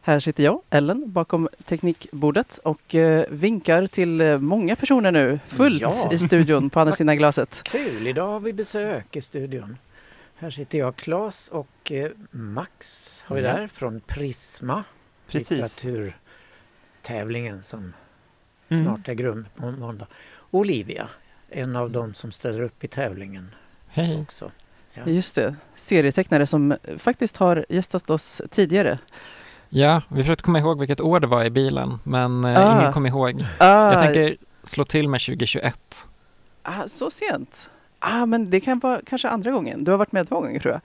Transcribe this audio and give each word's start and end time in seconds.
Här 0.00 0.20
sitter 0.20 0.44
jag, 0.44 0.62
Ellen, 0.70 1.12
bakom 1.12 1.48
teknikbordet 1.64 2.58
och 2.62 2.94
eh, 2.94 3.24
vinkar 3.30 3.86
till 3.86 4.20
eh, 4.20 4.38
många 4.38 4.76
personer 4.76 5.12
nu. 5.12 5.40
Fullt 5.48 5.80
Ja. 5.82 6.12
i 6.12 6.18
studion 6.18 6.70
på 6.70 6.80
andra 6.80 6.94
sidan 6.96 7.16
glaset. 7.16 7.62
Kul! 7.64 8.06
Idag 8.06 8.26
har 8.28 8.40
vi 8.40 8.52
besök 8.52 9.16
i 9.16 9.22
studion. 9.22 9.76
Här 10.36 10.50
sitter 10.50 10.78
jag, 10.78 10.96
Claes 10.96 11.48
och 11.48 11.92
eh, 11.92 12.10
Max 12.30 13.22
har 13.26 13.36
vi 13.36 13.42
Ja. 13.42 13.52
där 13.52 13.68
från 13.68 14.00
Prisma. 14.00 14.84
Precis. 15.28 15.84
Litteraturtävlingen 15.84 17.62
som 17.62 17.92
Mm. 18.70 18.84
snart 18.84 19.08
äger 19.08 19.24
rum 19.24 19.46
på 19.56 19.70
måndag. 19.70 20.06
Olivia, 20.50 21.08
en 21.50 21.76
av 21.76 21.90
dem 21.90 22.14
som 22.14 22.32
ställer 22.32 22.60
upp 22.60 22.84
i 22.84 22.88
tävlingen 22.88 23.54
Hej. 23.88 24.20
också. 24.20 24.50
Ja. 24.92 25.02
Just 25.06 25.34
det, 25.34 25.56
serietecknare 25.76 26.46
som 26.46 26.76
faktiskt 26.98 27.36
har 27.36 27.66
gästat 27.68 28.10
oss 28.10 28.42
tidigare. 28.50 28.98
Ja, 29.68 30.02
vi 30.08 30.20
försökte 30.20 30.42
komma 30.42 30.58
ihåg 30.58 30.78
vilket 30.78 31.00
år 31.00 31.20
det 31.20 31.26
var 31.26 31.44
i 31.44 31.50
bilen, 31.50 31.98
men 32.04 32.44
eh, 32.44 32.66
Ah. 32.66 32.80
ingen 32.80 32.92
kom 32.92 33.06
ihåg. 33.06 33.44
Ah, 33.58 33.92
Jag 33.92 34.02
tänker 34.02 34.36
slå 34.64 34.84
till 34.84 35.08
med 35.08 35.20
2021. 35.20 36.06
ah, 36.62 36.88
så 36.88 37.10
sent? 37.10 37.70
Ah, 37.98 38.26
men 38.26 38.50
det 38.50 38.60
kan 38.60 38.78
vara 38.78 39.00
kanske 39.06 39.28
andra 39.28 39.50
gången. 39.50 39.84
Du 39.84 39.90
har 39.90 39.98
varit 39.98 40.12
med 40.12 40.28
två 40.28 40.40
gånger 40.40 40.60
tror 40.60 40.72
jag. 40.74 40.80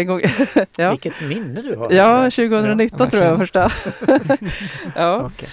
En 0.00 0.06
gång. 0.06 0.20
ja. 0.78 0.90
Vilket 0.90 1.20
minne 1.20 1.62
du 1.62 1.76
har! 1.76 1.92
Ja, 1.92 2.16
där. 2.22 2.30
2019 2.30 3.00
Ja, 3.00 3.10
tror 3.10 3.22
jag 3.22 3.38
första. 3.38 3.70
ja. 4.96 5.30
Okej. 5.34 5.48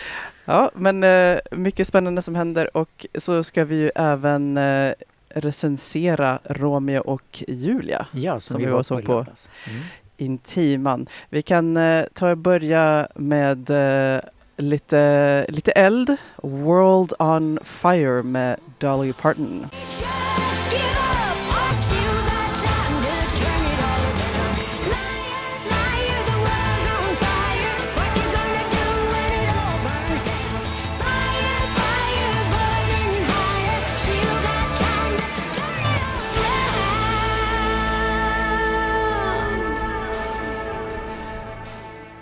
ja, 0.46 0.72
men 0.76 1.04
eh, 1.04 1.40
mycket 1.52 1.88
spännande 1.88 2.22
som 2.22 2.36
händer 2.36 2.78
och 2.78 3.06
så 3.16 3.44
ska 3.44 3.66
vi 3.66 3.76
ju 3.76 3.92
även 3.96 4.58
eh, 4.58 4.94
recensera 5.36 6.40
Romeo 6.44 7.02
och 7.02 7.44
Julia, 7.48 8.06
ja, 8.12 8.32
som, 8.40 8.42
Som 8.54 8.60
vi 8.62 8.66
var 8.66 8.74
var 8.74 8.84
så 8.84 9.02
på. 9.02 9.14
Mm. 9.14 9.82
Intiman. 10.22 11.08
Vi 11.30 11.42
kan 11.42 11.78
eh, 11.78 12.06
ta 12.14 12.32
och 12.32 12.38
börja 12.38 13.08
med 13.16 13.70
eh, 13.70 14.22
lite, 14.58 15.46
lite 15.50 15.72
eld. 15.72 16.16
World 16.44 17.14
on 17.20 17.60
Fire 17.64 18.24
med 18.24 18.58
Dolly 18.80 19.14
Parton. 19.14 19.66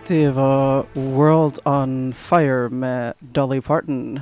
Det 0.10 0.30
var 0.30 0.86
World 0.94 1.60
on 1.64 2.14
Fire 2.14 2.70
med 2.70 3.14
Dolly 3.20 3.62
Parton. 3.62 4.20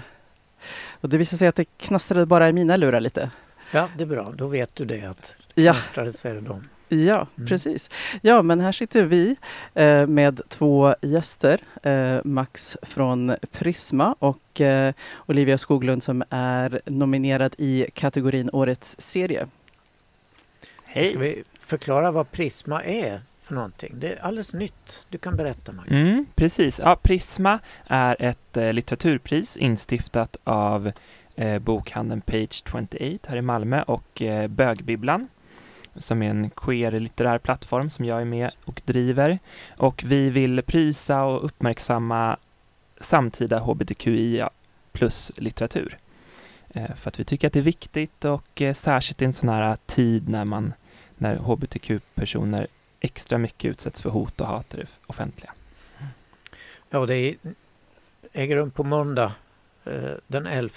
Och 1.01 1.09
det 1.09 1.17
visade 1.17 1.37
sig 1.37 1.47
att 1.47 1.55
det 1.55 1.65
knastrade 1.77 2.25
bara 2.25 2.49
i 2.49 2.53
mina 2.53 2.75
lurar 2.77 2.99
lite. 2.99 3.29
Ja, 3.71 3.87
det 3.97 4.03
är 4.03 4.07
bra. 4.07 4.33
Då 4.37 4.47
vet 4.47 4.75
du 4.75 4.85
det 4.85 5.03
att 5.03 5.35
Ja, 5.55 5.73
nästa 5.73 6.11
så 6.11 6.27
är 6.27 6.33
det 6.33 6.41
dem. 6.41 6.67
ja 6.89 7.27
Mm. 7.37 7.47
precis. 7.47 7.89
Ja, 8.21 8.41
men 8.41 8.59
här 8.59 8.71
sitter 8.71 9.03
vi 9.03 9.35
eh, 9.73 10.07
med 10.07 10.41
två 10.49 10.95
gäster. 11.01 11.59
Eh, 11.83 12.17
Max 12.23 12.77
från 12.81 13.35
Prisma 13.51 14.15
och 14.19 14.61
eh, 14.61 14.93
Olivia 15.25 15.57
Skoglund 15.57 16.03
som 16.03 16.23
är 16.29 16.81
nominerad 16.85 17.55
i 17.57 17.85
kategorin 17.93 18.49
Årets 18.53 18.95
serie. 19.01 19.47
Ska 20.91 20.99
vi 21.19 21.43
förklara 21.59 22.11
vad 22.11 22.31
Prisma 22.31 22.83
är 22.83 23.21
för 23.47 23.55
någonting? 23.55 23.93
Det 23.99 24.13
är 24.13 24.25
alldeles 24.25 24.53
nytt. 24.53 25.05
Du 25.09 25.17
kan 25.17 25.35
berätta 25.35 25.71
Max. 25.71 25.91
Mm, 25.91 26.25
precis. 26.35 26.79
Ja, 26.83 26.95
Prisma 26.95 27.59
är 27.87 28.15
ett 28.19 28.57
eh, 28.57 28.73
litteraturpris 28.73 29.57
instiftat 29.57 30.37
av 30.43 30.91
eh, 31.35 31.59
bokhandeln 31.59 32.21
Page 32.21 32.63
28 32.71 32.97
här 33.27 33.37
i 33.37 33.41
Malmö 33.41 33.81
och 33.81 34.21
eh, 34.21 34.47
Bögbibblan 34.47 35.27
som 35.95 36.21
är 36.21 36.29
en 36.29 36.49
queer 36.49 36.91
litterär 36.91 37.37
plattform 37.37 37.89
som 37.89 38.05
jag 38.05 38.21
är 38.21 38.25
med 38.25 38.51
och 38.65 38.81
driver. 38.85 39.39
Och 39.77 40.03
vi 40.05 40.29
vill 40.29 40.61
prisa 40.61 41.23
och 41.23 41.45
uppmärksamma 41.45 42.37
samtida 42.99 43.59
hbtqi 43.59 44.43
plus 44.91 45.31
litteratur. 45.35 45.97
Eh, 46.69 46.95
för 46.95 47.09
att 47.09 47.19
vi 47.19 47.23
tycker 47.23 47.47
att 47.47 47.53
det 47.53 47.59
är 47.59 47.63
viktigt 47.63 48.25
och 48.25 48.61
eh, 48.61 48.73
särskilt 48.73 49.21
i 49.21 49.25
en 49.25 49.33
sån 49.33 49.49
här 49.49 49.77
tid 49.85 50.29
när 50.29 50.45
man 50.45 50.73
när 51.17 51.35
hbtq-personer 51.35 52.67
extra 52.99 53.37
mycket 53.37 53.69
utsätts 53.71 54.01
för 54.01 54.09
hot 54.09 54.41
och 54.41 54.47
hat 54.47 54.73
i 54.73 54.77
det 54.77 54.85
offentliga. 55.07 55.51
Ja, 56.89 57.05
det 57.05 57.15
är- 57.17 57.35
äger 58.33 58.55
rum 58.55 58.71
på 58.71 58.83
måndag 58.83 59.31
eh, 59.85 60.11
den 60.27 60.47
11 60.47 60.71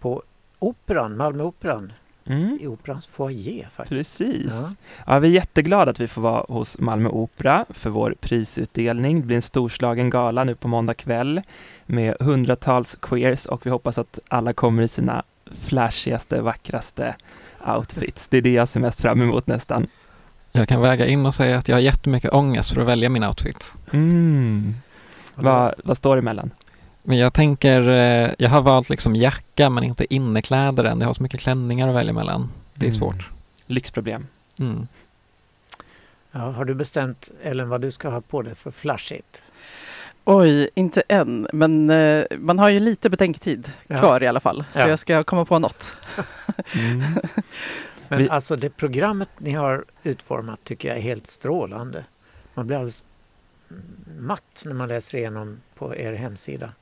på 0.00 0.22
Operan, 0.58 1.16
Malmöoperan, 1.16 1.92
Mm. 2.26 2.58
i 2.60 2.66
Operans 2.66 3.06
foyer 3.06 3.68
faktiskt. 3.72 3.88
Precis. 3.98 4.76
Ja. 5.06 5.18
vi 5.18 5.28
är 5.28 5.32
jätteglada 5.32 5.90
att 5.90 6.00
vi 6.00 6.08
får 6.08 6.22
vara 6.22 6.44
hos 6.48 6.78
Malmö 6.78 7.08
Opera 7.08 7.66
för 7.70 7.90
vår 7.90 8.14
prisutdelning. 8.20 9.20
Det 9.20 9.26
blir 9.26 9.36
en 9.36 9.42
storslagen 9.42 10.10
gala 10.10 10.44
nu 10.44 10.54
på 10.54 10.68
måndag 10.68 10.94
kväll 10.94 11.42
med 11.86 12.16
hundratals 12.20 12.96
queers 13.02 13.46
och 13.46 13.66
vi 13.66 13.70
hoppas 13.70 13.98
att 13.98 14.18
alla 14.28 14.52
kommer 14.52 14.82
i 14.82 14.88
sina 14.88 15.22
flashigaste, 15.60 16.40
vackraste 16.40 17.16
outfits. 17.76 18.28
Det 18.28 18.36
är 18.38 18.42
det 18.42 18.52
jag 18.52 18.68
ser 18.68 18.80
mest 18.80 19.00
fram 19.00 19.22
emot 19.22 19.46
nästan. 19.46 19.86
Jag 20.52 20.68
kan 20.68 20.80
väga 20.80 21.06
in 21.06 21.26
och 21.26 21.34
säga 21.34 21.58
att 21.58 21.68
jag 21.68 21.76
har 21.76 21.80
jättemycket 21.80 22.32
ångest 22.32 22.70
för 22.74 22.80
att 22.80 22.86
välja 22.86 23.08
min 23.08 23.24
outfit. 23.24 23.74
Mm. 23.92 24.74
Vad, 25.34 25.74
vad 25.84 25.96
står 25.96 26.16
det 26.16 26.20
emellan? 26.20 26.50
Men 27.02 27.18
jag 27.18 27.32
tänker, 27.34 27.88
eh, 27.88 28.30
jag 28.38 28.50
har 28.50 28.62
valt 28.62 28.90
liksom 28.90 29.16
jacka 29.16 29.70
men 29.70 29.84
inte 29.84 30.14
innekläder 30.14 30.84
än. 30.84 31.00
Jag 31.00 31.06
har 31.06 31.14
så 31.14 31.22
mycket 31.22 31.40
klänningar 31.40 31.88
att 31.88 31.94
välja 31.94 32.12
mellan. 32.12 32.52
Det 32.74 32.86
är 32.86 32.90
Mm. 32.90 32.98
svårt. 33.00 33.30
Lyxproblem. 33.66 34.26
Mm. 34.58 34.88
Ja, 36.32 36.38
har 36.50 36.64
du 36.64 36.74
bestämt 36.74 37.28
Ellen 37.42 37.68
vad 37.68 37.80
du 37.80 37.92
ska 37.92 38.08
ha 38.10 38.20
på 38.20 38.42
dig 38.42 38.54
för 38.54 38.70
flashigt? 38.70 39.42
Oj, 40.24 40.68
inte 40.74 41.02
än, 41.08 41.48
men 41.52 41.90
eh, 41.90 42.24
man 42.38 42.58
har 42.58 42.68
ju 42.68 42.80
lite 42.80 43.10
betänketid 43.10 43.72
Ja. 43.86 43.98
kvar 43.98 44.22
i 44.22 44.26
alla 44.26 44.40
fall. 44.40 44.64
Så 44.72 44.78
Ja. 44.78 44.88
jag 44.88 44.98
ska 44.98 45.24
komma 45.24 45.44
på 45.44 45.58
något. 45.58 45.96
Mm. 46.78 47.02
Men 48.10 48.18
Vi- 48.18 48.28
alltså 48.28 48.56
det 48.56 48.70
programmet 48.70 49.28
ni 49.38 49.50
har 49.52 49.84
utformat 50.02 50.64
tycker 50.64 50.88
jag 50.88 50.96
är 50.96 51.02
helt 51.02 51.26
strålande. 51.26 52.04
Man 52.54 52.66
blir 52.66 52.76
alldeles 52.76 53.04
matt 54.18 54.62
när 54.64 54.74
man 54.74 54.88
läser 54.88 55.18
igenom 55.18 55.60
på 55.74 55.96
er 55.96 56.12
hemsida. 56.12 56.72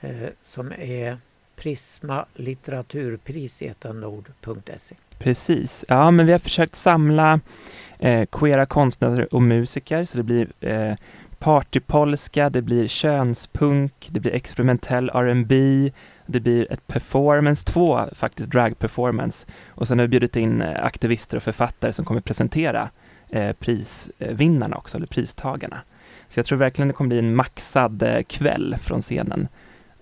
Eh, 0.00 0.28
som 0.42 0.72
är 0.78 1.18
Prisma 1.56 2.26
litteraturpris 2.34 3.62
i 3.62 3.66
ett 3.66 3.84
enda 3.84 4.06
ord.se. 4.06 4.94
Precis. 5.18 5.84
Ja, 5.88 6.10
men 6.10 6.26
vi 6.26 6.32
har 6.32 6.38
försökt 6.38 6.76
samla 6.76 7.40
eh, 7.98 8.26
queera 8.32 8.66
konstnärer 8.66 9.34
och 9.34 9.42
musiker, 9.42 10.04
så 10.04 10.16
det 10.18 10.22
blir 10.24 10.52
eh, 10.60 10.94
partypolska, 11.38 12.50
det 12.50 12.62
blir 12.62 12.88
könspunk, 12.88 14.08
det 14.10 14.20
blir 14.20 14.34
experimentell 14.34 15.10
R&B, 15.14 15.90
det 16.26 16.40
blir 16.40 16.72
ett 16.72 16.86
performance, 16.86 17.64
två 17.66 18.00
faktiskt 18.12 18.50
drag-performance. 18.50 19.46
Och 19.68 19.88
sen 19.88 19.98
har 19.98 20.04
vi 20.04 20.08
bjudit 20.08 20.36
in 20.36 20.62
eh, 20.62 20.84
aktivister 20.84 21.36
och 21.36 21.42
författare 21.42 21.92
som 21.92 22.04
kommer 22.04 22.20
presentera 22.20 22.90
eh, 23.28 23.52
prisvinnarna 23.52 24.76
också, 24.76 24.96
eller 24.96 25.06
pristagarna. 25.06 25.80
Så 26.28 26.38
jag 26.38 26.46
tror 26.46 26.58
verkligen 26.58 26.88
det 26.88 26.94
kommer 26.94 27.08
bli 27.08 27.18
en 27.18 27.36
maxad 27.36 28.02
eh, 28.02 28.22
kväll 28.22 28.76
från 28.80 29.00
scenen. 29.02 29.48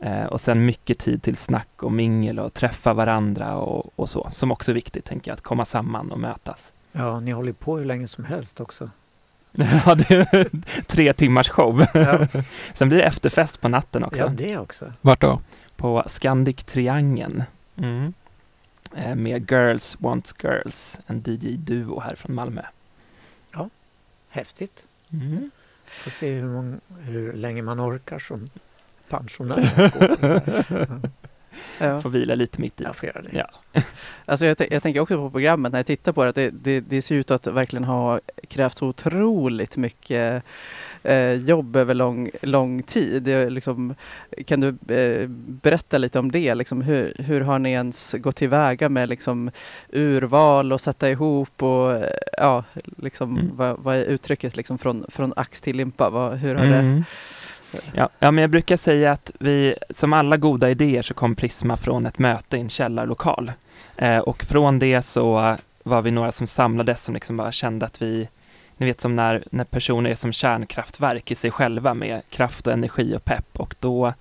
Eh, 0.00 0.24
och 0.24 0.40
sen 0.40 0.64
mycket 0.64 0.98
tid 0.98 1.22
till 1.22 1.36
snack 1.36 1.82
och 1.82 1.92
mingel 1.92 2.38
och 2.38 2.54
träffa 2.54 2.94
varandra 2.94 3.56
och, 3.56 3.90
och 3.96 4.08
så, 4.08 4.28
som 4.32 4.52
också 4.52 4.72
är 4.72 4.74
viktigt, 4.74 5.04
tänker 5.04 5.30
jag, 5.30 5.34
att 5.34 5.40
komma 5.40 5.64
samman 5.64 6.12
och 6.12 6.20
mötas. 6.20 6.72
Ja, 6.92 7.20
ni 7.20 7.30
håller 7.30 7.52
på 7.52 7.78
hur 7.78 7.84
länge 7.84 8.08
som 8.08 8.24
helst 8.24 8.60
också. 8.60 8.90
Ja, 9.86 9.96
är 10.08 10.82
tre 10.82 11.12
timmars 11.12 11.48
show. 11.48 11.86
Ja, 11.94 12.26
Sen 12.74 12.88
blir 12.88 12.98
det 12.98 13.04
efterfest 13.04 13.60
på 13.60 13.68
natten 13.68 14.04
också, 14.04 14.22
ja 14.22 14.28
det 14.28 14.58
också. 14.58 14.92
Vart 15.00 15.20
då? 15.20 15.40
på 15.76 16.02
Scandic 16.06 16.64
Triangeln. 16.64 17.42
Eh, 18.96 19.14
med 19.14 19.50
Girls 19.50 19.96
Want 20.00 20.34
Girls, 20.42 21.00
en 21.06 21.22
DJ-duo 21.22 22.00
här 22.00 22.14
från 22.14 22.34
Malmö. 22.34 22.62
Häftigt. 24.34 24.84
Mm. 25.12 25.50
Får 25.86 26.10
se 26.10 26.32
hur, 26.32 26.48
många, 26.48 26.76
hur 27.00 27.32
länge 27.32 27.62
man 27.62 27.80
orkar 27.80 28.18
som 28.18 28.48
pensionär. 29.08 29.92
Ja. 31.80 32.00
Får 32.00 32.10
vila 32.10 32.34
lite 32.34 32.60
mitt 32.60 32.80
i. 32.80 32.84
Jag 32.84 32.96
får 32.96 33.06
göra 33.06 33.22
det. 33.22 33.28
Ja. 33.32 33.48
Alltså 34.26 34.46
jag, 34.46 34.56
jag 34.70 34.82
tänker 34.82 35.00
också 35.00 35.16
på 35.16 35.30
programmet 35.30 35.72
när 35.72 35.78
jag 35.78 35.86
tittar 35.86 36.12
på 36.12 36.22
det, 36.24 36.28
att 36.28 36.34
det, 36.34 36.50
det, 36.50 36.80
det 36.80 37.02
ser 37.02 37.14
ut 37.14 37.30
att 37.30 37.46
verkligen 37.46 37.84
ha 37.84 38.20
krävt 38.48 38.82
otroligt 38.82 39.76
mycket 39.76 40.42
eh, 41.02 41.32
jobb 41.32 41.76
över 41.76 41.94
lång, 41.94 42.30
lång 42.42 42.82
tid. 42.82 43.28
Liksom, 43.52 43.94
kan 44.46 44.60
du 44.60 44.94
eh, 44.94 45.28
berätta 45.28 45.98
lite 45.98 46.18
om 46.18 46.32
det? 46.32 46.54
Liksom, 46.54 46.82
hur, 46.82 47.14
hur 47.18 47.40
har 47.40 47.58
ni 47.58 47.70
ens 47.70 48.14
gått 48.18 48.36
tillväga 48.36 48.88
med 48.88 49.08
liksom, 49.08 49.50
urval 49.92 50.72
och 50.72 50.80
sätta 50.80 51.10
ihop 51.10 51.62
och 51.62 52.04
ja, 52.38 52.64
liksom, 52.96 53.36
Mm. 53.38 53.56
vad, 53.56 53.78
vad 53.78 53.96
är 53.96 54.04
uttrycket 54.04 54.56
liksom, 54.56 54.78
från, 54.78 55.04
från 55.08 55.32
ax 55.36 55.60
till 55.60 55.76
limpa? 55.76 56.10
Vad, 56.10 56.34
hur 56.38 56.54
har 56.54 56.66
det? 56.66 57.02
Ja, 57.94 58.08
ja, 58.18 58.30
men 58.30 58.42
jag 58.42 58.50
brukar 58.50 58.76
säga 58.76 59.12
att 59.12 59.30
vi, 59.40 59.74
som 59.90 60.12
alla 60.12 60.36
goda 60.36 60.70
idéer 60.70 61.02
så 61.02 61.14
kom 61.14 61.34
Prisma 61.34 61.76
från 61.76 62.06
ett 62.06 62.18
möte 62.18 62.56
i 62.56 62.60
en 62.60 62.68
källarlokal. 62.68 63.52
Eh, 63.96 64.18
och 64.18 64.44
från 64.44 64.78
det 64.78 65.02
så 65.02 65.56
var 65.82 66.02
vi 66.02 66.10
några 66.10 66.32
som 66.32 66.46
samlades 66.46 67.04
som 67.04 67.14
liksom 67.14 67.36
bara 67.36 67.52
kände 67.52 67.86
att 67.86 68.02
vi, 68.02 68.28
ni 68.76 68.86
vet 68.86 69.00
som 69.00 69.16
när, 69.16 69.44
när 69.50 69.64
personer 69.64 70.10
är 70.10 70.14
som 70.14 70.32
kärnkraftverk 70.32 71.30
i 71.30 71.34
sig 71.34 71.50
själva 71.50 71.94
med 71.94 72.22
kraft 72.30 72.66
och 72.66 72.72
energi 72.72 73.16
och 73.16 73.24
pepp 73.24 73.60
och 73.60 73.74
då 73.80 74.12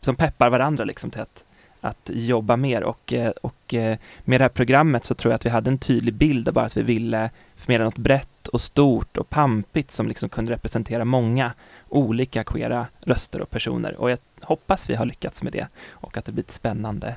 som 0.00 0.16
peppar 0.16 0.50
varandra 0.50 0.84
liksom 0.84 1.10
till 1.10 1.20
att, 1.20 1.44
att 1.84 2.10
jobba 2.12 2.56
mer 2.56 2.84
och, 2.84 3.12
eh, 3.12 3.30
och 3.30 3.74
eh, 3.74 3.98
med 4.24 4.40
det 4.40 4.44
här 4.44 4.48
programmet 4.48 5.04
så 5.04 5.14
tror 5.14 5.32
jag 5.32 5.34
att 5.36 5.46
vi 5.46 5.50
hade 5.50 5.70
en 5.70 5.78
tydlig 5.78 6.14
bild 6.14 6.48
av 6.48 6.54
bara 6.54 6.64
att 6.64 6.76
vi 6.76 6.82
ville 6.82 7.30
förmedla 7.56 7.84
något 7.84 7.98
brett 7.98 8.48
och 8.48 8.60
stort 8.60 9.18
och 9.18 9.30
pampigt 9.30 9.90
som 9.90 10.08
liksom 10.08 10.28
kunde 10.28 10.52
representera 10.52 11.04
många 11.04 11.52
olika 11.88 12.44
queera 12.44 12.86
röster 13.00 13.40
och 13.40 13.50
personer 13.50 13.94
och 14.00 14.10
jag 14.10 14.18
hoppas 14.40 14.90
vi 14.90 14.94
har 14.94 15.06
lyckats 15.06 15.42
med 15.42 15.52
det 15.52 15.68
och 15.90 16.16
att 16.16 16.24
det 16.24 16.32
blir 16.32 16.44
ett 16.44 16.50
spännande, 16.50 17.16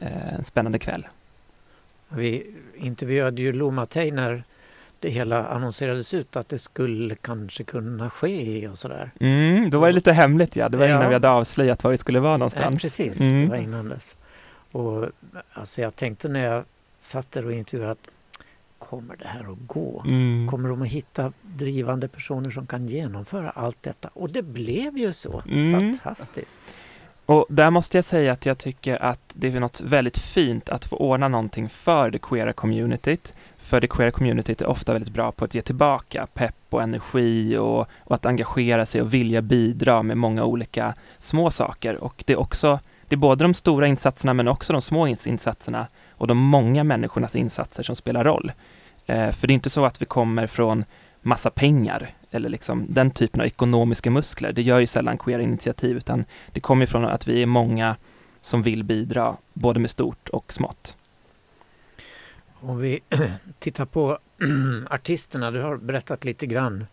eh, 0.00 0.34
en 0.34 0.44
spännande 0.44 0.78
kväll. 0.78 1.06
Vi 2.08 2.54
intervjuade 2.76 3.42
ju 3.42 3.52
Lo 3.52 3.70
Mattei 3.70 4.10
när 4.10 4.44
det 5.00 5.10
hela 5.10 5.46
annonserades 5.46 6.14
ut 6.14 6.36
att 6.36 6.48
det 6.48 6.58
skulle 6.58 7.14
kanske 7.14 7.64
kunna 7.64 8.10
ske 8.10 8.68
och 8.68 8.78
sådär. 8.78 9.10
Mm, 9.20 9.70
då 9.70 9.78
var 9.78 9.86
det 9.86 9.92
lite 9.92 10.12
hemligt 10.12 10.56
ja, 10.56 10.68
det 10.68 10.76
var 10.76 10.86
innan 10.86 11.02
Ja. 11.02 11.08
vi 11.08 11.14
hade 11.14 11.28
avslöjat 11.30 11.84
var 11.84 11.90
vi 11.90 11.96
skulle 11.96 12.20
vara 12.20 12.36
någonstans. 12.36 12.82
precis, 12.82 13.20
Mm. 13.20 13.42
det 13.42 13.48
var 13.50 13.56
innan 13.56 13.88
dess. 13.88 14.16
Och 14.72 15.06
alltså 15.52 15.80
jag 15.80 15.96
tänkte 15.96 16.28
när 16.28 16.44
jag 16.44 16.64
satt 17.00 17.32
där 17.32 17.44
och 17.46 17.52
intervjuade 17.52 17.92
att 17.92 18.08
kommer 18.78 19.16
det 19.16 19.26
här 19.28 19.52
att 19.52 19.58
gå? 19.66 20.04
Mm. 20.08 20.48
Kommer 20.50 20.68
de 20.68 20.82
att 20.82 20.88
hitta 20.88 21.32
drivande 21.42 22.08
personer 22.08 22.50
som 22.50 22.66
kan 22.66 22.86
genomföra 22.86 23.50
allt 23.50 23.82
detta? 23.82 24.10
Och 24.14 24.30
det 24.30 24.42
blev 24.42 24.98
ju 24.98 25.12
så. 25.12 25.42
Mm. 25.48 25.80
Fantastiskt. 25.94 26.60
Och 27.28 27.46
där 27.48 27.70
måste 27.70 27.96
jag 27.96 28.04
säga 28.04 28.32
att 28.32 28.46
jag 28.46 28.58
tycker 28.58 29.02
att 29.02 29.20
det 29.34 29.48
är 29.48 29.60
något 29.60 29.80
väldigt 29.80 30.18
fint 30.18 30.68
att 30.68 30.84
få 30.84 30.96
ordna 30.96 31.28
någonting 31.28 31.68
för 31.68 32.10
det 32.10 32.18
queera 32.18 32.52
communityt. 32.52 33.34
För 33.58 33.80
det 33.80 33.86
queera 33.86 34.10
communityt 34.10 34.60
är 34.60 34.66
ofta 34.66 34.92
väldigt 34.92 35.12
bra 35.12 35.32
på 35.32 35.44
att 35.44 35.54
ge 35.54 35.62
tillbaka 35.62 36.26
pepp 36.34 36.54
och 36.70 36.82
energi 36.82 37.56
och, 37.56 37.86
och 37.98 38.14
att 38.14 38.26
engagera 38.26 38.86
sig 38.86 39.02
och 39.02 39.14
vilja 39.14 39.42
bidra 39.42 40.02
med 40.02 40.16
många 40.16 40.44
olika 40.44 40.94
små 41.18 41.50
saker. 41.50 41.94
Och 42.04 42.22
det 42.26 42.32
är 42.32 42.40
också, 42.40 42.80
det 43.08 43.14
är 43.14 43.18
både 43.18 43.44
de 43.44 43.54
stora 43.54 43.86
insatserna 43.86 44.34
men 44.34 44.48
också 44.48 44.72
de 44.72 44.82
små 44.82 45.06
insatserna 45.06 45.86
och 46.10 46.26
de 46.26 46.38
många 46.38 46.84
människornas 46.84 47.36
insatser 47.36 47.82
som 47.82 47.96
spelar 47.96 48.24
roll. 48.24 48.52
Eh, 49.06 49.30
för 49.30 49.46
det 49.46 49.52
är 49.52 49.54
inte 49.54 49.70
så 49.70 49.84
att 49.84 50.02
vi 50.02 50.06
kommer 50.06 50.46
från 50.46 50.84
massa 51.22 51.50
pengar 51.50 52.14
eller 52.30 52.48
liksom 52.48 52.86
den 52.88 53.10
typen 53.10 53.40
av 53.40 53.46
ekonomiska 53.46 54.10
muskler. 54.10 54.52
Det 54.52 54.62
gör 54.62 54.78
ju 54.78 54.86
sällan 54.86 55.18
queera 55.18 55.42
initiativ 55.42 55.96
utan 55.96 56.24
det 56.52 56.60
kommer 56.60 56.86
från 56.86 57.04
att 57.04 57.26
vi 57.28 57.42
är 57.42 57.46
många 57.46 57.96
som 58.40 58.62
vill 58.62 58.84
bidra 58.84 59.36
både 59.52 59.80
med 59.80 59.90
stort 59.90 60.28
och 60.28 60.52
smått. 60.52 60.96
Om 62.60 62.78
vi 62.78 63.00
tittar 63.58 63.84
på 63.84 64.18
artisterna, 64.90 65.50
du 65.50 65.62
har 65.62 65.76
berättat 65.76 66.24
lite 66.24 66.46
grann 66.46 66.86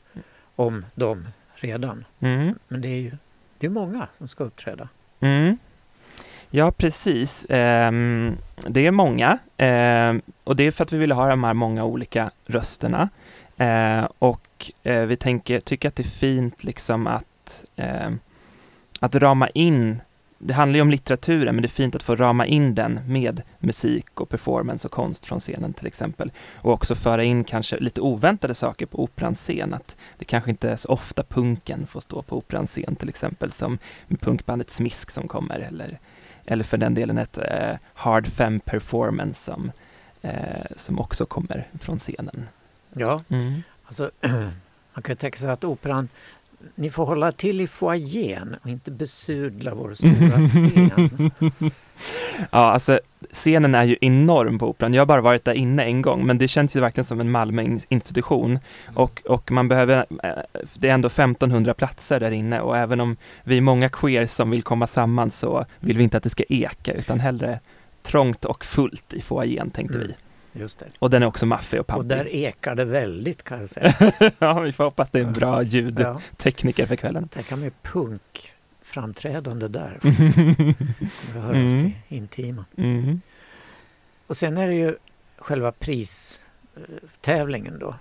om 0.56 0.86
dem 0.96 1.28
redan. 1.56 2.06
Mm. 2.20 2.56
Men 2.68 2.82
det 2.82 2.88
är 2.88 3.02
ju 3.02 3.12
det 3.58 3.66
är 3.66 3.72
många 3.72 4.08
som 4.18 4.28
ska 4.28 4.44
uppträda. 4.44 4.90
Mm. 5.20 5.58
Ja, 6.50 6.72
precis. 6.72 7.46
Ehm, 7.50 8.38
det 8.68 8.88
är 8.88 8.92
många 8.92 9.40
Ehm, 9.58 10.22
och 10.44 10.56
det 10.56 10.64
är 10.64 10.72
för 10.72 10.84
att 10.84 10.94
vi 10.94 10.98
vill 10.98 11.12
ha 11.12 11.30
de 11.30 11.44
här 11.44 11.54
många 11.54 11.86
olika 11.86 12.32
rösterna. 12.46 13.10
Eh, 13.58 14.08
och 14.20 14.72
eh, 14.84 15.02
vi 15.02 15.16
tänker, 15.16 15.60
tycker 15.60 15.88
att 15.88 15.96
det 15.96 16.04
är 16.04 16.20
fint 16.20 16.64
liksom 16.64 17.08
att, 17.08 17.66
eh, 17.76 18.10
att 19.00 19.16
rama 19.16 19.50
in 19.50 20.02
det 20.38 20.54
handlar 20.54 20.76
ju 20.76 20.82
om 20.82 20.90
litteraturen, 20.90 21.56
men 21.56 21.62
det 21.62 21.66
är 21.66 21.70
fint 21.70 21.96
att 21.96 22.04
få 22.04 22.16
rama 22.16 22.46
in 22.46 22.76
den 22.76 23.00
med 23.08 23.42
musik 23.60 24.22
och 24.22 24.30
performance 24.30 24.88
och 24.88 24.92
konst 24.92 25.26
från 25.26 25.40
scenen 25.40 25.74
till 25.74 25.88
exempel. 25.88 26.32
Och 26.56 26.74
också 26.74 26.96
föra 26.96 27.24
in 27.24 27.44
kanske 27.44 27.78
lite 27.78 28.02
oväntade 28.02 28.54
saker 28.54 28.86
på 28.86 29.04
operans 29.04 29.40
scen. 29.40 29.74
Att 29.74 29.98
det 30.18 30.26
kanske 30.26 30.52
inte 30.52 30.70
är 30.70 30.76
så 30.76 30.90
ofta 30.90 31.24
punken 31.24 31.88
får 31.88 32.00
stå 32.00 32.22
på 32.22 32.38
operans 32.38 32.72
scen 32.72 32.96
till 32.96 33.10
exempel, 33.10 33.52
som 33.52 33.78
med 34.08 34.22
punkbandet 34.22 34.72
Smisk 34.72 35.12
som 35.12 35.28
kommer, 35.28 35.60
eller, 35.60 36.00
eller 36.46 36.64
för 36.64 36.78
den 36.78 36.94
delen 36.94 37.18
ett 37.18 37.38
eh, 37.38 37.76
Hard 37.94 38.28
Fem 38.28 38.60
Performance 38.60 39.44
som, 39.44 39.72
eh, 40.22 40.66
som 40.76 41.00
också 41.00 41.26
kommer 41.26 41.68
från 41.80 41.98
scenen. 41.98 42.48
Ja, 42.98 43.24
Mm. 43.30 43.64
alltså 43.86 44.12
man 44.94 45.04
kan 45.04 45.12
ju 45.14 45.16
tänka 45.16 45.38
sig 45.38 45.50
att 45.50 45.64
operan 45.64 46.10
ni 46.76 46.90
får 46.90 47.06
hålla 47.06 47.32
till 47.32 47.62
i 47.62 47.68
foajén 47.68 48.56
och 48.64 48.70
inte 48.70 48.92
besudla 48.92 49.74
vår 49.76 49.94
stora 49.94 50.42
scen. 50.42 51.32
ja, 52.52 52.58
alltså 52.72 53.00
scenen 53.32 53.76
är 53.76 53.84
ju 53.84 53.98
enorm 54.02 54.60
på 54.60 54.68
Operan. 54.70 54.94
Jag 54.94 55.02
har 55.02 55.06
bara 55.06 55.22
varit 55.22 55.46
där 55.46 55.54
inne 55.54 55.84
en 55.84 56.02
gång, 56.02 56.26
men 56.26 56.38
det 56.38 56.48
känns 56.48 56.76
ju 56.76 56.80
verkligen 56.80 57.06
som 57.06 57.20
en 57.20 57.32
Malmö-institution. 57.32 58.60
Och, 58.96 59.22
och 59.26 59.52
man 59.52 59.68
behöver, 59.68 60.06
eh, 60.24 60.64
det 60.74 60.90
är 60.90 60.94
ändå 60.94 61.08
1500 61.08 61.74
platser 61.74 62.20
där 62.20 62.32
inne 62.32 62.60
och 62.62 62.78
även 62.78 63.00
om 63.02 63.18
vi 63.44 63.58
är 63.58 63.62
många 63.62 63.90
queer 63.90 64.26
som 64.26 64.50
vill 64.50 64.64
komma 64.64 64.88
samman 64.88 65.32
så 65.32 65.66
vill 65.80 65.98
vi 65.98 66.04
inte 66.04 66.18
att 66.18 66.24
det 66.24 66.30
ska 66.30 66.44
eka, 66.50 66.94
utan 66.94 67.20
hellre 67.20 67.60
trångt 68.04 68.46
och 68.46 68.66
fullt 68.66 69.14
i 69.14 69.22
foajén 69.22 69.70
tänkte 69.70 69.98
Mm. 69.98 70.08
vi. 70.08 70.14
Just 70.60 70.80
det. 70.80 70.86
Och 71.00 71.10
den 71.10 71.24
är 71.24 71.28
också 71.28 71.46
maffig 71.46 71.80
och 71.80 71.84
Och 71.84 71.88
pampig. 71.88 72.10
där 72.10 72.28
ekar 72.36 72.76
det 72.76 72.86
väldigt 72.86 73.44
kan 73.44 73.60
jag 73.60 73.70
säga. 73.70 73.94
ja, 74.40 74.60
vi 74.60 74.72
får 74.72 74.84
hoppas 74.84 75.10
det 75.10 75.20
är 75.20 75.24
en 75.24 75.34
bra 75.34 75.56
Ja, 75.56 75.62
ljudtekniker 75.64 76.86
för 76.86 76.96
kvällen. 76.96 77.30
tänk 77.32 77.52
mig 77.52 77.72
punkframträdande 77.82 79.68
där. 79.68 79.98
Kommer 80.02 80.76
att 81.36 81.44
höras 81.44 81.56
Mm. 81.74 81.80
till 81.80 81.92
intima. 82.08 82.66
mm. 82.78 83.22
Och 84.28 84.38
sen 84.38 84.58
är 84.58 84.68
det 84.68 84.74
ju 84.76 84.96
själva 85.38 85.72
pristävlingen 85.72 87.80
då. 87.80 87.96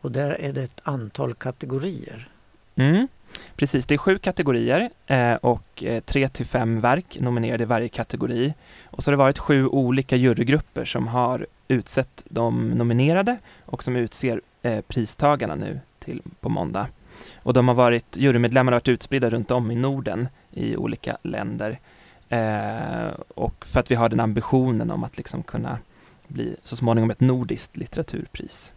Och 0.00 0.12
där 0.12 0.30
är 0.40 0.52
det 0.52 0.62
ett 0.62 0.80
antal 0.82 1.34
kategorier. 1.34 2.28
Mm. 2.76 3.08
Precis, 3.56 3.86
det 3.86 3.94
är 3.94 3.98
sju 3.98 4.18
kategorier 4.18 4.90
eh, 5.06 5.34
och 5.34 5.84
eh, 5.84 6.00
tre 6.00 6.28
till 6.28 6.46
fem 6.46 6.80
verk 6.80 7.16
nominerade 7.20 7.62
i 7.62 7.66
varje 7.66 7.88
kategori. 7.88 8.54
Och 8.84 9.02
så 9.02 9.10
har 9.10 9.12
det 9.12 9.18
varit 9.18 9.38
sju 9.38 9.66
olika 9.66 10.16
jurygrupper 10.16 10.84
som 10.84 11.08
har 11.08 11.46
utsett 11.68 12.24
de 12.28 12.68
nominerade 12.68 13.36
och 13.64 13.84
som 13.84 13.96
utser 13.96 14.40
eh, 14.62 14.80
pristagarna 14.80 15.54
nu 15.54 15.80
till 15.98 16.22
på 16.40 16.48
måndag. 16.48 16.88
Och 17.42 17.52
de 17.52 17.68
har 17.68 17.74
varit, 17.74 18.16
jurymedlemmar 18.16 18.72
har 18.72 18.76
varit 18.76 18.88
utspridda 18.88 19.30
runt 19.30 19.50
om 19.50 19.70
i 19.70 19.74
Norden 19.74 20.28
i 20.50 20.76
olika 20.76 21.16
länder. 21.22 21.78
Eh, 22.28 23.08
och 23.28 23.66
för 23.66 23.80
att 23.80 23.90
vi 23.90 23.94
har 23.94 24.08
den 24.08 24.20
ambitionen 24.20 24.90
om 24.90 25.04
att 25.04 25.16
liksom 25.16 25.42
kunna 25.42 25.78
bli 26.28 26.56
så 26.62 26.76
småningom 26.76 27.10
ett 27.10 27.20
nordiskt 27.20 27.76
litteraturpris. 27.76 28.72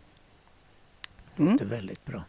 Mm. 1.40 1.58
Det 1.58 1.64
är 1.64 1.68
väldigt 1.68 2.06
bra. 2.06 2.24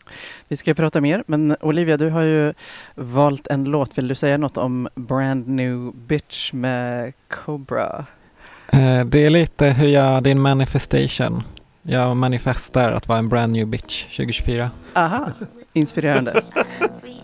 Vi 0.49 0.57
ska 0.57 0.75
prata 0.75 1.01
mer, 1.01 1.25
men 1.27 1.57
Olivia, 1.61 1.97
du 1.97 2.11
har 2.11 2.23
ju 2.23 2.53
valt 2.95 3.47
en 3.47 3.65
låt. 3.65 3.99
Vill 3.99 4.09
du 4.09 4.15
säga 4.15 4.39
något 4.39 4.57
om 4.57 4.89
Brand 4.95 5.49
New 5.49 5.93
Bitch 5.95 6.53
med 6.53 7.13
Cobra? 7.29 8.05
Eh, 8.73 9.05
Det 9.05 9.25
är 9.25 9.31
lite 9.31 9.67
hur 9.67 9.89
jag, 9.89 10.23
det 10.23 10.31
är 10.31 10.33
en 10.33 10.41
manifestation. 10.41 11.43
Jag 11.83 12.17
manifestar 12.17 12.93
att 12.93 13.09
vara 13.09 13.19
en 13.19 13.29
brand 13.29 13.53
new 13.53 13.67
bitch 13.67 14.05
2024. 14.05 14.71
Aha, 14.95 15.29
inspirerande. 15.73 16.41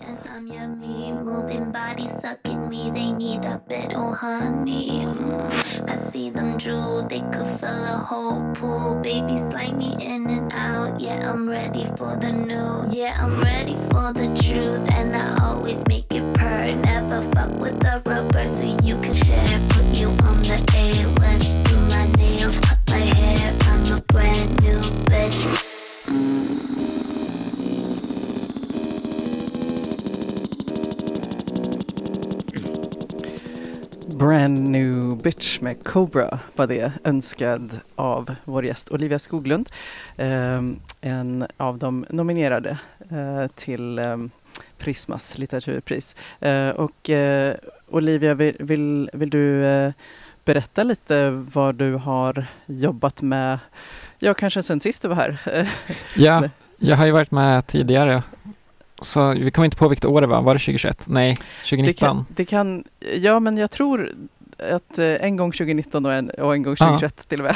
need 3.37 3.45
a 3.45 3.61
bit 3.67 3.93
of 3.93 4.17
honey. 4.17 5.05
Mm. 5.05 5.89
I 5.89 5.95
see 5.95 6.29
them 6.29 6.57
drool. 6.57 7.03
They 7.03 7.19
could 7.19 7.47
fill 7.59 7.83
a 7.83 7.97
whole 7.97 8.43
pool. 8.53 8.95
Baby, 8.95 9.37
slide 9.37 9.75
me 9.75 9.95
in 9.99 10.27
and 10.29 10.51
out. 10.53 10.99
Yeah, 10.99 11.31
I'm 11.31 11.47
ready 11.49 11.85
for 11.97 12.15
the 12.15 12.31
new. 12.31 12.85
Yeah, 12.89 13.15
I'm 13.19 13.41
ready 13.41 13.75
for 13.75 14.13
the 14.13 14.27
truth. 14.43 14.83
And 14.93 15.15
I 15.15 15.37
always 15.43 15.85
make 15.87 16.11
it 16.13 16.33
purr. 16.33 16.73
Never 16.75 17.21
fuck 17.33 17.51
with 17.59 17.79
the 17.79 18.01
rubber 18.05 18.47
so 18.47 18.63
you 18.83 18.97
can 18.99 19.13
share. 19.13 19.59
Put 19.69 19.99
you 19.99 20.09
on 20.29 20.41
the 20.49 20.57
A 20.75 20.85
list. 21.21 21.51
Do 21.65 21.75
my 21.95 22.07
nails, 22.17 22.59
cut 22.61 22.79
my 22.89 22.97
hair. 22.97 23.55
I'm 23.61 23.97
a 23.97 24.01
brand 24.01 24.61
new 24.63 24.79
bitch. 25.09 25.66
Brand 34.17 34.69
new 34.69 35.17
bitch 35.17 35.61
med 35.61 35.83
Cobra 35.83 36.39
var 36.55 36.67
det 36.67 36.91
önskad 37.03 37.79
av 37.95 38.35
vår 38.45 38.65
gäst 38.65 38.91
Olivia 38.91 39.19
Skoglund. 39.19 39.69
Ehm, 40.17 40.79
en 41.01 41.47
av 41.57 41.77
de 41.77 42.05
nominerade 42.09 42.77
eh, 43.09 43.47
till 43.55 43.99
ehm, 43.99 44.29
Prismas 44.77 45.37
litteraturpris. 45.37 46.15
Eh, 46.39 46.69
och 46.69 47.09
eh, 47.09 47.55
Olivia, 47.87 48.33
vill, 48.33 48.55
vill, 48.59 49.09
vill 49.13 49.29
du 49.29 49.65
eh, 49.65 49.91
berätta 50.45 50.83
lite 50.83 51.29
vad 51.29 51.75
du 51.75 51.93
har 51.93 52.45
jobbat 52.65 53.21
med, 53.21 53.59
ja 54.19 54.33
kanske 54.33 54.63
sen 54.63 54.79
sist 54.79 55.01
du 55.01 55.07
var 55.07 55.15
här? 55.15 55.39
Ja, 56.15 56.49
jag 56.77 56.97
har 56.97 57.05
ju 57.05 57.11
varit 57.11 57.31
med 57.31 57.67
tidigare. 57.67 58.23
Så 59.01 59.33
vi 59.33 59.51
kommer 59.51 59.65
inte 59.65 59.77
på 59.77 59.87
vilket 59.87 60.05
år 60.05 60.21
det 60.21 60.27
var. 60.27 60.41
Var 60.41 60.53
det 60.53 60.59
2021? 60.59 61.03
Nej, 61.07 61.31
Det 61.39 61.69
2019. 61.69 62.07
kan, 62.07 62.25
det 62.29 62.45
kan, 62.45 62.83
ja 63.15 63.39
men 63.39 63.57
jag 63.57 63.71
tror 63.71 64.11
att 64.73 64.97
eh, 64.99 65.05
en 65.05 65.37
gång 65.37 65.51
2019 65.51 66.05
och 66.05 66.13
en, 66.13 66.29
och 66.29 66.53
en 66.53 66.63
gång 66.63 66.75
Ja. 66.79 66.85
2021 66.85 67.27
till 67.29 67.39
och 67.41 67.45
med. 67.45 67.55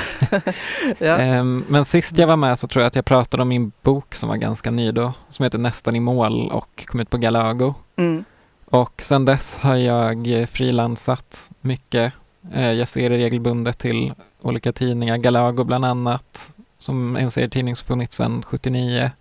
ja. 0.98 1.18
Ehm, 1.18 1.64
men 1.68 1.86
sist 1.86 2.18
jag 2.18 2.28
var 2.28 2.36
med 2.38 2.60
så 2.60 2.68
tror 2.68 2.82
jag 2.82 2.88
att 2.88 2.96
jag 2.96 3.06
pratade 3.06 3.44
om 3.44 3.50
min 3.50 3.72
bok 3.82 4.16
som 4.16 4.30
var 4.30 4.36
ganska 4.36 4.72
ny 4.72 4.92
då, 4.92 5.14
som 5.30 5.44
heter 5.44 5.58
Nästan 5.58 5.96
i 5.96 6.00
mål 6.00 6.50
och 6.52 6.86
kom 6.88 7.00
ut 7.00 7.10
på 7.10 7.18
Galago. 7.18 7.74
Mm. 7.96 8.24
Och 8.66 9.02
sen 9.02 9.26
dess 9.26 9.58
har 9.58 9.76
jag 9.76 10.46
frilansat 10.50 11.50
mycket. 11.62 12.14
Eh, 12.54 12.72
Jag 12.72 12.88
ser 12.88 13.10
regelbundet 13.10 13.78
till 13.78 14.14
olika 14.42 14.72
tidningar, 14.72 15.18
Galago 15.18 15.64
bland 15.64 15.86
annat, 15.86 16.54
som 16.80 17.16
en 17.16 17.32
serietidning 17.32 17.76
som 17.76 17.86
funnits 17.86 18.16
sedan 18.18 18.44
79. 18.48 19.12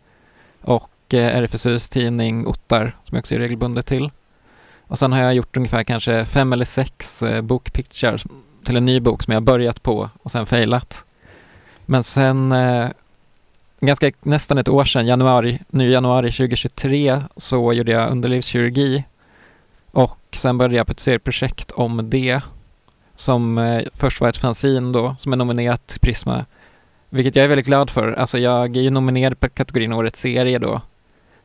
Och 0.63 0.91
eh, 1.15 1.37
RFSUs 1.37 1.89
tidning 1.89 2.47
Ottar, 2.47 2.97
som 3.05 3.17
jag 3.17 3.19
också 3.19 3.35
är 3.35 3.39
regelbundet 3.39 3.87
till. 3.87 4.11
Och 4.83 4.99
sen 4.99 5.13
har 5.13 5.21
jag 5.21 5.35
gjort 5.35 5.57
ungefär 5.57 5.83
kanske 5.83 6.25
fem 6.25 6.53
eller 6.53 6.65
sex 6.65 7.23
eh, 7.23 7.43
bokpitchar 7.43 8.23
till 8.65 8.77
en 8.77 8.85
ny 8.85 9.01
bok 9.01 9.23
som 9.23 9.35
jag 9.35 9.43
börjat 9.43 9.83
på 9.83 10.11
och 10.23 10.31
sen 10.31 10.47
failat. 10.47 11.05
Men 11.87 12.05
sen 12.05 12.53
eh, 12.53 12.89
ganska 13.81 14.13
nästan 14.23 14.59
ett 14.59 14.69
år 14.69 14.85
sedan, 14.85 15.07
januari, 15.07 15.59
nu 15.69 15.91
januari 15.91 16.33
2023, 16.33 17.23
så 17.37 17.73
gjorde 17.73 17.93
jag 17.93 18.11
underlivskirurgi 18.11 19.05
och 19.91 20.19
sen 20.33 20.59
började 20.59 20.77
jag 20.77 20.87
på 20.87 20.93
ett 20.93 21.01
serieprojekt 21.01 21.71
om 21.71 22.11
det 22.11 22.41
som 23.17 23.59
eh, 23.59 23.83
först 23.95 24.21
var 24.21 24.29
ett 24.29 24.37
fanzine 24.37 24.93
då 24.93 25.17
som 25.19 25.33
är 25.33 25.37
nominerat 25.37 25.87
till 25.87 26.01
Prisma. 26.01 26.45
Vilket 27.09 27.37
jag 27.37 27.45
är 27.45 27.49
väldigt 27.49 27.67
glad 27.67 27.91
för. 27.91 28.13
Alltså 28.13 28.39
jag 28.39 28.77
är 28.77 28.81
ju 28.81 28.91
nominerad 28.91 29.41
på 29.41 29.49
kategorin 29.49 29.93
Årets 29.93 30.21
serie 30.21 30.59
då. 30.59 30.81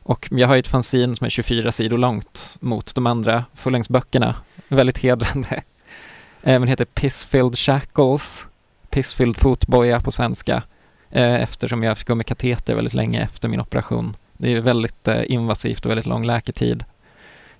Och 0.08 0.28
jag 0.30 0.48
har 0.48 0.54
ju 0.54 0.60
ett 0.60 0.68
fanzine 0.68 1.16
som 1.16 1.24
är 1.24 1.30
24 1.30 1.72
sidor 1.72 1.98
långt 1.98 2.56
mot 2.60 2.94
de 2.94 3.06
andra 3.06 3.44
fullängdsböckerna. 3.54 4.34
Väldigt 4.68 4.98
hedrande. 4.98 5.48
Eh, 6.42 6.54
Även 6.54 6.68
heter 6.68 6.84
Pissfilled 6.84 7.58
Shackles. 7.58 8.46
Pissfilled 8.90 9.36
fotboja 9.36 10.00
på 10.00 10.12
svenska. 10.12 10.62
Eh, 11.10 11.34
eftersom 11.34 11.82
jag 11.82 11.98
fick 11.98 12.08
gå 12.08 12.14
med 12.14 12.26
kateter 12.26 12.74
väldigt 12.74 12.94
länge 12.94 13.22
efter 13.22 13.48
min 13.48 13.60
operation. 13.60 14.16
Det 14.32 14.52
är 14.52 14.60
väldigt 14.60 15.08
eh, 15.08 15.22
invasivt 15.26 15.84
och 15.84 15.90
väldigt 15.90 16.06
lång 16.06 16.24
läketid. 16.24 16.84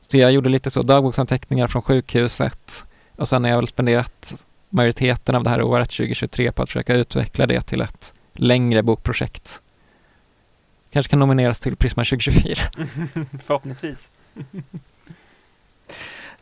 Så 0.00 0.16
jag 0.16 0.32
gjorde 0.32 0.48
lite 0.48 0.70
så 0.70 0.82
dagboksanteckningar 0.82 1.66
från 1.66 1.82
sjukhuset 1.82 2.84
och 3.16 3.28
sen 3.28 3.44
har 3.44 3.50
jag 3.50 3.56
väl 3.56 3.68
spenderat 3.68 4.44
majoriteten 4.70 5.34
av 5.34 5.44
det 5.44 5.50
här 5.50 5.62
året 5.62 5.90
2023 5.90 6.52
på 6.52 6.62
att 6.62 6.68
försöka 6.68 6.94
utveckla 6.94 7.46
det 7.46 7.60
till 7.60 7.80
ett 7.80 8.14
längre 8.32 8.82
bokprojekt. 8.82 9.60
Kanske 10.96 11.10
kan 11.10 11.18
nomineras 11.18 11.60
till 11.60 11.76
Prisma 11.76 12.04
2024. 12.04 12.56
Förhoppningsvis. 13.42 14.10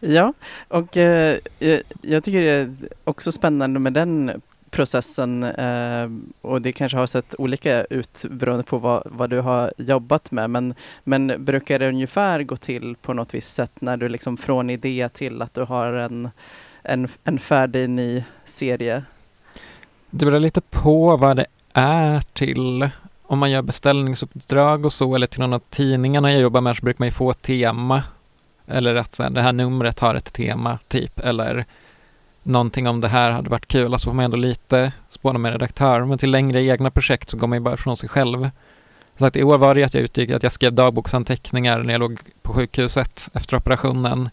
Ja, 0.01 0.33
och 0.69 0.97
eh, 0.97 1.39
jag- 1.59 1.83
jag 2.03 2.25
tycker 2.25 2.41
det 2.41 2.49
är 2.51 2.77
också 3.05 3.33
spännande 3.33 3.81
med 3.81 3.93
den 3.93 4.43
processen 4.71 5.43
eh, 5.43 6.09
och 6.41 6.63
det 6.63 6.73
kanske 6.73 6.99
har 6.99 7.07
sett 7.07 7.35
olika 7.39 7.85
ut 7.85 8.25
beroende 8.31 8.65
på 8.65 8.79
vad, 8.79 9.03
vad 9.07 9.31
du 9.31 9.41
har 9.41 9.73
jobbat 9.79 10.31
med 10.31 10.51
men, 10.51 10.75
men 11.05 11.45
brukar 11.45 11.79
det 11.79 11.89
ungefär 11.89 12.43
gå 12.43 12.57
till 12.57 12.97
på 13.03 13.13
något 13.15 13.35
visst 13.35 13.55
sätt 13.55 13.73
när 13.81 13.97
du 13.97 14.09
liksom 14.09 14.37
från 14.37 14.71
idé 14.71 15.09
till 15.13 15.43
att 15.43 15.55
du 15.55 15.63
har 15.63 15.93
en, 15.93 16.31
en, 16.83 17.09
en 17.25 17.39
färdig 17.39 17.91
ny 17.91 18.25
serie? 18.45 19.03
Det 20.11 20.27
beror 20.27 20.41
lite 20.41 20.61
på 20.61 21.17
vad 21.17 21.37
det 21.37 21.47
är 21.73 22.21
till. 22.21 22.91
Om 23.27 23.39
man 23.39 23.51
gör 23.51 23.63
beställningsuppdrag 23.63 24.87
och 24.87 24.93
så 24.93 25.15
eller 25.15 25.27
till 25.27 25.41
någon 25.41 25.53
av 25.53 25.63
tidningarna 25.71 26.33
jag 26.33 26.41
jobbar 26.41 26.61
med 26.61 26.77
så 26.77 26.85
brukar 26.85 27.01
man 27.01 27.09
ju 27.09 27.13
få 27.13 27.31
ett 27.31 27.43
tema. 27.43 28.03
Eller 28.67 28.95
att 28.95 29.19
här, 29.19 29.31
det 29.31 29.43
här 29.43 29.53
numret 29.53 30.01
har 30.01 30.15
ett 30.15 30.33
tema 30.33 30.79
typ. 30.89 31.21
Eller 31.21 31.65
någonting 32.43 32.89
om 32.89 33.01
det 33.01 33.09
här 33.09 33.31
hade 33.31 33.51
varit 33.51 33.67
kul. 33.67 33.93
Alltså 33.93 34.11
får 34.11 34.15
man 34.15 34.25
ändå 34.25 34.37
lite 34.37 34.93
spåna 35.11 35.39
med 35.39 35.53
redaktör. 35.53 36.05
Men 36.05 36.19
till 36.19 36.31
längre 36.31 36.63
egna 36.65 36.91
projekt 36.91 37.31
så 37.31 37.37
går 37.37 37.47
man 37.47 37.57
ju 37.57 37.63
bara 37.63 37.77
från 37.77 37.97
sig 37.97 38.09
själv. 38.09 38.51
Så 39.19 39.27
att 39.27 39.37
i 39.37 39.43
år 39.43 39.59
var 39.59 39.75
det 39.75 39.85
att 39.85 39.95
jag 39.95 40.03
utgick 40.03 40.31
att 40.31 40.43
jag 40.43 40.53
skrev 40.53 40.73
dagboksanteckningar 40.73 41.83
när 41.83 41.95
jag 41.95 42.01
låg 42.01 42.19
på 42.43 42.53
sjukhuset 42.53 43.29
efter 43.33 43.57
operationen. 43.57 44.31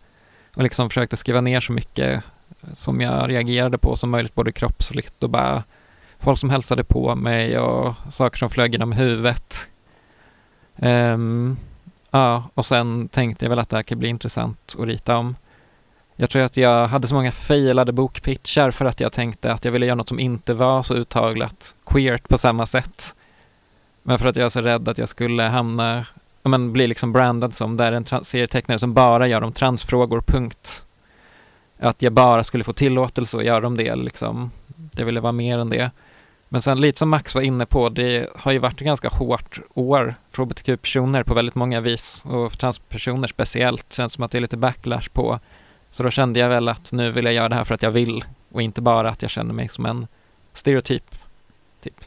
Och 0.56 0.64
liksom 0.64 0.90
försökte 0.90 1.18
skriva 1.18 1.42
ner 1.42 1.60
så 1.60 1.72
mycket 1.72 2.24
som 2.74 3.02
jag 3.02 3.30
reagerade 3.30 3.78
på 3.78 3.96
som 3.96 4.10
möjligt, 4.10 4.36
både 4.36 4.52
kroppsligt 4.52 5.24
och 5.24 5.30
bara 5.30 5.64
folk 6.22 6.40
som 6.40 6.50
hälsade 6.50 6.84
på 6.84 7.16
mig 7.16 7.60
och 7.60 7.94
saker 8.10 8.38
som 8.38 8.50
flög 8.50 8.72
genom 8.72 8.92
huvudet. 8.92 9.70
Um, 10.76 11.58
ja, 12.12 12.44
och 12.54 12.66
sen 12.66 13.08
tänkte 13.08 13.46
jag 13.46 13.50
väl 13.50 13.60
att 13.60 13.70
det 13.70 13.76
här 13.76 13.84
kan 13.84 14.00
bli 14.00 14.10
intressant 14.10 14.76
att 14.80 14.86
rita 14.86 15.18
om. 15.18 15.36
Jag 16.16 16.30
tror 16.30 16.42
att 16.42 16.58
jag 16.58 16.88
hade 16.88 17.08
så 17.08 17.16
många 17.16 17.32
failade 17.32 17.92
bokpitchar 17.92 18.72
för 18.72 18.86
att 18.86 19.00
jag 19.00 19.12
tänkte 19.12 19.54
att 19.54 19.66
jag 19.66 19.72
ville 19.72 19.86
göra 19.86 19.96
något 19.96 20.10
som 20.10 20.20
inte 20.20 20.54
var 20.54 20.84
så 20.84 20.94
uttaglat 20.94 21.76
queert 21.86 22.28
på 22.28 22.38
samma 22.38 22.66
sätt. 22.66 23.16
Men 24.04 24.20
för 24.20 24.28
att 24.28 24.36
jag 24.36 24.46
är 24.46 24.50
så 24.50 24.62
rädd 24.62 24.90
att 24.90 24.98
jag 24.98 25.10
skulle 25.10 25.44
hamna, 25.44 26.06
ja, 26.44 26.50
men 26.50 26.74
bli 26.74 26.88
liksom 26.88 27.12
brandad 27.12 27.54
som 27.54 27.78
där 27.78 27.92
en 27.92 28.06
serietecknare 28.24 28.80
som 28.80 28.94
bara 28.94 29.28
gör 29.28 29.44
om 29.44 29.54
transfrågor, 29.54 30.22
punkt 30.22 30.84
att 31.80 32.02
jag 32.02 32.14
bara 32.14 32.44
skulle 32.44 32.64
få 32.64 32.74
tillåtelse 32.74 33.38
att 33.38 33.46
göra 33.46 33.68
om 33.68 33.78
det 33.78 33.96
liksom. 33.96 34.52
Jag 34.96 35.06
ville 35.06 35.20
vara 35.20 35.32
mer 35.32 35.58
än 35.58 35.70
det. 35.70 35.92
Men 36.54 36.62
sen 36.62 36.82
lite 36.82 37.00
som 37.00 37.10
Max 37.10 37.36
var 37.36 37.42
inne 37.42 37.66
på, 37.66 37.90
det 37.90 38.30
har 38.36 38.52
ju 38.52 38.60
varit 38.60 38.74
ett 38.74 38.86
ganska 38.86 39.08
hårt 39.08 39.60
år 39.74 40.16
för 40.32 40.44
hbtq-personer 40.44 41.24
på 41.24 41.34
väldigt 41.34 41.56
många 41.56 41.82
vis 41.82 42.24
och 42.26 42.52
för 42.52 42.58
transpersoner 42.58 43.28
speciellt. 43.28 43.94
Känns 43.94 44.14
som 44.14 44.24
att 44.24 44.32
det 44.32 44.38
är 44.38 44.42
lite 44.42 44.58
backlash 44.58 45.10
på. 45.14 45.40
Så 45.92 46.04
då 46.04 46.10
kände 46.10 46.40
jag 46.40 46.50
väl 46.50 46.70
att 46.70 46.92
nu 46.92 47.12
vill 47.12 47.26
jag 47.26 47.34
göra 47.34 47.50
det 47.50 47.56
här 47.56 47.64
för 47.64 47.76
att 47.76 47.84
jag 47.84 47.92
vill 47.92 48.24
och 48.52 48.62
inte 48.62 48.82
bara 48.82 49.10
att 49.10 49.22
jag 49.22 49.32
känner 49.32 49.54
mig 49.54 49.70
som 49.70 49.86
en 49.86 50.08
stereotyp. 50.54 51.16
Typ. 51.82 52.02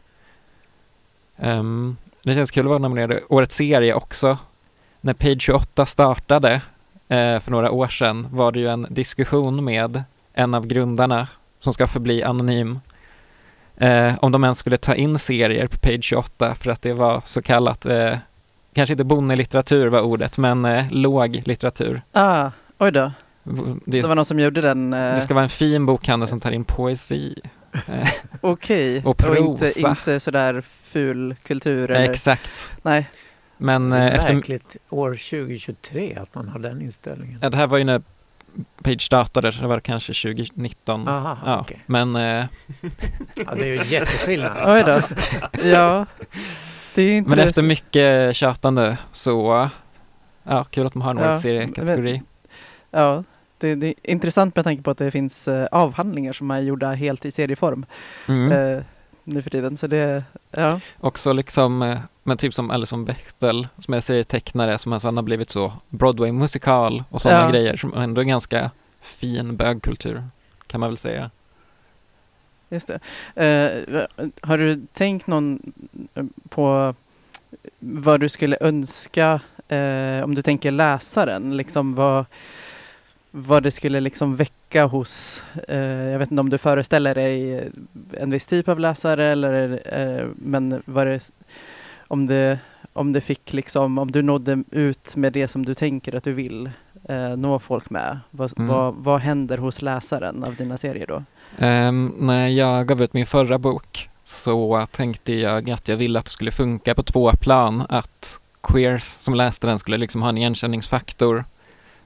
Um, 1.36 1.96
det 2.22 2.34
känns 2.34 2.50
kul 2.50 2.66
att 2.66 2.70
vara 2.70 2.78
nominerad 2.78 3.20
årets 3.28 3.56
serie 3.56 3.94
också. 3.94 4.38
När 5.00 5.14
Page 5.14 5.42
28 5.42 5.86
startade 5.86 6.54
eh, 7.08 7.40
för 7.40 7.50
några 7.50 7.70
år 7.70 7.88
sedan 7.88 8.26
var 8.30 8.52
det 8.52 8.60
ju 8.60 8.68
en 8.68 8.86
diskussion 8.90 9.64
med 9.64 10.02
en 10.34 10.54
av 10.54 10.66
grundarna 10.66 11.28
som 11.58 11.72
ska 11.72 11.86
förbli 11.86 12.22
anonym 12.22 12.80
eh, 13.76 14.14
om 14.21 14.33
de 14.33 14.45
ens 14.45 14.59
skulle 14.59 14.76
ta 14.76 14.95
in 14.95 15.19
serier 15.19 15.66
på 15.66 15.78
page 15.78 16.04
28 16.04 16.54
för 16.54 16.71
att 16.71 16.83
det 16.83 16.93
var 16.93 17.23
så 17.25 17.43
kallat, 17.43 17.87
eh, 17.87 18.16
kanske 18.75 18.93
inte 18.93 19.04
bonnelitteratur 19.04 19.87
var 19.87 20.00
ordet, 20.00 20.38
men 20.38 20.64
eh, 20.64 20.85
låg 20.90 21.43
litteratur. 21.45 22.02
Ah, 22.12 22.50
oj 22.78 22.93
då, 22.93 23.12
Det, 23.85 24.00
det 24.00 24.09
var 24.09 24.14
någon 24.14 24.25
som 24.25 24.40
gjorde 24.40 24.61
den. 24.61 24.93
Eh, 24.93 25.14
det 25.14 25.21
ska 25.21 25.35
vara 25.35 25.45
en 25.45 25.49
fin 25.50 25.87
bokhandel 25.87 26.28
som 26.28 26.40
tar 26.40 26.50
in 26.52 26.64
poesi. 26.64 27.35
Eh, 27.88 28.09
Okej, 28.40 29.02
och 29.04 29.37
inte, 29.37 29.59
prosa. 29.64 29.88
inte 29.90 30.21
sådär 30.21 30.61
ful 30.83 31.35
kultur 31.43 31.90
eller? 31.90 32.11
exakt. 32.11 32.71
Nej. 32.83 33.09
Men 33.57 33.90
Det 33.90 33.97
är 33.97 34.11
eh, 34.11 34.14
efter, 34.19 34.35
märkligt 34.35 34.76
år 34.90 35.11
2023 35.11 36.14
att 36.23 36.35
man 36.35 36.49
har 36.49 36.59
den 36.59 36.83
inställningen. 36.83 37.38
ja, 37.43 37.50
det 37.50 37.57
här 37.57 37.66
var 37.66 37.78
ju 37.78 37.85
när 37.85 38.02
Page 38.82 39.02
startade, 39.02 39.50
det 39.50 39.66
var 39.66 39.80
kanske 39.80 40.12
2019. 40.12 41.08
Aha, 41.08 41.38
Ja, 41.46 41.61
okej. 41.61 41.82
men 41.87 42.16
eh, 42.16 42.23
Ja, 43.37 43.54
det 43.58 43.62
är 43.62 43.66
ju 43.84 43.84
jätteskillnad. 43.94 44.62
Oj 44.66 44.82
då. 44.87 45.00
Ja, 45.68 46.06
det 46.94 47.02
är 47.02 47.12
inte 47.18 47.30
Men 47.30 47.38
efter 47.38 47.62
mycket 47.62 48.37
tjatande 48.37 48.96
så, 49.12 49.68
ja, 50.42 50.64
kul 50.64 50.87
att 50.87 50.94
man 50.94 51.02
har 51.16 51.25
en 51.25 51.30
Ja, 51.30 51.38
seriekategori. 51.38 52.23
Ja, 52.90 53.25
det, 53.58 53.75
det 53.75 53.87
är 53.87 53.94
intressant 54.02 54.56
med 54.56 54.64
tanke 54.64 54.82
på 54.82 54.90
att 54.90 54.99
det 54.99 55.11
finns 55.11 55.49
eh, 55.49 55.66
avhandlingar 55.70 56.32
som 56.32 56.50
är 56.50 56.61
gjorda 56.61 56.92
helt 56.92 57.25
i 57.25 57.30
serieform 57.30 57.87
Mm. 58.28 58.52
eh, 58.52 58.82
nu 59.25 59.43
för 59.43 59.50
tiden. 59.50 59.76
Så 59.76 59.87
det, 59.87 60.25
ja. 60.50 60.81
Också 61.00 61.33
liksom, 61.33 61.83
eh, 61.83 61.99
men 62.23 62.37
typ 62.37 62.54
som 62.54 62.71
Alison 62.71 63.04
Bechdel 63.04 63.69
som 63.78 63.95
är 63.95 64.00
serietecknare 64.00 64.78
som 64.78 65.00
sen 65.00 65.16
har 65.16 65.23
blivit 65.23 65.50
så 65.50 65.73
Broadway-musikal 65.88 67.04
och 67.11 67.23
sådana 67.23 67.40
Ja. 67.40 67.50
grejer 67.50 67.76
som 67.76 67.95
ändå 67.95 68.21
är 68.21 68.25
ganska 68.25 68.71
fin 69.00 69.57
bögkultur 69.57 70.25
kan 70.66 70.81
man 70.81 70.88
väl 70.90 70.97
säga. 70.97 71.31
Just 72.69 72.88
det. 72.88 73.00
Eh, 73.45 74.04
har 74.40 74.59
du 74.59 74.87
tänkt 74.93 75.26
någon 75.26 75.73
eh, 76.14 76.25
på 76.49 76.95
vad 77.78 78.21
du 78.21 78.28
skulle 78.28 78.57
önska 78.61 79.40
eh, 79.69 80.25
om 80.25 80.35
du 80.35 80.43
tänker 80.43 80.71
läsaren? 80.71 81.57
Liksom 81.57 81.95
vad, 81.95 82.25
vad 83.37 83.62
det 83.62 83.71
skulle 83.71 84.00
liksom 84.00 84.37
väcka 84.37 84.85
hos, 84.85 85.43
eh, 85.69 85.79
jag 85.79 86.19
vet 86.19 86.31
inte 86.31 86.41
om 86.41 86.50
du 86.50 86.59
föreställer 86.59 87.14
dig 87.14 87.69
en 88.12 88.31
viss 88.31 88.47
typ 88.47 88.69
av 88.69 88.79
läsare 88.81 89.26
eller 89.26 89.81
eh, 89.85 90.26
men 90.37 90.83
vad 90.87 91.07
det, 91.07 91.31
om 92.09 92.26
det, 92.26 92.59
om 92.93 93.12
det 93.12 93.21
fick 93.21 93.53
liksom, 93.53 93.99
om 93.99 94.11
du 94.11 94.23
nådde 94.23 94.64
ut 94.71 95.17
med 95.17 95.33
det 95.33 95.49
som 95.49 95.64
du 95.64 95.75
tänker 95.75 96.14
att 96.14 96.25
du 96.25 96.33
vill 96.33 96.71
eh, 97.09 97.37
nå 97.37 97.59
folk 97.59 97.91
med, 97.91 98.19
vad, 98.31 98.53
Mm. 98.59 98.69
vad, 98.69 98.95
vad 98.95 99.21
händer 99.21 99.59
hos 99.59 99.83
läsaren 99.83 100.45
av 100.45 100.55
dina 100.55 100.79
serier 100.79 101.07
då? 101.07 101.23
Ehm, 101.59 102.12
när 102.19 102.49
jag 102.49 102.87
gav 102.87 103.03
ut 103.03 103.14
min 103.14 103.26
förra 103.26 103.59
bok 103.59 104.09
så 104.25 104.87
tänkte 104.91 105.35
jag 105.35 105.71
att 105.71 105.88
jag 105.88 105.97
ville 105.97 106.19
att 106.19 106.25
det 106.25 106.31
skulle 106.31 106.50
funka 106.50 106.95
på 106.95 107.03
två 107.03 107.31
plan. 107.41 107.87
Att 107.88 108.41
queers 108.62 109.03
som 109.05 109.35
läste 109.35 109.67
den 109.67 109.79
skulle 109.79 109.97
liksom 109.97 110.23
ha 110.23 110.29
en 110.29 110.38
igenkänningsfaktor 110.38 111.45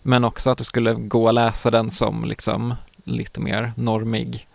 men 0.08 0.24
också 0.24 0.50
att 0.50 0.58
det 0.58 0.64
skulle 0.64 0.94
gå 0.94 1.28
att 1.28 1.34
läsa 1.34 1.70
den 1.70 1.90
som 1.90 2.24
liksom 2.24 2.74
lite 3.04 3.40
mer 3.40 3.72
normig. 3.76 4.48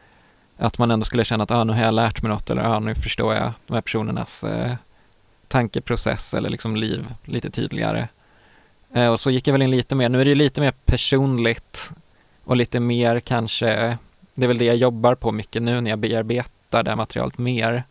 Att 0.57 0.77
man 0.77 0.91
ändå 0.91 1.05
skulle 1.05 1.25
känna 1.25 1.43
att 1.43 1.51
ah, 1.51 1.63
nu 1.63 1.74
har 1.74 1.81
jag 1.81 1.93
lärt 1.93 2.22
mig 2.22 2.31
något 2.31 2.50
eller 2.50 2.63
ah, 2.63 2.79
nu 2.79 2.95
förstår 2.95 3.33
jag 3.33 3.53
de 3.67 3.74
här 3.74 3.81
personernas 3.81 4.43
eh, 4.43 4.74
tankeprocess 5.48 6.33
eller 6.33 6.50
liksom 6.50 6.75
liv 6.75 7.13
lite 7.24 7.50
tydligare. 7.50 8.07
Eh, 8.93 9.07
och 9.07 9.19
så 9.19 9.31
gick 9.31 9.48
jag 9.48 9.51
väl 9.51 9.62
in 9.62 9.72
lite 9.72 9.95
mer, 9.95 10.10
nu 10.10 10.22
är 10.22 10.25
det 10.25 10.29
ju 10.29 10.36
lite 10.36 10.62
mer 10.62 10.74
personligt 10.86 11.91
och 12.43 12.55
lite 12.55 12.79
mer 12.79 13.19
kanske 13.19 13.98
det 14.33 14.45
är 14.45 14.48
väl 14.48 14.57
det 14.57 14.65
jag 14.65 14.75
jobbar 14.75 15.15
på 15.15 15.31
mycket 15.31 15.62
nu 15.62 15.81
när 15.81 15.89
jag 15.89 16.00
bearbetar 16.00 16.83
det 16.83 16.91
här 16.91 16.98
materialet 16.98 17.38
mer. 17.38 17.83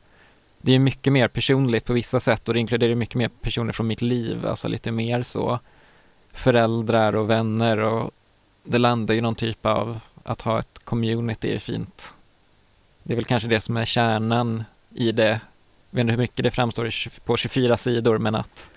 Det 0.61 0.75
är 0.75 0.79
mycket 0.79 1.13
mer 1.13 1.29
personligt 1.29 1.85
på 1.85 1.93
vissa 1.93 2.21
sätt 2.21 2.49
och 2.49 2.55
det 2.55 2.61
inkluderar 2.61 2.95
mycket 2.95 3.15
mer 3.15 3.31
personer 3.43 3.73
från 3.73 3.87
mitt 3.87 4.03
liv, 4.03 4.47
alltså 4.47 4.69
lite 4.69 4.91
mer 4.91 5.23
så 5.23 5.61
föräldrar 6.33 7.17
och 7.17 7.31
vänner 7.31 7.79
och 7.79 8.11
det 8.65 8.79
landar 8.79 9.15
ju 9.15 9.21
någon 9.21 9.35
typ 9.35 9.67
av 9.67 10.01
att 10.23 10.43
ha 10.43 10.59
ett 10.59 10.79
community 10.85 11.55
är 11.55 11.59
fint. 11.59 12.15
Det 13.03 13.15
är 13.15 13.17
väl 13.17 13.25
kanske 13.25 13.49
det 13.49 13.61
som 13.61 13.77
är 13.77 13.85
kärnan 13.85 14.65
i 14.95 15.13
det. 15.13 15.41
Jag 15.91 15.97
vet 15.97 16.01
inte 16.01 16.11
hur 16.11 16.19
mycket 16.19 16.43
det 16.43 16.51
framstår 16.51 17.21
på 17.25 17.37
24 17.37 17.77
sidor 17.77 18.19
men 18.19 18.35
att 18.35 18.71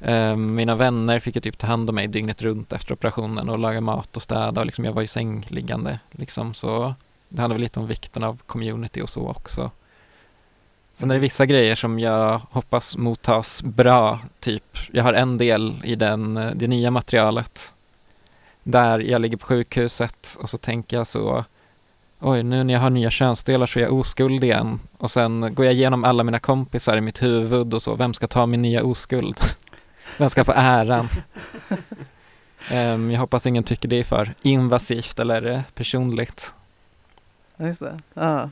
eh, 0.00 0.36
mina 0.36 0.76
vänner 0.76 1.18
fick 1.18 1.34
ju 1.34 1.40
typ 1.40 1.58
ta 1.58 1.66
hand 1.66 1.88
om 1.88 1.94
mig 1.94 2.06
dygnet 2.06 2.42
runt 2.42 2.72
efter 2.72 2.92
operationen 2.92 3.48
och 3.48 3.58
laga 3.58 3.80
mat 3.80 4.16
och 4.16 4.22
städa 4.22 4.60
och 4.60 4.66
liksom 4.66 4.84
jag 4.84 4.92
var 4.92 5.02
ju 5.02 5.08
sängliggande 5.08 5.98
liksom 6.10 6.54
så 6.54 6.94
det 7.28 7.40
handlar 7.40 7.54
väl 7.54 7.62
lite 7.62 7.80
om 7.80 7.86
vikten 7.86 8.24
av 8.24 8.42
community 8.46 9.02
och 9.02 9.08
så 9.08 9.28
också. 9.28 9.70
Sen 10.94 11.10
är 11.10 11.14
det 11.14 11.20
vissa 11.20 11.46
grejer 11.46 11.74
som 11.74 11.98
jag 11.98 12.40
hoppas 12.50 12.96
mottas 12.96 13.62
bra, 13.62 14.18
typ 14.40 14.64
jag 14.92 15.04
har 15.04 15.12
en 15.12 15.38
del 15.38 15.80
i 15.84 15.94
den, 15.94 16.36
eh, 16.36 16.50
det 16.54 16.66
nya 16.66 16.90
materialet 16.90 17.72
där 18.62 18.98
jag 18.98 19.20
ligger 19.20 19.36
på 19.36 19.46
sjukhuset 19.46 20.36
och 20.40 20.50
så 20.50 20.58
tänker 20.58 20.96
jag 20.96 21.06
så 21.06 21.44
Oj, 22.20 22.42
nu 22.42 22.64
när 22.64 22.74
jag 22.74 22.80
har 22.80 22.90
nya 22.90 23.10
könsdelar 23.10 23.66
så 23.66 23.78
är 23.78 23.82
jag 23.82 23.92
oskuld 23.92 24.44
igen. 24.44 24.80
Och 24.98 25.10
sen 25.10 25.54
går 25.54 25.64
jag 25.64 25.74
igenom 25.74 26.04
alla 26.04 26.24
mina 26.24 26.38
kompisar 26.38 26.96
i 26.96 27.00
mitt 27.00 27.22
huvud 27.22 27.74
och 27.74 27.82
så. 27.82 27.94
Vem 27.94 28.14
ska 28.14 28.26
ta 28.26 28.46
min 28.46 28.62
nya 28.62 28.84
oskuld? 28.84 29.40
Vem 30.18 30.30
ska 30.30 30.44
få 30.44 30.52
äran? 30.56 31.08
Ehm, 32.70 33.10
jag 33.10 33.20
hoppas 33.20 33.46
ingen 33.46 33.64
tycker 33.64 33.88
det 33.88 33.96
är 33.96 34.04
för 34.04 34.34
invasivt 34.42 35.18
eller 35.18 35.50
eh, 35.50 35.60
personligt. 35.74 36.54
Just 37.56 37.80
det. 37.80 37.98
Ja. 38.14 38.50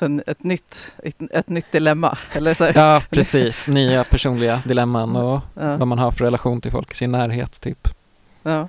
Så 0.00 0.06
en, 0.06 0.22
ett, 0.26 0.42
nytt, 0.42 0.94
ett, 1.02 1.16
ett 1.30 1.48
nytt 1.48 1.72
dilemma, 1.72 2.18
eller 2.32 2.54
så 2.54 2.64
här. 2.64 2.72
Ja, 2.76 3.02
precis. 3.10 3.68
Nya 3.68 4.04
personliga 4.04 4.62
dilemman 4.64 5.16
och 5.16 5.40
Ja. 5.54 5.76
vad 5.76 5.88
man 5.88 5.98
har 5.98 6.10
för 6.10 6.24
relation 6.24 6.60
till 6.60 6.70
folk 6.70 6.92
i 6.92 6.94
sin 6.94 7.12
närhet, 7.12 7.60
typ. 7.60 7.88
Ja. 8.42 8.68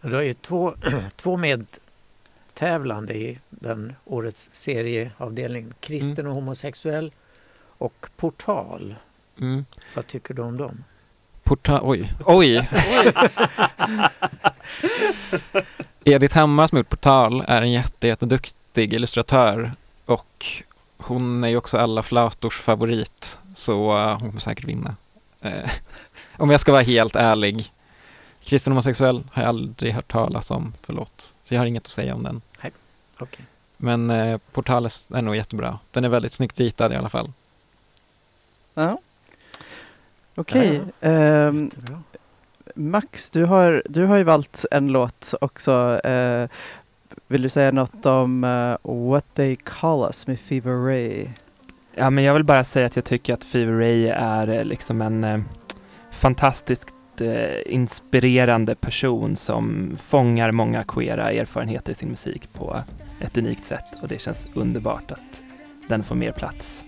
Du 0.00 0.14
har 0.14 0.22
ju 0.22 0.34
två, 0.34 0.74
två 1.16 1.36
medtävlande 1.36 3.14
i 3.14 3.38
den 3.50 3.94
årets 4.04 4.48
serieavdelning. 4.52 5.72
Kristen 5.80 6.12
Mm. 6.18 6.26
och 6.26 6.34
homosexuell 6.34 7.12
och 7.78 8.06
Portal. 8.16 8.94
Mm. 9.40 9.64
Vad 9.94 10.06
tycker 10.06 10.34
du 10.34 10.42
om 10.42 10.56
dem? 10.56 10.84
Porta- 11.44 11.80
oj, 11.82 12.12
oj! 12.24 12.68
Edith 16.04 16.36
Hammar 16.36 16.66
som 16.66 16.78
gjort 16.78 16.88
Portal 16.88 17.44
är 17.48 17.62
en 17.62 17.72
jätte, 17.72 18.06
jätteduktig 18.08 18.92
illustratör 18.94 19.72
och 20.06 20.46
hon 20.96 21.44
är 21.44 21.48
ju 21.48 21.56
också 21.56 21.78
alla 21.78 22.02
flators 22.02 22.60
favorit 22.60 23.38
så 23.54 23.98
eh, 23.98 24.10
hon 24.18 24.28
kommer 24.28 24.40
säkert 24.40 24.64
vinna. 24.64 24.96
Eh, 25.40 25.70
om 26.36 26.50
jag 26.50 26.60
ska 26.60 26.72
vara 26.72 26.82
helt 26.82 27.16
ärlig. 27.16 27.72
Kristen 28.42 28.72
homosexuell 28.72 29.24
har 29.32 29.42
jag 29.42 29.48
aldrig 29.48 29.92
hört 29.92 30.12
talas 30.12 30.50
om, 30.50 30.74
förlåt. 30.82 31.34
Så 31.42 31.54
jag 31.54 31.60
har 31.60 31.66
inget 31.66 31.84
att 31.84 31.90
säga 31.90 32.14
om 32.14 32.22
den. 32.22 32.40
Okej. 33.18 33.44
Men 33.76 34.10
eh, 34.10 34.38
Portal 34.52 34.86
är 35.14 35.22
nog 35.22 35.36
jättebra. 35.36 35.78
Den 35.90 36.04
är 36.04 36.08
väldigt 36.08 36.32
snyggt 36.32 36.60
ritad 36.60 36.92
i 36.92 36.96
alla 36.96 37.08
fall. 37.08 37.32
Ja. 38.74 38.98
Okej. 40.34 40.82
ehm, 41.00 41.64
Jättebra. 41.64 42.02
Max, 42.74 43.30
du 43.30 43.44
har, 43.44 43.82
du 43.88 44.04
har 44.04 44.16
ju 44.16 44.22
valt 44.22 44.64
en 44.70 44.88
låt 44.88 45.34
också. 45.40 46.00
Eh, 46.04 46.48
vill 47.28 47.42
du 47.42 47.48
säga 47.48 47.72
något 47.72 48.06
om 48.06 48.44
uh, 48.44 48.76
What 49.10 49.34
They 49.34 49.56
Call 49.56 50.04
Us 50.04 50.26
med 50.26 50.40
Fever 50.40 50.86
Ray? 50.86 51.26
Ja, 51.98 52.10
men 52.10 52.24
jag 52.24 52.34
vill 52.34 52.44
bara 52.44 52.64
säga 52.64 52.86
att 52.86 52.96
jag 52.96 53.04
tycker 53.04 53.34
att 53.34 53.44
Fever 53.44 53.72
Ray 53.72 54.08
är 54.08 54.48
eh, 54.48 54.64
liksom 54.64 55.02
en 55.02 55.24
eh, 55.24 55.40
fantastiskt 56.10 56.94
eh, 57.20 57.74
inspirerande 57.74 58.74
person 58.74 59.36
som 59.36 59.96
fångar 60.00 60.52
många 60.52 60.84
queera 60.84 61.32
erfarenheter 61.32 61.92
i 61.92 61.94
sin 61.94 62.08
musik 62.08 62.52
på 62.52 62.80
ett 63.20 63.38
unikt 63.38 63.64
sätt 63.64 63.84
och 64.02 64.08
det 64.08 64.20
känns 64.20 64.48
underbart 64.54 65.12
att 65.12 65.42
den 65.88 66.02
får 66.02 66.14
mer 66.14 66.30
plats. 66.30 66.84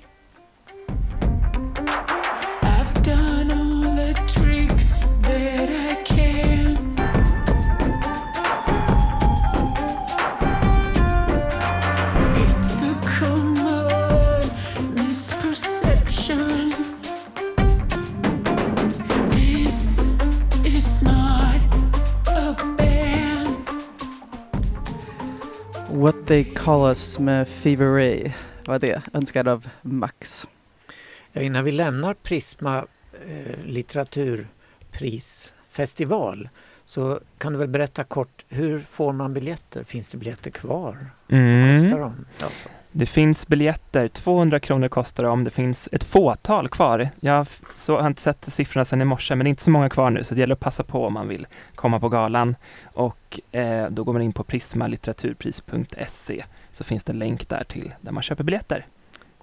What 25.90 26.27
They 26.27 26.44
Call 26.44 26.88
Us 26.88 27.18
med 27.18 27.48
Fever 27.48 27.87
Ray 27.87 28.33
var 28.66 28.79
det, 28.79 29.03
önskad 29.12 29.48
av 29.48 29.68
Max. 29.83 30.48
Ja, 31.33 31.40
innan 31.42 31.64
vi 31.64 31.72
lämnar 31.72 32.14
Prisma 32.14 32.87
eh, 33.27 33.59
litteraturprisfestival 33.64 36.48
så 36.85 37.20
kan 37.38 37.53
du 37.53 37.59
väl 37.59 37.68
berätta 37.68 38.05
kort, 38.05 38.44
hur 38.48 38.79
får 38.79 39.12
man 39.12 39.35
biljetter? 39.35 39.85
Finns 39.85 40.09
det 40.09 40.18
biljetter 40.18 40.51
kvar? 40.51 41.11
Vad 41.29 41.40
Mm. 41.40 41.83
kostar 41.83 41.98
de? 42.01 42.24
Alltså. 42.42 42.68
Det 42.92 43.07
finns 43.07 43.48
biljetter, 43.48 44.09
200 44.09 44.61
kronor 44.61 44.88
kostar 44.88 45.24
de. 45.24 45.44
Det 45.44 45.51
finns 45.51 45.88
ett 45.92 46.05
fåtal 46.05 46.68
kvar. 46.68 47.09
Jag 47.20 47.46
så, 47.74 48.01
har 48.01 48.07
inte 48.07 48.22
sett 48.22 48.44
siffrorna 48.44 48.85
sedan 48.85 49.03
i 49.03 49.05
morse, 49.05 49.35
men 49.35 49.44
det 49.44 49.48
är 49.48 49.51
inte 49.51 49.62
så 49.62 49.70
många 49.70 49.88
kvar 49.88 50.11
nu, 50.11 50.24
så 50.24 50.35
det 50.35 50.40
gäller 50.40 50.53
att 50.53 50.61
passa 50.61 50.83
på 50.83 51.07
om 51.07 51.12
man 51.12 51.29
vill 51.29 51.46
komma 51.74 52.01
på 52.01 52.09
galan. 52.09 52.57
Och 52.85 53.40
eh, 53.53 53.90
då 53.90 54.05
går 54.05 54.12
man 54.12 54.22
in 54.22 54.33
på 54.33 54.44
prismalitteraturpris.se 54.44 56.44
så 56.72 56.85
finns 56.85 57.05
det 57.05 57.12
en 57.12 57.18
länk 57.18 57.48
där 57.48 57.64
till 57.64 57.94
där 58.01 58.12
man 58.12 58.22
köper 58.22 58.44
biljetter. 58.44 58.87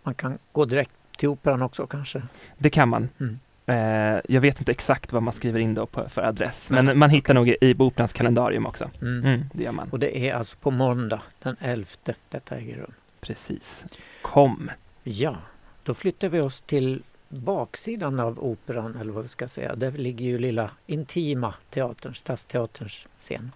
Man 0.04 0.14
kan 0.14 0.38
gå 0.52 0.66
direkt 0.66 0.92
till 1.18 1.30
Operan 1.30 1.62
också 1.62 1.88
kanske? 1.88 2.22
Det 2.58 2.70
kan 2.70 2.90
man. 2.90 3.10
Mm. 3.20 3.40
Eh, 3.68 4.22
jag 4.30 4.42
vet 4.42 4.60
inte 4.60 4.72
exakt 4.72 5.14
vad 5.14 5.24
man 5.24 5.34
skriver 5.34 5.60
in 5.60 5.74
då 5.74 5.86
på, 5.86 6.10
för 6.10 6.22
adress, 6.22 6.72
men 6.72 6.98
man 6.98 7.10
hittar 7.10 7.34
nog 7.34 7.50
i 7.50 7.58
i 7.62 7.76
Operans 7.80 8.14
kalendarium 8.14 8.66
också. 8.66 8.90
Mm. 9.02 9.26
Mm, 9.26 9.50
det 9.54 9.64
gör 9.64 9.72
man. 9.72 9.90
Och 9.90 10.00
det 10.00 10.30
är 10.30 10.34
alltså 10.34 10.58
på 10.58 10.72
måndag 10.72 11.22
den 11.40 11.56
11 11.60 11.88
detta 12.30 12.56
äger 12.56 12.78
rum. 12.78 12.94
Precis. 13.26 13.86
Kom. 14.22 14.72
Ja, 15.04 15.38
då 15.84 15.94
flyttar 15.94 16.30
vi 16.30 16.40
oss 16.40 16.62
till 16.62 17.04
baksidan 17.30 18.20
av 18.20 18.40
operan, 18.40 18.96
eller 18.96 19.12
vad 19.12 19.24
vi 19.24 19.30
ska 19.30 19.48
säga. 19.48 19.76
Där 19.76 19.92
ligger 19.92 20.26
ju 20.26 20.38
lilla 20.40 20.72
intima 20.86 21.54
teatern, 21.70 22.16
Stadsteaterns 22.16 23.08
scen. 23.20 23.52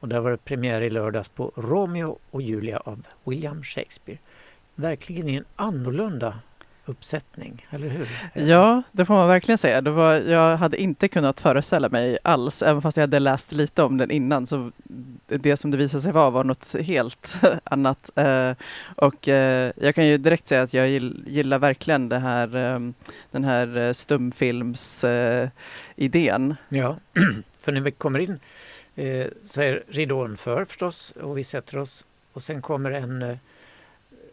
Och 0.00 0.08
där 0.08 0.20
var 0.20 0.30
det 0.30 0.36
premiär 0.36 0.80
i 0.80 0.90
lördags 0.90 1.28
på 1.28 1.52
Romeo 1.56 2.18
och 2.30 2.42
Julia 2.42 2.78
av 2.78 3.06
William 3.24 3.62
Shakespeare. 3.62 4.18
Verkligen 4.74 5.28
i 5.28 5.34
en 5.34 5.44
annorlunda 5.56 6.38
uppsättning, 6.90 7.66
eller 7.70 7.88
hur? 7.88 8.08
Ja, 8.34 8.82
det 8.92 9.04
får 9.04 9.14
man 9.14 9.28
verkligen 9.28 9.58
säga. 9.58 9.80
Det 9.80 9.90
var, 9.90 10.14
jag 10.14 10.56
hade 10.56 10.76
inte 10.82 11.08
kunnat 11.08 11.40
föreställa 11.40 11.88
mig 11.88 12.18
alls, 12.24 12.62
även 12.62 12.82
fast 12.82 12.96
jag 12.96 13.02
hade 13.02 13.18
läst 13.18 13.52
lite 13.52 13.82
om 13.82 13.96
den 13.96 14.10
innan. 14.10 14.46
Så 14.46 14.70
det 15.26 15.56
som 15.56 15.70
det 15.70 15.76
visade 15.76 16.00
sig 16.02 16.12
vara 16.12 16.30
var 16.30 16.44
något 16.44 16.76
helt 16.80 17.40
annat. 17.64 18.10
Eh, 18.14 18.52
och 18.96 19.28
eh, 19.28 19.72
jag 19.76 19.94
kan 19.94 20.06
ju 20.06 20.18
direkt 20.18 20.48
säga 20.48 20.62
att 20.62 20.74
jag 20.74 20.88
gill- 20.88 21.24
gillar 21.26 21.58
verkligen 21.58 22.08
det 22.08 22.18
här, 22.18 22.56
eh, 22.56 22.78
den 23.30 23.44
här 23.44 23.76
eh, 23.76 23.92
stumfilms-idén. 23.92 26.56
Ja, 26.68 26.96
för 27.60 27.72
när 27.72 27.80
vi 27.80 27.90
kommer 27.90 28.18
in 28.18 28.38
så 29.44 29.60
är 29.60 29.82
ridån 29.88 30.36
för 30.36 30.64
förstås 30.64 31.10
och 31.22 31.38
vi 31.38 31.44
sätter 31.44 31.78
oss 31.78 32.04
och 32.32 32.42
sen 32.42 32.62
kommer 32.62 32.90
en 32.90 33.38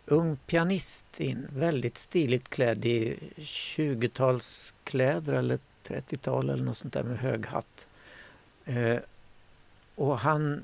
ung 0.07 0.37
pianist 0.37 1.19
in, 1.19 1.47
väldigt 1.53 1.97
stiligt 1.97 2.49
klädd 2.49 2.85
i 2.85 3.19
20-talskläder 3.37 5.33
eller 5.33 5.59
30-tal 5.87 6.49
eller 6.49 6.63
något 6.63 6.77
sånt 6.77 6.93
där 6.93 7.03
med 7.03 7.17
hög 7.17 7.45
hatt. 7.45 7.87
Eh, 8.65 8.97
och 9.95 10.19
han 10.19 10.63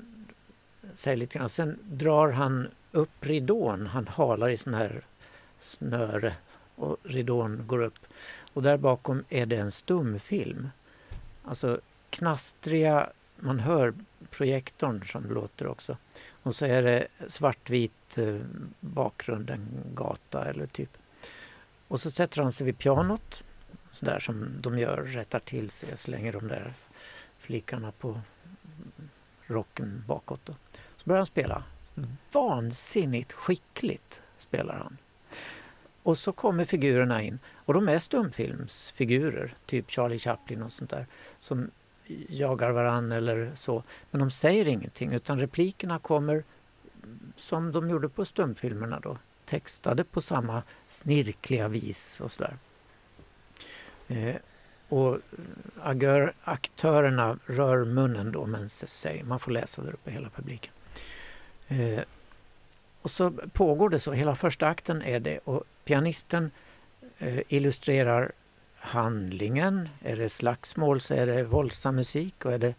säger 0.94 1.16
lite 1.16 1.38
grann, 1.38 1.48
sen 1.48 1.78
drar 1.82 2.30
han 2.30 2.68
upp 2.92 3.26
ridån, 3.26 3.86
han 3.86 4.06
halar 4.06 4.48
i 4.48 4.56
sån 4.56 4.74
här 4.74 5.04
snöre 5.60 6.34
och 6.74 6.96
ridån 7.02 7.62
går 7.66 7.82
upp. 7.82 7.98
Och 8.52 8.62
där 8.62 8.76
bakom 8.76 9.24
är 9.28 9.46
det 9.46 9.56
en 9.56 9.72
stumfilm. 9.72 10.68
Alltså 11.42 11.80
knastriga, 12.10 13.10
man 13.36 13.60
hör 13.60 13.94
projektorn 14.30 15.04
som 15.04 15.24
låter 15.24 15.66
också. 15.66 15.96
Och 16.42 16.54
så 16.54 16.66
är 16.66 16.82
det 16.82 17.06
svartvit 17.28 18.18
eh, 18.18 18.40
bakgrund, 18.80 19.50
en 19.50 19.68
gata 19.94 20.44
eller 20.44 20.66
typ. 20.66 20.90
Och 21.88 22.00
så 22.00 22.10
sätter 22.10 22.42
han 22.42 22.52
sig 22.52 22.66
vid 22.66 22.78
pianot, 22.78 23.44
sådär 23.92 24.18
som 24.18 24.48
de 24.60 24.78
gör, 24.78 24.96
rättar 24.96 25.38
till 25.38 25.70
sig 25.70 25.92
och 25.92 25.98
slänger 25.98 26.32
de 26.32 26.48
där 26.48 26.74
flickarna 27.38 27.92
på 27.92 28.20
rocken 29.46 30.04
bakåt. 30.06 30.40
Då. 30.44 30.52
Så 30.96 31.04
börjar 31.04 31.18
han 31.18 31.26
spela. 31.26 31.64
Vansinnigt 32.32 33.32
skickligt 33.32 34.22
spelar 34.38 34.74
han. 34.74 34.96
Och 36.02 36.18
så 36.18 36.32
kommer 36.32 36.64
figurerna 36.64 37.22
in 37.22 37.38
och 37.46 37.74
de 37.74 37.88
är 37.88 37.98
stumfilmsfigurer, 37.98 39.54
typ 39.66 39.90
Charlie 39.90 40.18
Chaplin 40.18 40.62
och 40.62 40.72
sånt 40.72 40.90
där, 40.90 41.06
som 41.40 41.70
jagar 42.28 42.70
varann 42.70 43.12
eller 43.12 43.52
så. 43.54 43.82
Men 44.10 44.20
de 44.20 44.30
säger 44.30 44.66
ingenting 44.66 45.12
utan 45.12 45.40
replikerna 45.40 45.98
kommer 45.98 46.44
som 47.36 47.72
de 47.72 47.90
gjorde 47.90 48.08
på 48.08 48.24
stumfilmerna 48.24 49.00
då, 49.00 49.18
textade 49.44 50.04
på 50.04 50.20
samma 50.20 50.62
snirkliga 50.88 51.68
vis 51.68 52.20
och 52.20 52.32
sådär. 52.32 52.56
Eh, 54.08 54.36
och 54.88 55.14
eh, 55.14 55.18
agör, 55.82 56.32
aktörerna 56.44 57.38
rör 57.46 57.84
munnen 57.84 58.32
då 58.32 58.46
men 58.46 58.68
säger, 58.68 59.24
man 59.24 59.40
får 59.40 59.52
läsa 59.52 59.82
där 59.82 59.92
uppe 59.92 60.10
hela 60.10 60.30
publiken. 60.30 60.72
Eh, 61.68 62.00
och 63.02 63.10
så 63.10 63.30
pågår 63.30 63.88
det 63.90 64.00
så, 64.00 64.12
hela 64.12 64.34
första 64.34 64.66
akten 64.66 65.02
är 65.02 65.20
det 65.20 65.38
och 65.38 65.64
pianisten 65.84 66.50
eh, 67.18 67.40
illustrerar 67.48 68.32
handlingen. 68.84 69.88
Är 70.00 70.16
det 70.16 70.28
slagsmål 70.28 71.00
så 71.00 71.14
är 71.14 71.26
det 71.26 71.42
våldsam 71.42 71.96
musik 71.96 72.44
och 72.44 72.52
är 72.52 72.58
det 72.58 72.74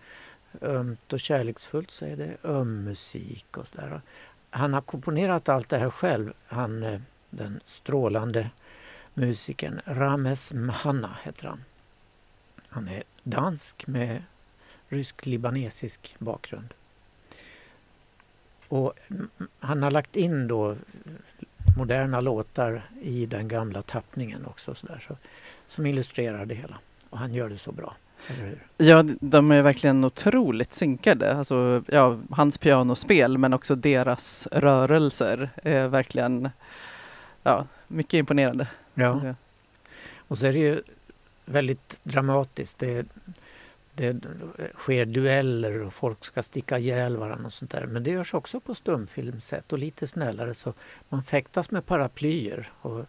ömt 0.62 1.14
och 1.14 1.20
kärleksfullt 1.20 1.92
så 1.92 2.06
är 2.06 2.16
det 2.16 2.38
öm 2.44 2.84
musik 2.84 3.58
och 3.58 3.68
sådär. 3.68 4.02
Han 4.50 4.74
har 4.74 4.82
komponerat 4.82 5.50
allt 5.50 5.70
det 5.70 5.78
här 5.78 5.90
själv, 5.90 6.34
han, 6.48 6.84
eh, 6.84 7.02
den 7.30 7.60
strålande 7.66 8.50
musikern 9.14 9.82
Rames 9.86 10.54
Mhanna 10.54 11.18
heter 11.24 11.48
han. 11.48 11.64
Han 12.70 12.88
är 12.88 13.04
dansk 13.24 13.88
med 13.88 14.24
rysk-libanesisk 14.90 16.16
bakgrund. 16.20 16.74
Och 18.68 18.94
mm, 19.10 19.30
han 19.60 19.84
har 19.84 19.92
lagt 19.92 20.16
in 20.16 20.48
då 20.48 20.76
moderna 21.76 22.22
låtar 22.22 22.82
i 23.02 23.26
den 23.26 23.48
gamla 23.48 23.82
tappningen 23.82 24.46
också 24.46 24.76
så 24.76 24.88
där, 24.88 25.04
så, 25.08 25.18
som 25.68 25.86
illustrerar 25.86 26.46
det 26.46 26.56
hela. 26.56 26.78
Och 27.10 27.18
han 27.18 27.34
gör 27.34 27.50
det 27.50 27.58
så 27.58 27.72
bra? 27.72 27.96
Ja, 28.78 29.04
de 29.20 29.52
är 29.52 29.62
verkligen 29.62 30.04
otroligt 30.04 30.74
synkade. 30.74 31.38
Alltså, 31.38 31.84
ja, 31.88 32.20
hans 32.30 32.58
pianospel 32.58 33.38
men 33.38 33.54
också 33.54 33.76
deras 33.76 34.48
rörelser 34.52 35.50
är 35.64 35.88
verkligen 35.88 36.50
ja, 37.44 37.66
mycket 37.88 38.14
imponerande. 38.14 38.68
Ja. 38.94 39.36
Och 40.28 40.38
så 40.38 40.46
är 40.46 40.54
det 40.54 40.60
ju 40.60 40.82
väldigt 41.46 41.98
dramatiskt. 42.04 42.80
Det, 42.80 43.06
det 43.96 44.22
sker 44.74 45.06
dueller 45.06 45.82
och 45.82 45.94
folk 45.94 46.26
ska 46.26 46.44
sticka 46.44 46.78
ihjäl 46.78 47.18
varandra 47.18 47.46
och 47.46 47.54
sånt 47.54 47.72
där. 47.72 47.86
Men 47.86 48.04
det 48.04 48.12
görs 48.12 48.34
också 48.34 48.60
på 48.60 48.76
stumfilmsätt 48.76 49.74
och 49.74 49.80
lite 49.80 50.08
snällare 50.08 50.54
så 50.54 50.74
man 51.10 51.24
fäktas 51.24 51.72
med 51.72 51.86
paraplyer 51.86 52.72
och 52.82 53.06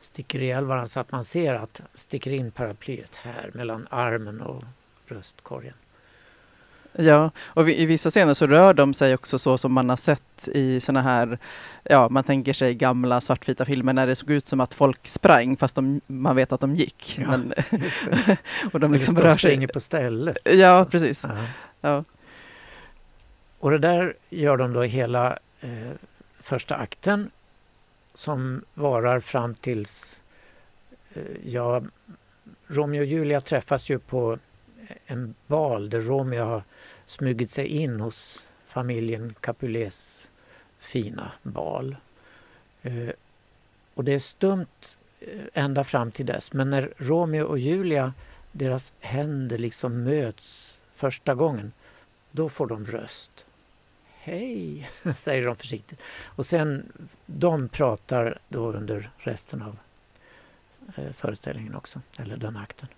sticker 0.00 0.42
ihjäl 0.42 0.64
varandra 0.64 0.88
så 0.88 1.00
att 1.00 1.12
man 1.12 1.24
ser 1.24 1.54
att 1.54 1.80
sticker 1.94 2.30
in 2.30 2.50
paraplyet 2.50 3.16
här 3.16 3.50
mellan 3.54 3.86
armen 3.90 4.40
och 4.40 4.64
bröstkorgen. 5.08 5.74
Ja, 6.92 7.30
och 7.40 7.68
vi- 7.68 7.78
i 7.82 7.86
vissa 7.86 8.10
scener 8.10 8.34
så 8.34 8.46
rör 8.46 8.74
de 8.74 8.94
sig 8.94 9.14
också 9.14 9.38
så 9.38 9.58
som 9.58 9.72
man 9.72 9.88
har 9.88 9.96
sett 9.96 10.48
i 10.54 10.80
såna 10.80 11.02
här, 11.02 11.38
ja 11.82 12.08
man 12.08 12.24
tänker 12.24 12.52
sig 12.52 12.74
gamla 12.74 13.20
svartvita 13.20 13.64
filmer 13.64 13.92
när 13.92 14.06
det 14.06 14.14
såg 14.16 14.30
ut 14.30 14.46
som 14.48 14.60
att 14.60 14.74
folk 14.74 15.06
sprang 15.06 15.56
fast 15.56 15.74
de, 15.74 16.00
man 16.06 16.36
vet 16.36 16.52
att 16.52 16.60
de 16.60 16.76
gick. 16.76 17.18
Ja, 17.22 17.28
Men, 17.28 17.52
och 18.72 18.80
de 18.80 18.92
liksom 18.92 19.16
rör 19.18 19.30
sig. 19.30 19.38
springer 19.38 19.68
på 19.68 19.80
stället. 19.80 20.36
Ja, 20.44 20.86
precis. 20.90 21.24
Ja. 21.24 21.30
Ja. 21.80 22.04
Och 23.58 23.70
det 23.70 23.78
där 23.78 24.14
gör 24.30 24.56
de 24.56 24.72
då 24.72 24.82
hela 24.82 25.38
eh, 25.60 25.90
första 26.40 26.74
akten 26.76 27.30
som 28.14 28.64
varar 28.74 29.20
fram 29.20 29.54
tills 29.54 30.20
eh, 31.14 31.22
ja, 31.44 31.82
Romeo 32.66 33.00
och 33.00 33.06
Julia 33.06 33.40
träffas 33.40 33.90
ju 33.90 33.98
på 33.98 34.38
en 35.06 35.34
bal 35.46 35.90
där 35.90 36.00
Romeo 36.00 36.44
har 36.44 36.62
smugit 37.06 37.50
sig 37.50 37.66
in 37.66 38.00
hos 38.00 38.46
familjen 38.66 39.34
Capulets 39.40 40.30
fina 40.78 41.32
bal. 41.42 41.96
Eh, 42.82 43.10
och 43.94 44.04
det 44.04 44.14
är 44.14 44.18
stumt 44.18 44.96
eh, 45.20 45.44
ända 45.54 45.84
fram 45.84 46.10
till 46.10 46.26
dess 46.26 46.52
men 46.52 46.70
när 46.70 46.94
Romeo 46.96 47.44
och 47.44 47.58
Julia, 47.58 48.14
deras 48.52 48.92
händer 49.00 49.58
liksom 49.58 50.04
möts 50.04 50.78
första 50.92 51.34
gången 51.34 51.72
då 52.30 52.48
får 52.48 52.66
de 52.66 52.86
röst. 52.86 53.46
Hej, 54.20 54.90
säger 55.14 55.46
de 55.46 55.56
försiktigt. 55.56 56.00
Och 56.24 56.46
sen, 56.46 56.92
de 57.26 57.68
pratar 57.68 58.38
då 58.48 58.72
under 58.72 59.10
resten 59.18 59.62
av 59.62 59.78
eh, 60.96 61.12
föreställningen 61.12 61.74
också, 61.74 62.00
eller 62.18 62.36
den 62.36 62.56
akten. 62.56 62.88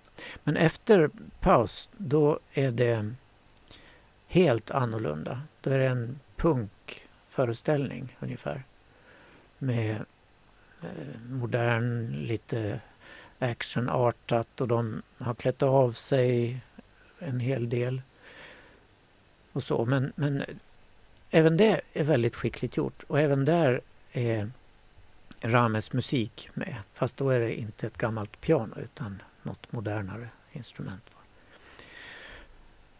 Men 0.44 0.56
efter 0.56 1.10
paus, 1.40 1.88
då 1.96 2.38
är 2.52 2.70
det 2.70 3.14
helt 4.26 4.70
annorlunda. 4.70 5.42
Då 5.60 5.70
är 5.70 5.78
det 5.78 5.86
en 5.86 6.20
punkföreställning 6.36 8.16
ungefär. 8.20 8.62
Med 9.58 10.04
eh, 10.82 11.20
modern, 11.28 12.10
lite 12.10 12.80
actionartat 13.38 14.60
och 14.60 14.68
de 14.68 15.02
har 15.18 15.34
klätt 15.34 15.62
av 15.62 15.92
sig 15.92 16.60
en 17.18 17.40
hel 17.40 17.68
del 17.68 18.02
och 19.52 19.62
så. 19.62 19.84
Men, 19.84 20.12
men 20.16 20.44
även 21.30 21.56
det 21.56 21.80
är 21.92 22.04
väldigt 22.04 22.36
skickligt 22.36 22.76
gjort 22.76 23.02
och 23.06 23.20
även 23.20 23.44
där 23.44 23.80
är 24.12 24.50
Rames 25.40 25.92
musik 25.92 26.50
med. 26.54 26.76
Fast 26.92 27.16
då 27.16 27.30
är 27.30 27.40
det 27.40 27.60
inte 27.60 27.86
ett 27.86 27.98
gammalt 27.98 28.40
piano 28.40 28.74
utan 28.78 29.22
något 29.50 29.72
modernare 29.72 30.28
instrument. 30.52 31.02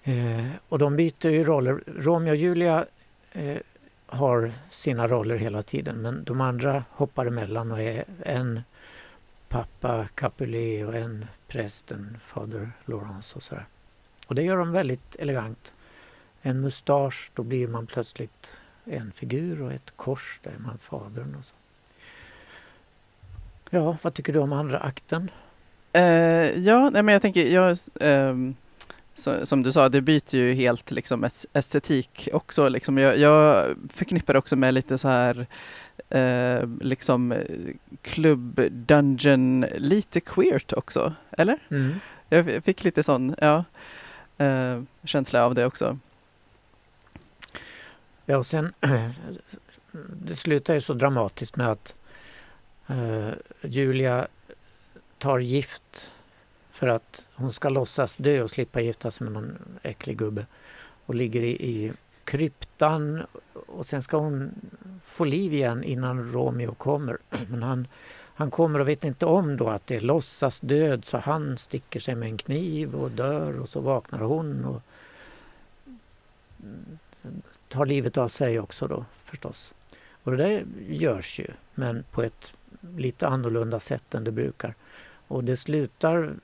Eh, 0.03 0.47
och 0.69 0.79
de 0.79 0.97
byter 0.97 1.27
ju 1.27 1.45
roller. 1.45 1.83
Romeo 1.87 2.31
och 2.31 2.37
Julia 2.37 2.87
eh, 3.33 3.59
har 4.07 4.53
sina 4.71 5.09
roller 5.09 5.37
hela 5.37 5.63
tiden 5.63 6.03
men 6.03 6.25
de 6.25 6.41
andra 6.41 6.85
hoppar 6.91 7.27
emellan 7.27 7.73
och 7.73 7.81
är 7.81 8.05
en 8.23 8.63
pappa 9.49 10.09
Capulet 10.15 10.87
och 10.87 10.95
en 10.95 11.27
prästen 11.49 12.17
Fader 12.23 12.73
Laurence 12.85 13.37
och 13.37 13.43
sådär. 13.43 13.67
Och 14.27 14.35
det 14.35 14.43
gör 14.43 14.57
de 14.57 14.73
väldigt 14.73 15.17
elegant 15.17 15.75
en 16.43 16.61
mustasch, 16.61 17.31
då 17.35 17.43
blir 17.43 17.69
man 17.69 17.87
plötsligt 17.87 18.57
en 18.85 19.13
figur 19.13 19.63
och 19.63 19.73
ett 19.73 19.93
kors, 19.97 20.41
där 20.43 20.51
är 20.51 20.59
man 20.59 20.79
fadern 20.79 21.35
och 21.35 21.45
så. 21.45 21.55
Ja, 23.71 23.97
vad 24.03 24.15
tycker 24.15 24.33
du 24.33 24.39
om 24.39 24.53
andra 24.53 24.79
akten? 24.79 25.31
Eh, 25.93 26.59
ja, 26.59 26.91
nej, 26.91 27.03
men 27.03 27.13
jag 27.13 27.23
tänker, 27.23 27.47
jag, 27.47 27.77
ehm, 28.01 28.55
så, 29.15 29.47
som 29.47 29.63
du 29.63 29.73
sa, 29.73 29.89
det 29.89 30.01
byter 30.01 30.35
ju 30.35 30.53
helt 30.55 30.91
liksom 30.91 31.25
es- 31.25 31.47
estetik 31.53 32.29
också. 32.33 32.69
Liksom. 32.69 32.99
Jag, 32.99 33.19
jag 33.19 33.67
förknippar 33.93 34.37
också 34.37 34.57
med 34.57 34.75
lite 34.75 34.99
så 34.99 35.09
här 35.09 35.47
eh, 36.11 36.69
liksom 36.81 37.35
klubb, 38.03 38.61
dungeon, 38.71 39.61
lite 39.77 40.21
queert 40.21 40.73
också, 40.73 41.15
eller? 41.31 41.59
Jag 42.29 42.49
f- 42.49 42.65
fick 42.65 42.85
lite 42.85 43.03
sån, 43.03 43.35
ja, 43.41 43.65
eh, 44.39 44.83
känsla 45.05 45.45
av 45.45 45.55
det 45.55 45.67
också. 45.67 45.99
Ja, 48.27 48.37
och 48.37 48.47
sen 48.47 48.73
det 50.27 50.37
slutar 50.37 50.75
ju 50.75 50.81
så 50.81 50.93
dramatiskt 50.93 51.57
med 51.57 51.69
att 51.69 51.95
Julia 53.63 54.27
tar 55.21 55.39
gift 55.39 56.13
för 56.71 56.87
att 56.87 57.27
hon 57.35 57.53
ska 57.53 57.69
låtsas 57.69 58.17
dö 58.17 58.43
och 58.43 58.51
slippa 58.51 58.81
gifta 58.81 59.11
sig 59.11 59.25
med 59.25 59.33
någon 59.33 59.59
äcklig 59.83 60.19
gubbe. 60.19 60.47
och 61.07 61.15
ligger 61.15 61.43
i, 61.43 61.51
i 61.51 61.93
kryptan 62.25 63.23
och 63.53 63.87
sen 63.87 64.03
ska 64.03 64.17
hon 64.17 64.51
få 65.03 65.25
liv 65.25 65.53
igen 65.53 65.85
innan 65.85 66.33
Romeo 66.33 66.75
kommer. 66.75 67.19
Men 67.49 67.63
han, 67.63 67.89
han 68.35 68.51
kommer 68.51 68.79
och 68.79 68.89
vet 68.89 69.05
inte 69.05 69.27
om 69.27 69.57
då 69.57 69.69
att 69.69 69.87
det 69.87 69.97
är 69.97 70.01
låtsas 70.01 70.61
död 70.61 71.05
så 71.05 71.19
han 71.19 71.59
sticker 71.59 72.01
sig 72.01 72.15
med 72.15 72.29
en 72.29 72.39
kniv 72.39 72.95
och 72.95 73.11
dör 73.11 73.61
och 73.61 73.69
så 73.69 73.81
vaknar 73.81 74.19
hon 74.19 74.65
och 74.65 74.83
tar 77.69 77.87
livet 77.87 78.17
av 78.17 78.29
sig 78.29 78.61
också 78.61 78.87
då 78.87 79.05
förstås. 79.25 79.75
Och 80.23 80.31
det 80.31 80.37
där 80.37 80.65
görs 80.89 81.39
ju 81.39 81.47
men 81.75 82.05
på 82.11 82.23
ett 82.23 82.55
lite 82.97 83.27
annorlunda 83.27 83.81
sätt 83.81 84.15
än 84.15 84.25
det 84.25 84.33
brukar. 84.33 84.75
Och 85.31 85.45
det 85.45 85.57
slutar 85.57 86.35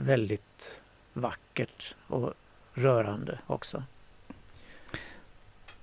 väldigt 0.00 0.80
vackert 1.12 1.94
och 2.06 2.32
rörande 2.74 3.38
också. 3.46 3.82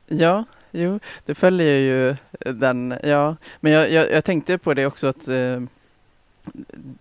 Ja, 0.07 0.43
jo, 0.71 0.99
det 1.25 1.35
följer 1.35 1.79
ju 1.79 2.09
eh, 2.09 2.53
den, 2.53 2.95
ja. 3.03 3.35
Men 3.59 3.71
jag, 3.71 3.91
jag, 3.91 4.11
jag 4.11 4.25
tänkte 4.25 4.57
på 4.57 4.73
det 4.73 4.85
också 4.85 5.07
att 5.07 5.27
eh, 5.27 5.61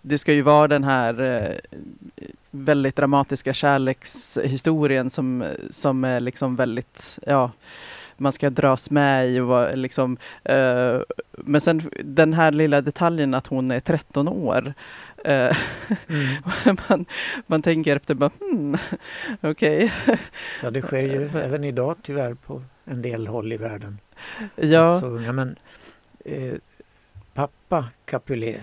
det 0.02 0.18
ska 0.18 0.32
ju 0.32 0.42
vara 0.42 0.68
den 0.68 0.84
här 0.84 1.20
eh, 1.20 1.82
väldigt 2.50 2.96
dramatiska 2.96 3.54
kärlekshistorien 3.54 5.10
som, 5.10 5.44
som 5.70 6.04
är 6.04 6.20
liksom 6.20 6.56
väldigt, 6.56 7.18
ja, 7.26 7.50
man 8.20 8.32
ska 8.32 8.50
dras 8.50 8.90
med 8.90 9.28
i 9.28 9.40
och 9.40 9.46
vara 9.46 9.72
liksom, 9.72 10.16
eh, 10.44 11.00
men 11.32 11.60
sen 11.60 11.90
den 12.04 12.32
här 12.32 12.52
lilla 12.52 12.80
detaljen 12.80 13.34
att 13.34 13.46
hon 13.46 13.70
är 13.70 13.80
13 13.80 14.28
år. 14.28 14.74
Eh, 15.24 15.56
man, 16.88 17.06
man 17.46 17.62
tänker 17.62 17.96
efter 17.96 18.14
bara, 18.14 18.30
hmm, 18.40 18.76
okej. 19.40 19.92
Ja, 20.62 20.70
det 20.70 20.82
sker 20.82 21.02
ju 21.02 21.30
även 21.38 21.64
idag 21.64 21.96
tyvärr 22.02 22.34
på 22.34 22.62
en 22.84 23.02
del 23.02 23.26
håll 23.26 23.52
i 23.52 23.56
världen. 23.56 23.98
Ja, 24.56 25.00
Så 25.00 25.06
unga, 25.06 25.32
men 25.32 25.56
eh, 26.24 26.54
pappa 27.34 27.84
Capulet 28.04 28.60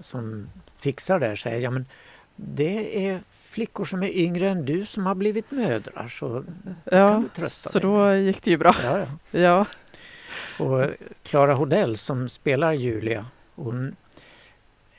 som 0.00 0.48
fixar 0.76 1.18
det 1.20 1.26
här 1.26 1.36
säger 1.36 1.60
ja 1.60 1.70
men 1.70 1.86
det 2.36 3.06
är 3.08 3.20
flickor 3.32 3.84
som 3.84 4.02
är 4.02 4.16
yngre 4.16 4.48
än 4.48 4.64
du 4.64 4.86
som 4.86 5.06
har 5.06 5.14
blivit 5.14 5.50
mödrar 5.50 6.08
så 6.08 6.44
ja 6.84 7.22
du 7.34 7.40
trösta 7.40 7.70
så 7.70 7.78
dig 7.78 7.90
då 7.90 8.14
gick 8.14 8.42
det 8.42 8.50
ju 8.50 8.56
bra. 8.56 8.74
ja, 8.82 8.98
ja. 8.98 9.06
Ja, 9.40 9.66
Och 10.64 10.90
Clara 11.22 11.54
Hodell 11.54 11.96
som 11.96 12.28
spelar 12.28 12.72
Julia 12.72 13.26
hon 13.54 13.96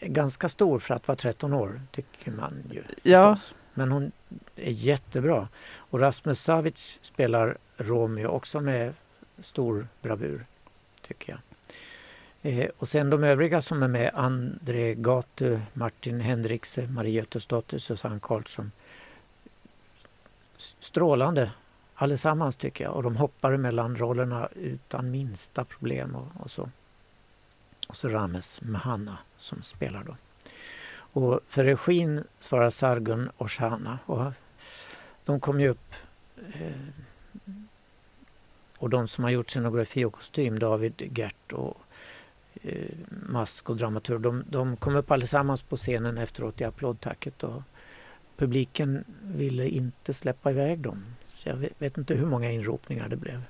ganska 0.06 0.50
stor 0.50 0.80
för 0.80 0.94
att 0.94 1.08
vara 1.08 1.16
13 1.16 1.54
år 1.54 1.82
tycker 1.92 2.32
man 2.32 2.64
ju. 2.72 2.84
Ja. 3.04 3.38
Men 3.74 3.92
hon 3.92 4.12
är 4.56 4.72
jättebra. 4.72 5.48
Och 5.76 6.00
Rasmus 6.00 6.42
Savic 6.42 7.00
spelar 7.02 7.58
Romeo 7.78 8.28
också 8.28 8.62
med 8.62 8.94
stor 9.40 9.88
bravur 10.02 10.46
tycker 11.02 11.32
jag. 11.32 11.40
Eh, 12.42 12.70
och 12.78 12.88
sen 12.88 13.10
de 13.10 13.24
övriga 13.24 13.62
som 13.62 13.84
är 13.84 13.88
med, 13.88 14.12
André 14.14 14.94
Gatu, 14.94 15.60
Martin 15.74 16.20
Henrikse, 16.20 16.88
Marie 16.88 17.12
Götesdotter, 17.12 17.78
Susanne 17.78 18.20
Karlsson. 18.20 18.72
Strålande 20.80 21.52
allesammans 21.96 22.56
tycker 22.56 22.84
jag 22.84 22.96
och 22.96 23.04
de 23.04 23.16
hoppar 23.16 23.58
mellan 23.58 23.98
rollerna 23.98 24.50
utan 24.56 25.12
minsta 25.12 25.66
problem 25.66 26.16
och, 26.16 26.44
och 26.44 26.52
så. 26.52 26.70
Och 27.88 27.96
så 27.98 28.10
Rames 28.10 28.62
Mahana 28.62 29.18
som 29.38 29.64
spelar 29.64 30.04
då. 30.04 30.16
Och 30.96 31.40
för 31.48 31.64
regin 31.64 32.24
svarar 32.40 32.70
Sargun 32.70 33.30
Oshana 33.38 34.00
och 34.06 34.32
de 35.26 35.40
kom 35.40 35.60
ju 35.60 35.68
upp 35.68 35.94
eh, 36.54 36.72
och 38.78 38.90
de 38.90 39.08
som 39.08 39.24
har 39.24 39.32
gjort 39.32 39.50
scenografi 39.50 40.06
och 40.06 40.14
kostym, 40.14 40.60
David 40.60 41.18
Gert 41.18 41.52
och 41.52 41.78
eh, 42.62 42.98
mask 43.30 43.70
och 43.70 43.78
dramaturg, 43.78 44.22
de, 44.22 44.44
de 44.50 44.78
kom 44.78 44.96
upp 44.96 45.12
allesammans 45.12 45.62
på 45.62 45.78
scenen 45.78 46.18
efteråt 46.18 46.62
i 46.62 46.64
applådtacket 46.64 47.44
och 47.44 47.62
publiken 48.38 49.04
ville 49.22 49.70
inte 49.70 50.14
släppa 50.14 50.52
iväg 50.52 50.80
dem. 50.80 51.06
Så 51.26 51.50
jag 51.50 51.56
vet, 51.56 51.82
vet 51.82 51.98
inte 51.98 52.16
hur 52.16 52.26
många 52.26 52.52
inropningar 52.52 53.10
det 53.10 53.16
blev 53.16 53.42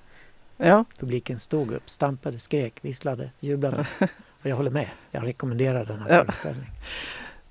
ja, 0.57 0.85
Publiken 0.99 1.39
stod 1.39 1.71
upp, 1.71 1.89
stampade, 1.89 2.39
skrek, 2.39 2.73
visslade, 2.81 3.29
jublade. 3.39 3.85
Och 4.41 4.49
jag 4.49 4.55
håller 4.55 4.71
med. 4.71 4.89
Jag 5.11 5.25
rekommenderar 5.25 5.85
den 5.85 5.99
här 6.01 6.09
Ja. 6.09 6.23
föreställningen. 6.25 6.71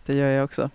det 0.07 0.15
gör 0.17 0.29
jag 0.29 0.45
också. 0.45 0.71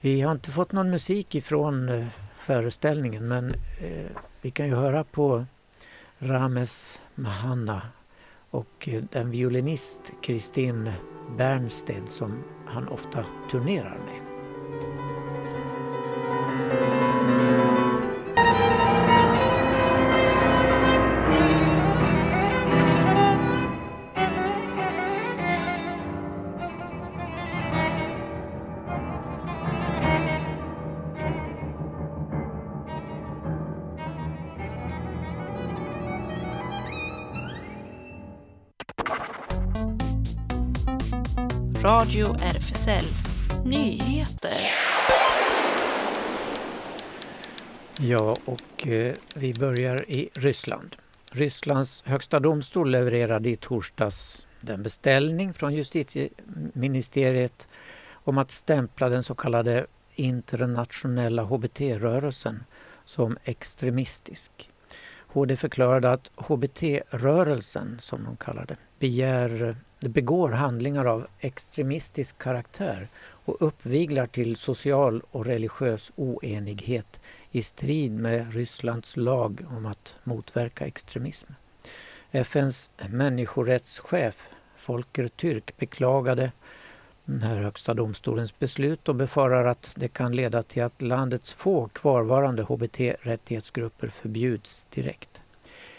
Vi 0.00 0.20
har 0.20 0.32
inte 0.32 0.50
fått 0.50 0.72
någon 0.72 0.90
musik 0.90 1.34
ifrån 1.34 1.88
eh, 1.88 2.06
föreställningen 2.38 3.28
men 3.28 3.54
eh, 3.80 4.06
vi 4.40 4.50
kan 4.50 4.66
ju 4.66 4.74
höra 4.74 5.04
på 5.04 5.44
Rames 6.18 7.00
Mahanna 7.14 7.82
och 8.50 8.88
eh, 8.88 9.02
den 9.12 9.30
violinist 9.30 10.00
Kristin 10.22 10.92
Bernsted 11.36 12.02
som 12.08 12.44
han 12.66 12.88
ofta 12.88 13.24
turnerar 13.50 13.98
med. 13.98 14.33
Radio 42.04 42.36
RFSL 42.42 43.04
Nyheter. 43.64 44.50
Ja, 48.00 48.36
och 48.44 48.86
eh, 48.86 49.14
vi 49.34 49.54
börjar 49.54 50.10
i 50.10 50.30
Ryssland. 50.34 50.96
Rysslands 51.32 52.02
högsta 52.06 52.40
domstol 52.40 52.90
levererade 52.90 53.50
i 53.50 53.56
torsdags 53.56 54.46
den 54.60 54.82
beställning 54.82 55.52
från 55.52 55.74
justitieministeriet 55.74 57.68
om 58.12 58.38
att 58.38 58.50
stämpla 58.50 59.08
den 59.08 59.22
så 59.22 59.34
kallade 59.34 59.86
internationella 60.14 61.42
HBT-rörelsen 61.42 62.64
som 63.04 63.38
extremistisk. 63.44 64.70
HD 65.26 65.56
förklarade 65.56 66.12
att 66.12 66.30
HBT-rörelsen, 66.36 67.98
som 68.00 68.24
de 68.24 68.36
kallar 68.36 68.66
det, 68.66 68.76
begär, 68.98 69.76
begår 70.08 70.50
handlingar 70.50 71.04
av 71.04 71.26
extremistisk 71.40 72.38
karaktär 72.38 73.08
och 73.18 73.56
uppviglar 73.60 74.26
till 74.26 74.56
social 74.56 75.22
och 75.30 75.46
religiös 75.46 76.12
oenighet 76.16 77.20
i 77.50 77.62
strid 77.62 78.12
med 78.12 78.54
Rysslands 78.54 79.16
lag 79.16 79.66
om 79.76 79.86
att 79.86 80.16
motverka 80.24 80.86
extremism. 80.86 81.52
FNs 82.30 82.90
människorättschef 83.08 84.48
Volker 84.86 85.28
Türk 85.28 85.76
beklagade 85.76 86.52
den 87.24 87.42
här 87.42 87.62
högsta 87.62 87.94
domstolens 87.94 88.58
beslut 88.58 89.08
och 89.08 89.14
befarar 89.14 89.64
att 89.64 89.90
det 89.94 90.08
kan 90.08 90.36
leda 90.36 90.62
till 90.62 90.82
att 90.82 91.02
landets 91.02 91.54
få 91.54 91.88
kvarvarande 91.88 92.62
HBT-rättighetsgrupper 92.62 94.08
förbjuds 94.08 94.84
direkt. 94.94 95.42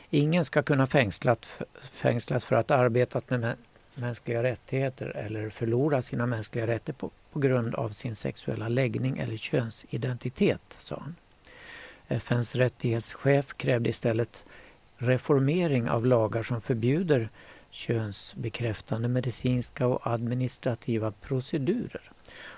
Ingen 0.09 0.45
ska 0.45 0.63
kunna 0.63 0.87
fängslas, 0.87 2.45
för 2.45 2.55
att 2.55 2.69
ha 2.69 2.77
arbetat 2.77 3.29
med 3.29 3.55
mänskliga 3.95 4.43
rättigheter 4.43 5.07
eller 5.07 5.49
förlora 5.49 6.01
sina 6.01 6.25
mänskliga 6.25 6.67
rättigheter 6.67 6.93
på, 6.93 7.11
på 7.31 7.39
grund 7.39 7.75
av 7.75 7.89
sin 7.89 8.15
sexuella 8.15 8.67
läggning 8.67 9.17
eller 9.17 9.37
könsidentitet, 9.37 10.77
sa 10.79 10.99
han. 10.99 11.15
FNs 12.07 12.55
rättighetschef 12.55 13.53
krävde 13.57 13.89
istället 13.89 14.45
reformering 14.97 15.89
av 15.89 16.05
lagar 16.05 16.43
som 16.43 16.61
förbjuder 16.61 17.29
könsbekräftande 17.69 19.07
medicinska 19.07 19.87
och 19.87 20.07
administrativa 20.07 21.11
procedurer 21.11 22.11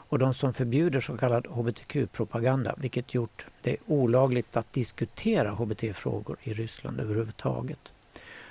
och 0.10 0.19
de 0.19 0.34
som 0.34 0.54
förbjuder 0.54 1.00
så 1.00 1.17
kallad 1.17 1.47
hbtq-propaganda 1.47 2.76
vilket 2.78 3.13
gjort 3.13 3.45
det 3.62 3.78
olagligt 3.86 4.58
att 4.58 4.73
diskutera 4.73 5.52
hbt-frågor 5.52 6.38
i 6.43 6.54
Ryssland 6.54 7.00
överhuvudtaget. 7.00 7.93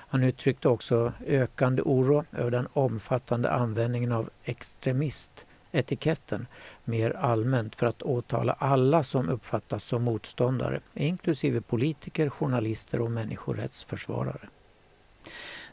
Han 0.08 0.24
uttryckte 0.24 0.68
också 0.68 1.12
ökande 1.26 1.82
oro 1.82 2.24
över 2.32 2.50
den 2.50 2.68
omfattande 2.72 3.50
användningen 3.50 4.12
av 4.12 4.30
extremistetiketten 4.44 6.46
mer 6.84 7.16
allmänt 7.16 7.76
för 7.76 7.86
att 7.86 8.02
åtala 8.02 8.52
alla 8.52 9.02
som 9.02 9.28
uppfattas 9.28 9.84
som 9.84 10.02
motståndare, 10.02 10.80
inklusive 10.94 11.60
politiker, 11.60 12.30
journalister 12.30 13.00
och 13.00 13.10
människorättsförsvarare. 13.10 14.48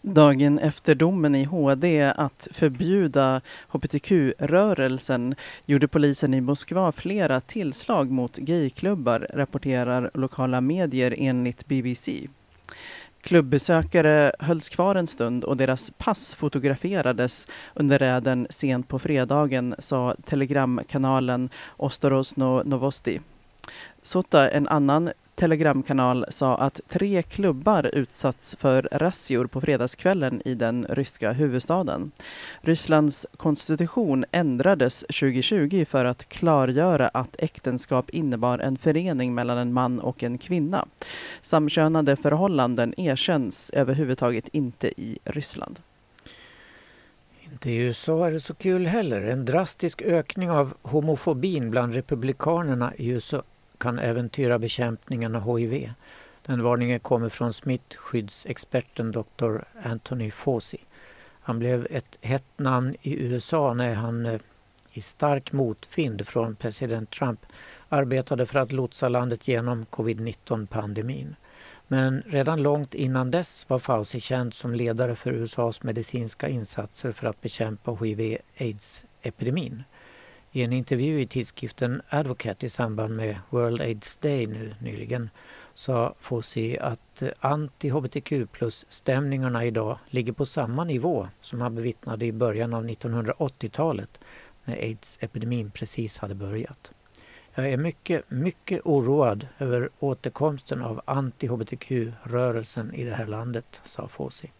Dagen 0.01 0.59
efter 0.59 0.95
domen 0.95 1.35
i 1.35 1.43
HD 1.43 2.03
att 2.03 2.47
förbjuda 2.51 3.41
hbtq-rörelsen 3.67 5.35
gjorde 5.65 5.87
polisen 5.87 6.33
i 6.33 6.41
Moskva 6.41 6.91
flera 6.91 7.41
tillslag 7.41 8.11
mot 8.11 8.37
gayklubbar, 8.37 9.27
rapporterar 9.33 10.11
lokala 10.13 10.61
medier 10.61 11.15
enligt 11.17 11.67
BBC. 11.67 12.27
Klubbesökare 13.23 14.31
hölls 14.39 14.69
kvar 14.69 14.95
en 14.95 15.07
stund 15.07 15.43
och 15.43 15.57
deras 15.57 15.91
pass 15.97 16.35
fotograferades 16.35 17.47
under 17.73 17.99
räden 17.99 18.47
sent 18.49 18.87
på 18.87 18.99
fredagen, 18.99 19.75
sa 19.79 20.15
telegramkanalen 20.25 21.49
Ostorosno 21.77 22.63
Novosti. 22.63 23.21
Sota, 24.01 24.49
en 24.49 24.67
annan 24.67 25.11
telegramkanal, 25.35 26.25
sa 26.29 26.55
att 26.55 26.81
tre 26.87 27.21
klubbar 27.21 27.89
utsatts 27.93 28.55
för 28.59 28.89
razzior 28.91 29.45
på 29.45 29.61
fredagskvällen 29.61 30.41
i 30.45 30.55
den 30.55 30.85
ryska 30.89 31.31
huvudstaden. 31.31 32.11
Rysslands 32.61 33.27
konstitution 33.37 34.25
ändrades 34.31 34.99
2020 34.99 35.85
för 35.85 36.05
att 36.05 36.29
klargöra 36.29 37.07
att 37.07 37.35
äktenskap 37.39 38.09
innebar 38.09 38.59
en 38.59 38.77
förening 38.77 39.35
mellan 39.35 39.57
en 39.57 39.73
man 39.73 39.99
och 39.99 40.23
en 40.23 40.37
kvinna. 40.37 40.85
Samkönade 41.41 42.15
förhållanden 42.15 42.93
erkänns 42.97 43.71
överhuvudtaget 43.73 44.47
inte 44.51 45.01
i 45.01 45.19
Ryssland. 45.23 45.79
Inte 47.51 47.69
i 47.69 47.75
USA 47.75 48.27
är 48.27 48.31
det 48.31 48.39
så 48.39 48.53
kul 48.53 48.85
heller. 48.85 49.21
En 49.21 49.45
drastisk 49.45 50.01
ökning 50.01 50.51
av 50.51 50.73
homofobin 50.81 51.69
bland 51.69 51.93
republikanerna 51.93 52.93
i 52.95 53.07
USA 53.07 53.43
kan 53.83 53.99
äventyra 53.99 54.59
bekämpningen 54.59 55.35
av 55.35 55.57
HIV. 55.57 55.91
Den 56.45 56.63
varningen 56.63 56.99
kommer 56.99 57.29
från 57.29 57.53
smittskyddsexperten 57.53 59.11
Dr. 59.11 59.57
Anthony 59.83 60.31
Fauci. 60.31 60.77
Han 61.41 61.59
blev 61.59 61.87
ett 61.89 62.17
hett 62.21 62.57
namn 62.57 62.95
i 63.01 63.23
USA 63.23 63.73
när 63.73 63.93
han 63.93 64.25
eh, 64.25 64.41
i 64.91 65.01
stark 65.01 65.51
motvind 65.51 66.27
från 66.27 66.55
president 66.55 67.11
Trump 67.11 67.45
arbetade 67.89 68.45
för 68.45 68.59
att 68.59 68.71
lotsa 68.71 69.09
landet 69.09 69.47
genom 69.47 69.85
covid-19-pandemin. 69.85 71.35
Men 71.87 72.23
redan 72.25 72.61
långt 72.61 72.93
innan 72.93 73.31
dess 73.31 73.69
var 73.69 73.79
Fauci 73.79 74.19
känd 74.19 74.53
som 74.53 74.75
ledare 74.75 75.15
för 75.15 75.31
USAs 75.31 75.83
medicinska 75.83 76.49
insatser 76.49 77.11
för 77.11 77.27
att 77.27 77.41
bekämpa 77.41 77.91
hiv-aids-epidemin. 77.91 79.83
I 80.55 80.61
en 80.61 80.73
intervju 80.73 81.21
i 81.21 81.27
tidskriften 81.27 82.01
Advocate 82.09 82.65
i 82.65 82.69
samband 82.69 83.15
med 83.15 83.37
World 83.49 83.81
AIDS 83.81 84.17
Day 84.17 84.47
nu 84.47 84.75
nyligen 84.81 85.29
sa 85.73 86.15
Fossi 86.19 86.77
att 86.77 87.23
anti-hbtq 87.39 88.45
plus-stämningarna 88.45 89.65
idag 89.65 89.97
ligger 90.09 90.33
på 90.33 90.45
samma 90.45 90.83
nivå 90.83 91.27
som 91.41 91.61
han 91.61 91.75
bevittnade 91.75 92.25
i 92.25 92.31
början 92.31 92.73
av 92.73 92.85
1980-talet 92.85 94.19
när 94.63 94.75
aids-epidemin 94.75 95.71
precis 95.71 96.17
hade 96.17 96.35
börjat. 96.35 96.91
Jag 97.55 97.69
är 97.69 97.77
mycket, 97.77 98.31
mycket 98.31 98.81
oroad 98.85 99.47
över 99.59 99.89
återkomsten 99.99 100.81
av 100.81 101.01
anti-hbtq-rörelsen 101.05 102.93
i 102.93 103.03
det 103.03 103.15
här 103.15 103.27
landet, 103.27 103.81
sa 103.85 104.07
Fossi. 104.07 104.51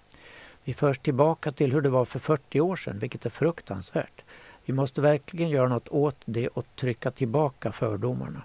Vi 0.64 0.74
förs 0.74 1.00
tillbaka 1.00 1.52
till 1.52 1.74
hur 1.74 1.82
det 1.82 1.90
var 1.90 2.06
för 2.06 2.20
40 2.20 2.62
år 2.62 2.76
sedan, 2.76 3.00
vilket 3.00 3.26
är 3.26 3.30
fruktansvärt. 3.30 4.24
Vi 4.66 4.74
måste 4.74 5.02
verkligen 5.02 5.50
göra 5.50 5.68
något 5.68 5.90
åt 5.90 6.22
det 6.26 6.48
och 6.48 6.66
trycka 6.76 7.12
tillbaka 7.12 7.72
fördomarna. 7.72 8.42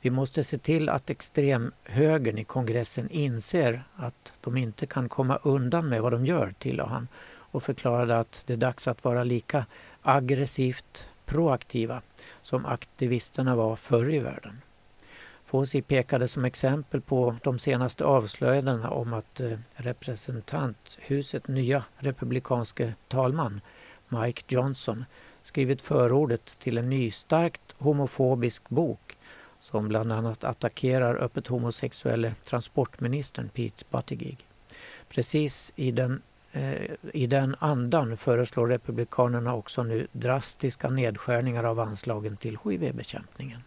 Vi 0.00 0.10
måste 0.10 0.44
se 0.44 0.58
till 0.58 0.88
att 0.88 1.10
extremhögern 1.10 2.38
i 2.38 2.44
kongressen 2.44 3.10
inser 3.10 3.82
att 3.96 4.32
de 4.40 4.56
inte 4.56 4.86
kan 4.86 5.08
komma 5.08 5.38
undan 5.42 5.88
med 5.88 6.02
vad 6.02 6.12
de 6.12 6.26
gör, 6.26 6.54
tillade 6.58 6.90
han 6.90 7.08
och 7.28 7.62
förklarade 7.62 8.18
att 8.18 8.42
det 8.46 8.52
är 8.52 8.56
dags 8.56 8.88
att 8.88 9.04
vara 9.04 9.24
lika 9.24 9.66
aggressivt 10.02 11.08
proaktiva 11.24 12.02
som 12.42 12.66
aktivisterna 12.66 13.56
var 13.56 13.76
förr 13.76 14.14
i 14.14 14.18
världen. 14.18 14.60
Fauci 15.44 15.82
pekade 15.82 16.28
som 16.28 16.44
exempel 16.44 17.00
på 17.00 17.36
de 17.42 17.58
senaste 17.58 18.04
avslöjandena 18.04 18.90
om 18.90 19.12
att 19.12 19.40
eh, 19.40 19.58
representanthusets 19.74 21.48
nya 21.48 21.84
republikanske 21.98 22.94
talman 23.08 23.60
Mike 24.08 24.42
Johnson 24.48 25.04
skrivit 25.50 25.82
förordet 25.82 26.58
till 26.58 26.78
en 26.78 26.90
ny 26.90 27.10
starkt 27.10 27.74
homofobisk 27.78 28.68
bok 28.68 29.16
som 29.60 29.88
bland 29.88 30.12
annat 30.12 30.44
attackerar 30.44 31.14
öppet 31.14 31.46
homosexuelle 31.46 32.34
transportministern 32.44 33.48
Pete 33.48 33.84
Buttigieg. 33.90 34.46
Precis 35.08 35.72
i 35.76 35.90
den, 35.90 36.22
eh, 36.52 36.90
i 37.12 37.26
den 37.26 37.56
andan 37.58 38.16
föreslår 38.16 38.66
Republikanerna 38.66 39.54
också 39.54 39.82
nu 39.82 40.06
drastiska 40.12 40.90
nedskärningar 40.90 41.64
av 41.64 41.80
anslagen 41.80 42.36
till 42.36 42.58
HIV-bekämpningen. 42.64 43.62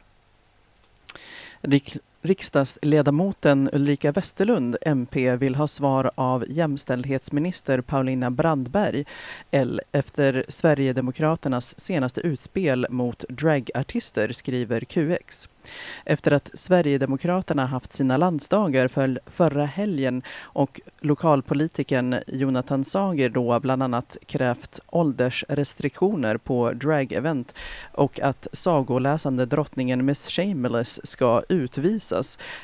Riksdagsledamoten 2.25 3.69
Ulrika 3.73 4.11
Westerlund, 4.11 4.77
MP, 4.81 5.35
vill 5.35 5.55
ha 5.55 5.67
svar 5.67 6.11
av 6.15 6.45
jämställdhetsminister 6.47 7.81
Paulina 7.81 8.31
Brandberg 8.31 9.05
L 9.51 9.81
efter 9.91 10.45
Sverigedemokraternas 10.47 11.79
senaste 11.79 12.21
utspel 12.21 12.87
mot 12.89 13.25
dragartister, 13.29 14.31
skriver 14.31 14.81
QX. 14.81 15.49
Efter 16.05 16.31
att 16.31 16.51
Sverigedemokraterna 16.53 17.65
haft 17.65 17.93
sina 17.93 18.17
landsdagar 18.17 18.87
för 18.87 19.19
förra 19.25 19.65
helgen 19.65 20.21
och 20.41 20.81
lokalpolitikern 20.99 22.15
Jonathan 22.27 22.83
Sager 22.83 23.29
då 23.29 23.59
bland 23.59 23.83
annat 23.83 24.17
krävt 24.25 24.79
åldersrestriktioner 24.87 26.37
på 26.37 26.71
drag-event 26.71 27.55
och 27.91 28.19
att 28.19 28.47
sagoläsande 28.51 29.45
drottningen 29.45 30.05
Miss 30.05 30.29
Shameless 30.29 31.07
ska 31.07 31.43
utvisas 31.49 32.12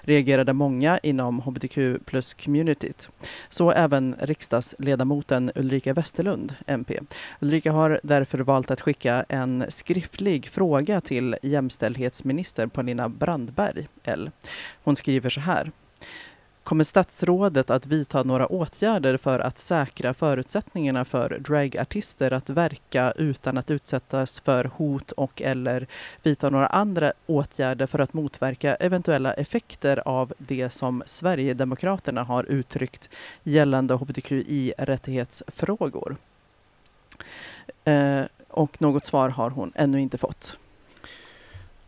reagerade 0.02 0.54
många 0.54 0.98
inom 0.98 1.40
hbtq 1.40 1.78
plus-communityt. 2.06 3.10
Så 3.50 3.72
även 3.72 4.16
riksdagsledamoten 4.20 5.52
Ulrika 5.56 5.94
Westerlund, 5.94 6.56
MP. 6.68 7.00
Ulrika 7.40 7.72
har 7.72 8.00
därför 8.04 8.40
valt 8.40 8.72
att 8.72 8.82
skicka 8.82 9.26
en 9.30 9.66
skriftlig 9.70 10.50
fråga 10.50 11.02
till 11.02 11.36
jämställdhetsminister 11.42 12.68
Paulina 12.68 13.10
Brandberg, 13.10 13.88
L. 14.04 14.32
Hon 14.84 14.96
skriver 14.96 15.30
så 15.30 15.40
här. 15.40 15.72
Kommer 16.64 16.84
statsrådet 16.84 17.70
att 17.70 17.86
vidta 17.86 18.24
några 18.24 18.48
åtgärder 18.48 19.18
för 19.18 19.40
att 19.40 19.60
säkra 19.60 20.14
förutsättningarna 20.14 21.06
för 21.06 21.40
dragartister 21.40 22.34
att 22.34 22.50
verka 22.50 23.14
utan 23.16 23.58
att 23.58 23.72
utsättas 23.72 24.40
för 24.40 24.66
hot 24.66 25.12
och 25.12 25.42
eller 25.42 25.88
vidta 26.24 26.50
några 26.50 26.68
andra 26.68 27.14
åtgärder 27.26 27.86
för 27.86 28.00
att 28.00 28.14
motverka 28.14 28.76
eventuella 28.76 29.34
effekter 29.34 30.02
av 30.06 30.34
det 30.38 30.70
som 30.70 31.04
Sverigedemokraterna 31.06 32.24
har 32.24 32.44
uttryckt 32.44 33.10
gällande 33.44 33.94
hbtqi-rättighetsfrågor? 33.94 36.16
Eh, 37.84 38.22
och 38.48 38.82
något 38.82 39.06
svar 39.06 39.30
har 39.30 39.50
hon 39.50 39.72
ännu 39.76 40.02
inte 40.02 40.18
fått. 40.18 40.58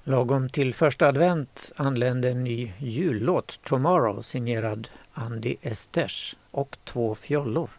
Lagom 0.04 0.50
till 0.50 0.74
första 0.74 1.08
advent 1.08 1.72
anlände 1.76 2.30
en 2.30 2.44
ny 2.44 2.74
jullåt, 2.78 3.60
Tomorrow, 3.64 4.22
signerad 4.22 4.90
Andy 5.14 5.56
Esters 5.62 6.36
och 6.52 6.78
två 6.84 7.16
fjollor. 7.16 7.70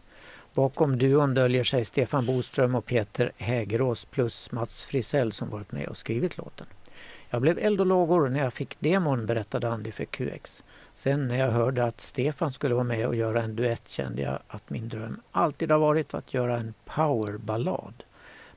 Bakom 0.55 0.99
duon 0.99 1.35
döljer 1.35 1.65
sig 1.65 1.85
Stefan 1.85 2.27
Boström 2.27 2.75
och 2.75 2.87
Peter 2.87 3.33
Hägerås 3.37 4.05
plus 4.05 4.53
Mats 4.53 4.85
Frisell 4.85 5.33
som 5.33 5.51
varit 5.51 5.73
med 5.73 5.89
och 5.89 5.97
skrivit 5.97 6.39
låten. 6.39 6.67
Jag 7.31 7.43
blev 7.43 7.59
eld 7.59 7.81
och 7.81 7.87
lågor 7.87 8.29
när 8.29 8.41
jag 8.41 8.53
fick 8.53 8.81
demon, 8.81 9.27
berättade 9.27 9.69
Andy 9.69 9.93
för 9.93 10.05
QX. 10.05 10.65
Sen 10.95 11.29
när 11.29 11.39
jag 11.39 11.51
hörde 11.51 11.85
att 11.85 12.01
Stefan 12.01 12.53
skulle 12.53 12.75
vara 12.75 12.85
med 12.85 13.07
och 13.07 13.17
göra 13.17 13.43
en 13.43 13.57
duett 13.57 13.89
kände 13.89 14.23
jag 14.23 14.39
att 14.49 14.71
min 14.71 14.89
dröm 14.89 15.21
alltid 15.33 15.71
har 15.71 15.79
varit 15.79 16.15
att 16.15 16.35
göra 16.35 16.59
en 16.59 16.75
powerballad. 16.85 18.05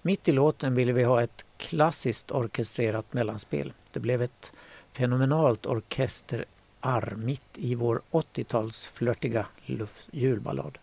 Mitt 0.06 0.28
i 0.28 0.32
låten 0.32 0.76
ville 0.76 0.94
vi 0.94 1.04
ha 1.04 1.24
ett 1.24 1.46
klassiskt 1.58 2.32
orkestrerat 2.32 3.13
mellanspel. 3.13 3.74
Det 3.94 4.00
blev 4.00 4.21
ett 4.21 4.54
fenomenalt 4.92 5.65
orkesterarr 5.65 7.15
mitt 7.15 7.42
i 7.56 7.75
vår 7.75 8.02
80-tals 8.12 8.86
flörtiga 8.86 9.46
julballad. 10.12 10.77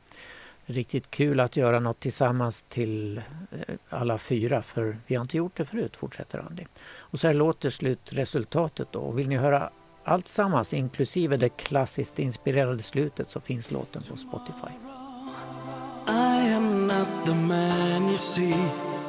Riktigt 0.67 1.11
kul 1.11 1.41
att 1.41 1.57
göra 1.57 1.81
något 1.81 2.01
tillsammans 2.01 2.65
till 2.69 3.19
eh, 3.19 3.75
alla 3.89 4.19
fyra 4.19 4.63
för 4.63 4.97
vi 5.07 5.15
har 5.15 5.23
inte 5.23 5.37
gjort 5.37 5.57
det 5.57 5.65
förut, 5.65 5.97
fortsätter 5.97 6.39
Andy. 6.39 6.65
Och 6.97 7.21
så 7.21 7.27
här 7.27 7.35
låter 7.35 7.71
slutresultatet 7.71 8.89
då. 8.93 9.11
Vill 9.11 9.29
ni 9.29 9.37
höra 9.37 9.71
allt 10.05 10.29
sammans 10.29 10.75
inklusive 10.75 11.37
det 11.37 11.49
klassiskt 11.49 12.19
inspirerade 12.19 12.83
slutet 12.83 13.31
så 13.31 13.41
finns 13.41 13.71
låten 13.71 14.03
på 14.03 14.17
Spotify. 14.17 14.73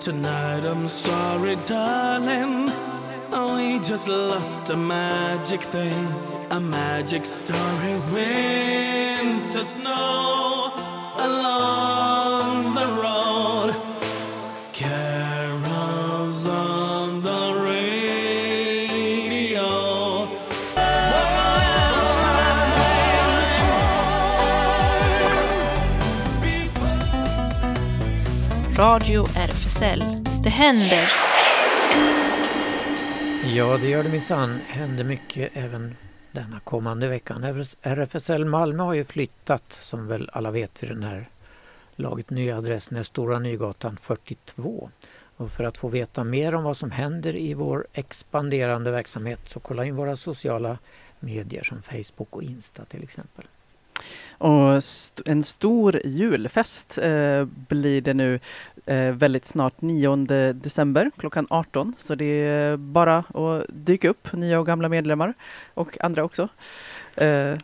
tonight. 0.04 0.66
I'm 0.66 0.90
sorry, 0.90 1.56
darling. 1.66 2.70
Oh, 3.32 3.56
we 3.56 3.80
just 3.80 4.10
lost 4.10 4.70
a 4.70 4.76
magic 4.76 5.62
thing, 5.62 6.14
a 6.50 6.60
magic 6.60 7.26
story. 7.26 7.94
Winter 8.12 9.64
snow 9.64 10.74
along 11.16 12.74
the 12.76 12.88
road. 13.02 13.76
Carols 14.74 16.46
on 16.48 17.22
the 17.22 17.54
radio. 17.64 18.34
Radio 28.76 29.24
RF. 29.24 29.63
RFSL. 29.74 30.04
Det 30.44 30.50
händer. 30.50 31.12
Ja, 33.56 33.78
det 33.78 33.90
gör 33.90 34.04
det 34.04 34.10
minsann. 34.10 34.60
Händer 34.68 35.04
mycket 35.04 35.52
även 35.54 35.96
denna 36.32 36.60
kommande 36.60 37.08
veckan. 37.08 37.44
RFSL 37.82 38.46
Malmö 38.46 38.84
har 38.84 38.94
ju 38.94 39.04
flyttat, 39.04 39.80
som 39.82 40.08
väl 40.08 40.30
alla 40.34 40.52
vet 40.52 40.84
vid 40.84 40.90
den 40.90 41.04
här 41.04 41.30
laget. 41.96 42.30
Nya 42.30 42.58
adressen 42.58 42.98
är 42.98 43.04
Stora 43.04 43.40
Nygatan 43.40 43.98
42. 43.98 44.90
Och 45.38 45.52
för 45.52 45.64
att 45.64 45.78
få 45.78 45.88
veta 45.88 46.24
mer 46.24 46.56
om 46.56 46.64
vad 46.64 46.78
som 46.78 46.92
händer 46.92 47.36
i 47.36 47.54
vår 47.54 47.88
expanderande 47.94 48.92
verksamhet 48.92 49.40
så 49.46 49.60
kolla 49.60 49.86
in 49.86 49.96
våra 49.96 50.16
sociala 50.16 50.78
medier 51.20 51.64
som 51.64 51.82
Facebook 51.82 52.36
och 52.36 52.44
Insta 52.44 52.86
till 52.86 53.04
exempel. 53.04 53.46
Och 54.38 54.76
st- 54.78 55.24
en 55.26 55.44
stor 55.44 56.02
julfest 56.06 56.98
eh, 56.98 57.46
blir 57.46 58.02
det 58.02 58.14
nu 58.14 58.40
eh, 58.86 59.12
väldigt 59.14 59.46
snart 59.46 59.82
9 59.82 60.16
december 60.54 61.12
klockan 61.18 61.48
18. 61.50 61.94
Så 61.98 62.16
det 62.16 62.26
är 62.26 62.78
bara 62.78 63.18
att 63.18 63.66
dyka 63.70 64.10
upp, 64.10 64.34
nya 64.34 64.60
och 64.60 64.66
gamla 64.66 64.90
medlemmar 64.90 65.34
och 65.74 65.98
andra 66.02 66.24
också. 66.24 66.48
Eh, 67.16 67.56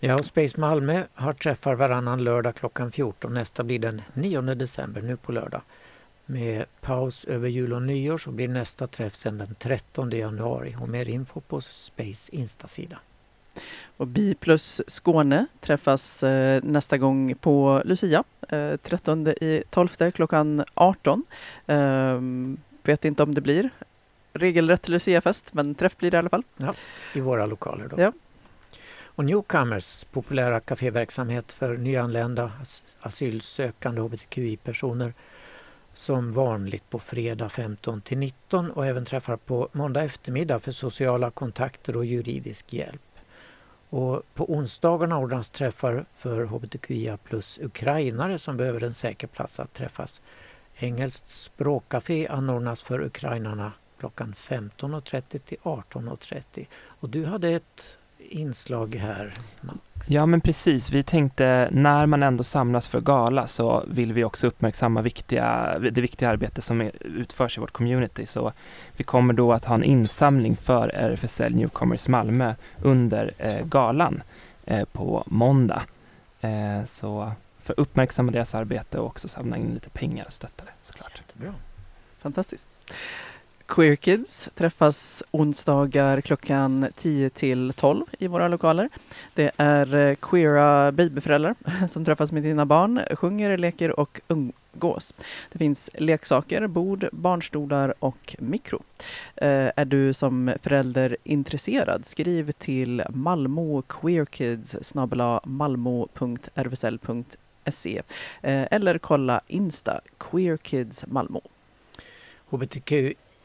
Ja, 0.00 0.14
och 0.14 0.24
Space 0.24 0.60
Malmö 0.60 1.02
har 1.14 1.32
träffar 1.32 1.74
varannan 1.74 2.24
lördag 2.24 2.54
klockan 2.54 2.92
14. 2.92 3.34
Nästa 3.34 3.64
blir 3.64 3.78
den 3.78 4.02
9 4.14 4.40
december, 4.40 5.02
nu 5.02 5.16
på 5.16 5.32
lördag. 5.32 5.60
Med 6.26 6.64
paus 6.80 7.24
över 7.24 7.48
jul 7.48 7.72
och 7.72 7.82
nyår 7.82 8.18
så 8.18 8.30
blir 8.30 8.48
nästa 8.48 8.86
träff 8.86 9.14
sedan 9.14 9.38
den 9.38 9.54
13 9.58 10.10
januari. 10.10 10.76
Och 10.80 10.88
mer 10.88 11.08
info 11.08 11.40
på 11.40 11.60
Space 11.60 12.36
Instasida 12.36 12.98
och 13.96 14.06
Bi 14.06 14.34
plus 14.34 14.82
Skåne 14.86 15.46
träffas 15.60 16.22
eh, 16.22 16.62
nästa 16.64 16.98
gång 16.98 17.34
på 17.34 17.82
Lucia, 17.84 18.24
eh, 18.48 18.76
13 18.76 19.28
i 19.28 19.62
12 19.70 19.88
klockan 20.14 20.64
18. 20.74 21.24
Eh, 21.66 22.20
vet 22.82 23.04
inte 23.04 23.22
om 23.22 23.34
det 23.34 23.40
blir 23.40 23.70
regelrätt 24.32 24.88
Luciafest, 24.88 25.54
men 25.54 25.74
träff 25.74 25.96
blir 25.96 26.10
det 26.10 26.16
i 26.16 26.18
alla 26.18 26.28
fall. 26.30 26.42
i 27.14 27.20
våra 27.20 27.46
lokaler. 27.46 27.88
Då. 27.88 28.00
Ja. 28.00 28.12
Och 29.16 29.24
Newcomers, 29.24 30.04
populära 30.04 30.60
kaféverksamhet 30.60 31.52
för 31.52 31.76
nyanlända 31.76 32.52
as- 32.62 32.82
asylsökande 33.00 34.00
hbtqi-personer 34.00 35.12
som 35.94 36.32
vanligt 36.32 36.90
på 36.90 36.98
fredag 36.98 37.48
15 37.48 38.00
till 38.00 38.18
19 38.18 38.70
och 38.70 38.86
även 38.86 39.04
träffar 39.04 39.36
på 39.36 39.68
måndag 39.72 40.02
eftermiddag 40.02 40.58
för 40.60 40.72
sociala 40.72 41.30
kontakter 41.30 41.96
och 41.96 42.04
juridisk 42.04 42.72
hjälp. 42.72 43.02
Och 43.94 44.22
på 44.34 44.52
onsdagarna 44.52 45.18
ordnas 45.18 45.50
träffar 45.50 46.04
för 46.16 46.44
hbtqia 46.44 47.16
plus 47.16 47.58
ukrainare 47.62 48.38
som 48.38 48.56
behöver 48.56 48.82
en 48.82 48.94
säker 48.94 49.26
plats 49.26 49.60
att 49.60 49.72
träffas. 49.72 50.20
Engelskt 50.76 51.28
språkcafé 51.28 52.28
anordnas 52.28 52.82
för 52.82 53.00
ukrainarna 53.00 53.72
klockan 53.98 54.34
15.30 54.34 55.38
till 55.38 55.58
18.30. 55.62 56.66
Och 56.84 57.08
du 57.08 57.24
hade 57.24 57.48
ett 57.48 57.98
inslag 58.30 58.94
här. 58.94 59.34
Max. 59.60 59.78
Ja 60.06 60.26
men 60.26 60.40
precis, 60.40 60.90
vi 60.90 61.02
tänkte 61.02 61.68
när 61.72 62.06
man 62.06 62.22
ändå 62.22 62.44
samlas 62.44 62.88
för 62.88 63.00
gala 63.00 63.46
så 63.46 63.84
vill 63.88 64.12
vi 64.12 64.24
också 64.24 64.46
uppmärksamma 64.46 65.02
viktiga, 65.02 65.78
det 65.78 66.00
viktiga 66.00 66.28
arbete 66.28 66.62
som 66.62 66.80
är, 66.80 66.92
utförs 67.00 67.58
i 67.58 67.60
vårt 67.60 67.72
community. 67.72 68.26
Så 68.26 68.52
vi 68.96 69.04
kommer 69.04 69.34
då 69.34 69.52
att 69.52 69.64
ha 69.64 69.74
en 69.74 69.84
insamling 69.84 70.56
för 70.56 70.88
RFSL 70.88 71.54
Newcomers 71.54 72.08
Malmö 72.08 72.54
under 72.82 73.34
eh, 73.38 73.66
galan 73.66 74.22
eh, 74.64 74.84
på 74.84 75.24
måndag. 75.26 75.82
Eh, 76.40 76.84
så 76.84 77.32
för 77.60 77.72
att 77.72 77.78
uppmärksamma 77.78 78.32
deras 78.32 78.54
arbete 78.54 78.98
och 78.98 79.06
också 79.06 79.28
samla 79.28 79.56
in 79.56 79.74
lite 79.74 79.90
pengar 79.90 80.24
och 80.26 80.32
stötta 80.32 80.64
det 80.64 80.72
såklart. 80.82 81.22
Jättebra. 81.26 81.54
Fantastiskt. 82.18 82.66
Queer 83.66 83.96
Kids 83.96 84.50
träffas 84.54 85.22
onsdagar 85.30 86.20
klockan 86.20 86.86
10 86.96 87.30
till 87.30 87.72
12 87.72 88.04
i 88.18 88.26
våra 88.26 88.48
lokaler. 88.48 88.88
Det 89.34 89.50
är 89.56 89.94
eh, 89.94 90.14
queera 90.14 90.92
babyföräldrar 90.92 91.54
som 91.88 92.04
träffas 92.04 92.32
med 92.32 92.42
sina 92.42 92.66
barn, 92.66 93.00
sjunger, 93.10 93.58
leker 93.58 94.00
och 94.00 94.20
umgås. 94.28 95.14
Det 95.52 95.58
finns 95.58 95.90
leksaker, 95.94 96.66
bord, 96.66 97.08
barnstolar 97.12 97.94
och 97.98 98.36
mikro. 98.38 98.82
Eh, 99.36 99.70
är 99.76 99.84
du 99.84 100.14
som 100.14 100.52
förälder 100.62 101.16
intresserad, 101.24 102.06
skriv 102.06 102.52
till 102.52 103.02
Malmo 103.10 103.82
queerkids 103.82 104.76
snabel-a 104.82 105.40
e, 107.84 108.02
eh, 108.42 108.66
eller 108.70 108.98
kolla 108.98 109.40
Insta 109.46 110.00
Queer 110.18 110.56
Kids 110.56 111.04
Malmo 111.06 111.42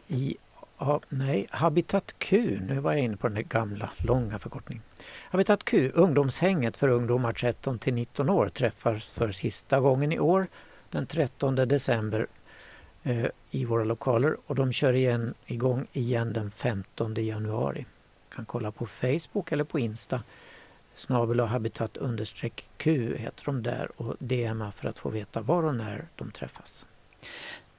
i 0.09 0.37
ja, 0.77 1.01
nej, 1.09 1.47
Habitat 1.49 2.15
Q, 2.17 2.59
nu 2.67 2.79
var 2.79 2.91
jag 2.91 3.01
inne 3.01 3.17
på 3.17 3.29
den 3.29 3.47
gamla 3.47 3.89
långa 3.97 4.39
förkortningen. 4.39 4.83
Habitat 5.29 5.63
Q, 5.63 5.91
ungdomshänget 5.93 6.77
för 6.77 6.87
ungdomar 6.87 7.33
13 7.33 7.77
till 7.77 7.93
19 7.93 8.29
år 8.29 8.49
träffas 8.49 9.05
för 9.05 9.31
sista 9.31 9.79
gången 9.79 10.11
i 10.11 10.19
år 10.19 10.47
den 10.89 11.07
13 11.07 11.55
december 11.55 12.27
eh, 13.03 13.25
i 13.51 13.65
våra 13.65 13.83
lokaler 13.83 14.37
och 14.45 14.55
de 14.55 14.71
kör 14.73 14.93
igen, 14.93 15.33
igång 15.45 15.87
igen 15.91 16.33
den 16.33 16.51
15 16.51 17.13
januari. 17.13 17.85
kan 18.29 18.45
kolla 18.45 18.71
på 18.71 18.85
Facebook 18.85 19.51
eller 19.51 19.63
på 19.63 19.79
Insta. 19.79 20.23
Snabel 20.95 21.41
och 21.41 21.49
habitat 21.49 21.97
understreck 21.97 22.69
Q 22.77 23.15
heter 23.17 23.45
de 23.45 23.63
där 23.63 24.01
och 24.01 24.15
DMa 24.19 24.71
för 24.71 24.89
att 24.89 24.99
få 24.99 25.09
veta 25.09 25.41
var 25.41 25.63
och 25.63 25.75
när 25.75 26.07
de 26.15 26.31
träffas. 26.31 26.85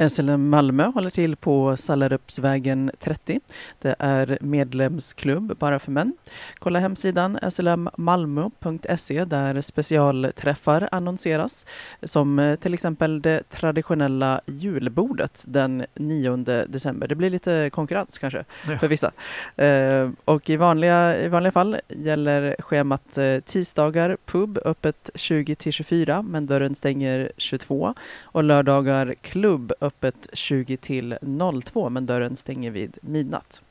SLM 0.09 0.49
Malmö 0.49 0.85
håller 0.85 1.11
till 1.11 1.37
på 1.37 1.77
Sallarupsvägen 1.77 2.91
30. 2.99 3.41
Det 3.81 3.95
är 3.99 4.39
medlemsklubb 4.41 5.57
bara 5.59 5.79
för 5.79 5.91
män. 5.91 6.13
Kolla 6.59 6.79
hemsidan 6.79 7.39
slmmalmo.se 7.51 9.25
där 9.25 9.61
specialträffar 9.61 10.89
annonseras 10.93 11.67
som 12.03 12.39
eh, 12.39 12.57
till 12.57 12.75
exempel 12.75 13.23
det 13.23 13.43
traditionella 13.51 14.41
julbordet 14.47 15.45
den 15.47 15.87
9 15.95 16.37
december. 16.69 17.09
Det 17.09 17.15
blir 17.15 17.31
lite 17.31 17.71
konkurrens 17.73 18.19
kanske 18.19 18.45
Ja. 18.69 18.79
för 18.79 18.89
vissa. 18.89 19.11
Eh, 19.57 20.11
och 20.25 20.51
i 20.51 20.57
vanliga, 20.57 21.19
i 21.19 21.29
vanliga 21.29 21.53
fall 21.53 21.77
gäller 21.89 22.57
schemat 22.59 23.19
eh, 23.19 23.39
tisdagar 23.41 24.17
pub 24.27 24.59
öppet 24.65 25.11
20 25.15 25.55
till 25.55 25.73
24 25.73 26.23
men 26.23 26.47
dörren 26.47 26.75
stänger 26.75 27.33
22 27.37 27.95
och 28.23 28.45
lördagar 28.45 29.15
klubb 29.21 29.73
öppet 29.91 30.29
20 30.33 30.77
till 30.77 31.19
02 31.65 31.91
men 31.91 32.07
dörren 32.07 32.37
stänger 32.37 32.71
vid 32.71 32.99
midnatt. 33.03 33.63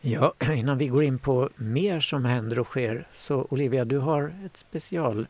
Ja, 0.00 0.32
innan 0.54 0.78
vi 0.78 0.86
går 0.86 1.04
in 1.04 1.18
på 1.18 1.50
mer 1.56 2.00
som 2.00 2.24
händer 2.24 2.58
och 2.58 2.66
sker 2.66 3.06
så 3.14 3.46
Olivia, 3.50 3.84
du 3.84 3.98
har 3.98 4.34
ett 4.44 4.56
special 4.56 5.26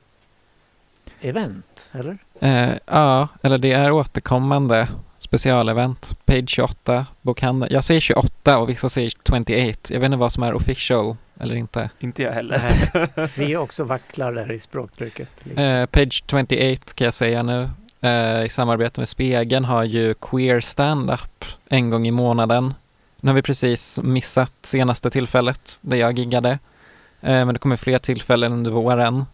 event, 1.20 1.90
eller? 1.92 2.18
Eh, 2.40 2.74
ja, 2.86 3.28
eller 3.42 3.58
det 3.58 3.72
är 3.72 3.90
återkommande 3.90 4.88
specialevent. 5.18 6.16
Page 6.24 6.50
28, 6.50 7.06
bokhandeln. 7.22 7.72
Jag 7.72 7.84
säger 7.84 8.00
28 8.00 8.58
och 8.58 8.68
vissa 8.68 8.88
säger 8.88 9.10
28. 9.10 9.52
Jag 9.88 10.00
vet 10.00 10.06
inte 10.06 10.16
vad 10.16 10.32
som 10.32 10.42
är 10.42 10.54
official 10.54 11.16
eller 11.40 11.54
inte. 11.54 11.90
Inte 11.98 12.22
jag 12.22 12.32
heller. 12.32 12.60
Vi 13.38 13.56
också 13.56 13.84
vacklar 13.84 14.32
där 14.32 14.52
i 14.52 14.58
språkbruket. 14.58 15.30
Eh, 15.56 15.86
Page 15.86 16.24
28 16.30 16.46
kan 16.94 17.04
jag 17.04 17.14
säga 17.14 17.42
nu. 17.42 17.70
Eh, 18.00 18.44
I 18.44 18.48
samarbete 18.48 19.00
med 19.00 19.08
Spegeln 19.08 19.64
har 19.64 19.84
ju 19.84 20.14
Queer 20.14 20.60
Stand-Up 20.60 21.44
en 21.68 21.90
gång 21.90 22.06
i 22.06 22.10
månaden. 22.10 22.74
Nu 23.20 23.28
har 23.30 23.34
vi 23.34 23.42
precis 23.42 23.98
missat 24.02 24.52
senaste 24.62 25.10
tillfället 25.10 25.78
där 25.80 25.96
jag 25.96 26.18
giggade. 26.18 26.50
Eh, 27.20 27.44
men 27.44 27.48
det 27.52 27.58
kommer 27.58 27.76
fler 27.76 27.98
tillfällen 27.98 28.52
under 28.52 28.70
våren. 28.70 29.24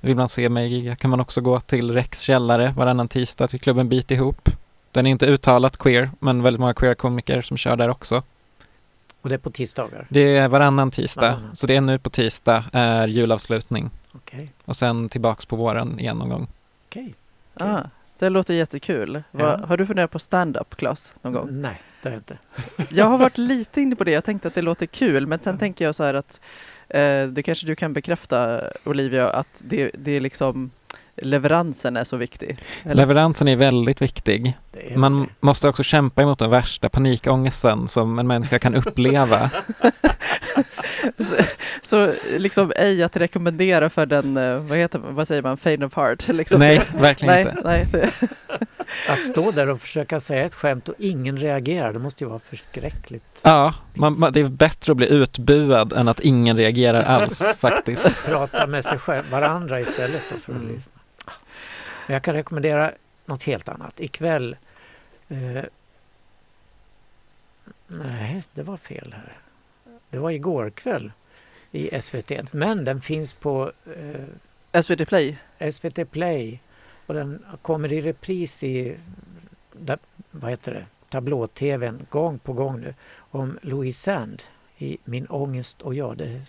Vill 0.00 0.16
man 0.16 0.28
se 0.28 0.48
mig 0.48 0.68
gigga 0.68 0.96
kan 0.96 1.10
man 1.10 1.20
också 1.20 1.40
gå 1.40 1.60
till 1.60 1.92
Rex 1.92 2.20
källare 2.20 2.74
varannan 2.76 3.08
tisdag 3.08 3.48
till 3.48 3.60
klubben 3.60 3.88
Beat 3.88 4.10
ihop. 4.10 4.48
Den 4.92 5.06
är 5.06 5.10
inte 5.10 5.26
uttalat 5.26 5.76
queer, 5.76 6.10
men 6.18 6.42
väldigt 6.42 6.60
många 6.60 6.74
queer-komiker 6.74 7.42
som 7.42 7.56
kör 7.56 7.76
där 7.76 7.88
också. 7.88 8.22
Och 9.20 9.28
det 9.28 9.34
är 9.34 9.38
på 9.38 9.50
tisdagar. 9.50 10.06
Det 10.08 10.36
är 10.36 10.48
varannan 10.48 10.90
tisdag, 10.90 11.30
Varannan. 11.30 11.56
så 11.56 11.66
det 11.66 11.76
är 11.76 11.80
nu 11.80 11.98
på 11.98 12.10
tisdag 12.10 12.64
är 12.72 13.08
julavslutning. 13.08 13.90
Okej, 14.12 14.52
Och 14.64 14.76
sen 14.76 15.08
tillbaks 15.08 15.46
på 15.46 15.56
våren 15.56 16.00
igen 16.00 16.16
någon 16.16 16.28
gång. 16.28 16.48
okej. 16.88 17.14
Ah, 17.54 17.80
det 18.18 18.28
låter 18.28 18.54
jättekul. 18.54 19.22
Ja. 19.30 19.56
har 19.66 19.76
du 19.76 19.86
funderat 19.86 20.10
på 20.10 20.18
stand-up 20.18 20.76
Klas 20.76 21.14
någon 21.22 21.32
gång? 21.32 21.48
Nej, 21.50 21.82
det 22.02 22.08
är 22.08 22.12
jag 22.12 22.18
inte. 22.20 22.38
Jag 22.90 23.04
har 23.04 23.18
varit 23.18 23.38
lite 23.38 23.80
inne 23.80 23.96
på 23.96 24.04
det. 24.04 24.10
Jag 24.10 24.24
tänkte 24.24 24.48
att 24.48 24.54
det 24.54 24.62
låter 24.62 24.86
kul, 24.86 25.26
men 25.26 25.38
sen 25.38 25.54
Ja. 25.54 25.58
tänker 25.58 25.84
jag 25.84 25.94
så 25.94 26.04
här 26.04 26.14
att 26.14 26.40
eh, 26.88 27.26
det 27.26 27.42
kanske 27.44 27.66
du 27.66 27.76
kan 27.76 27.92
bekräfta 27.92 28.60
Olivia 28.84 29.28
att 29.30 29.62
det, 29.64 29.90
det 29.98 30.10
är 30.12 30.20
liksom 30.20 30.70
leveransen 31.22 31.96
är 31.96 32.04
så 32.04 32.16
viktig. 32.16 32.58
Eller? 32.84 32.94
Leveransen 32.94 33.48
är 33.48 33.56
väldigt 33.56 34.02
viktig. 34.02 34.56
Är 34.72 34.96
Man 34.96 35.20
det. 35.22 35.28
måste 35.40 35.68
också 35.68 35.82
kämpa 35.82 36.22
emot 36.22 36.38
den 36.38 36.50
värsta 36.50 36.88
panikångesten 36.88 37.88
som 37.88 38.18
en 38.18 38.26
människa 38.26 38.58
kan 38.58 38.74
uppleva. 38.74 39.50
så, 41.18 41.34
så 41.82 42.12
liksom 42.38 42.72
ej 42.76 43.02
att 43.02 43.16
rekommendera 43.16 43.90
för 43.90 44.06
den, 44.06 44.36
eh, 44.36 44.56
vad 44.58 44.78
heter 44.78 44.98
vad 45.10 45.28
säger 45.28 45.42
man, 45.42 45.56
faint 45.56 45.82
of 45.84 45.96
heart? 45.96 46.28
Liksom. 46.28 46.58
Nej, 46.60 46.80
verkligen 46.98 47.34
nej, 47.64 47.82
inte. 47.82 47.98
nej, 47.98 48.10
Att 49.08 49.24
stå 49.24 49.50
där 49.50 49.68
och 49.68 49.80
försöka 49.80 50.20
säga 50.20 50.44
ett 50.44 50.54
skämt 50.54 50.88
och 50.88 50.94
ingen 50.98 51.36
reagerar, 51.38 51.92
det 51.92 51.98
måste 51.98 52.24
ju 52.24 52.28
vara 52.30 52.38
förskräckligt. 52.38 53.24
Ja, 53.42 53.74
man, 53.94 54.18
man, 54.18 54.32
det 54.32 54.40
är 54.40 54.44
bättre 54.48 54.90
att 54.92 54.96
bli 54.96 55.08
utbuad 55.08 55.92
än 55.92 56.08
att 56.08 56.20
ingen 56.20 56.56
reagerar 56.56 57.02
alls 57.02 57.42
faktiskt. 57.58 58.26
Prata 58.26 58.66
med 58.66 58.84
sig 58.84 58.98
själv, 58.98 59.30
varandra 59.30 59.80
istället 59.80 60.22
då 60.30 60.36
för 60.38 60.52
att 60.52 60.58
Mm. 60.60 60.74
lyssna. 60.74 60.92
Men 62.06 62.14
jag 62.14 62.22
kan 62.22 62.34
rekommendera 62.34 62.92
något 63.24 63.42
helt 63.42 63.68
annat. 63.68 64.00
Ikväll... 64.00 64.56
Eh, 65.28 65.64
nej, 67.86 68.42
det 68.54 68.62
var 68.62 68.76
fel 68.76 69.14
här. 69.16 69.38
Det 70.10 70.18
var 70.18 70.30
igår 70.30 70.70
kväll 70.70 71.12
i 71.70 72.00
SVT. 72.00 72.52
Men 72.52 72.84
den 72.84 73.00
finns 73.00 73.32
på 73.32 73.72
eh, 73.96 74.82
SVT 74.82 75.08
Play. 75.08 75.38
SVT 75.72 76.10
Play 76.10 76.60
och 77.06 77.14
den 77.14 77.44
kommer 77.62 77.92
i 77.92 78.00
repris 78.00 78.64
i 78.64 78.96
där, 79.72 79.98
vad 80.30 80.50
heter 80.50 80.74
det, 80.74 80.86
tablå-tvn 81.08 82.06
gång 82.10 82.38
på 82.38 82.52
gång 82.52 82.80
nu 82.80 82.94
om 83.16 83.58
Louis 83.62 84.00
Sand 84.00 84.42
i 84.78 84.98
Min 85.04 85.26
ångest 85.26 85.82
och 85.82 85.94
jag. 85.94 86.16
Det 86.16 86.40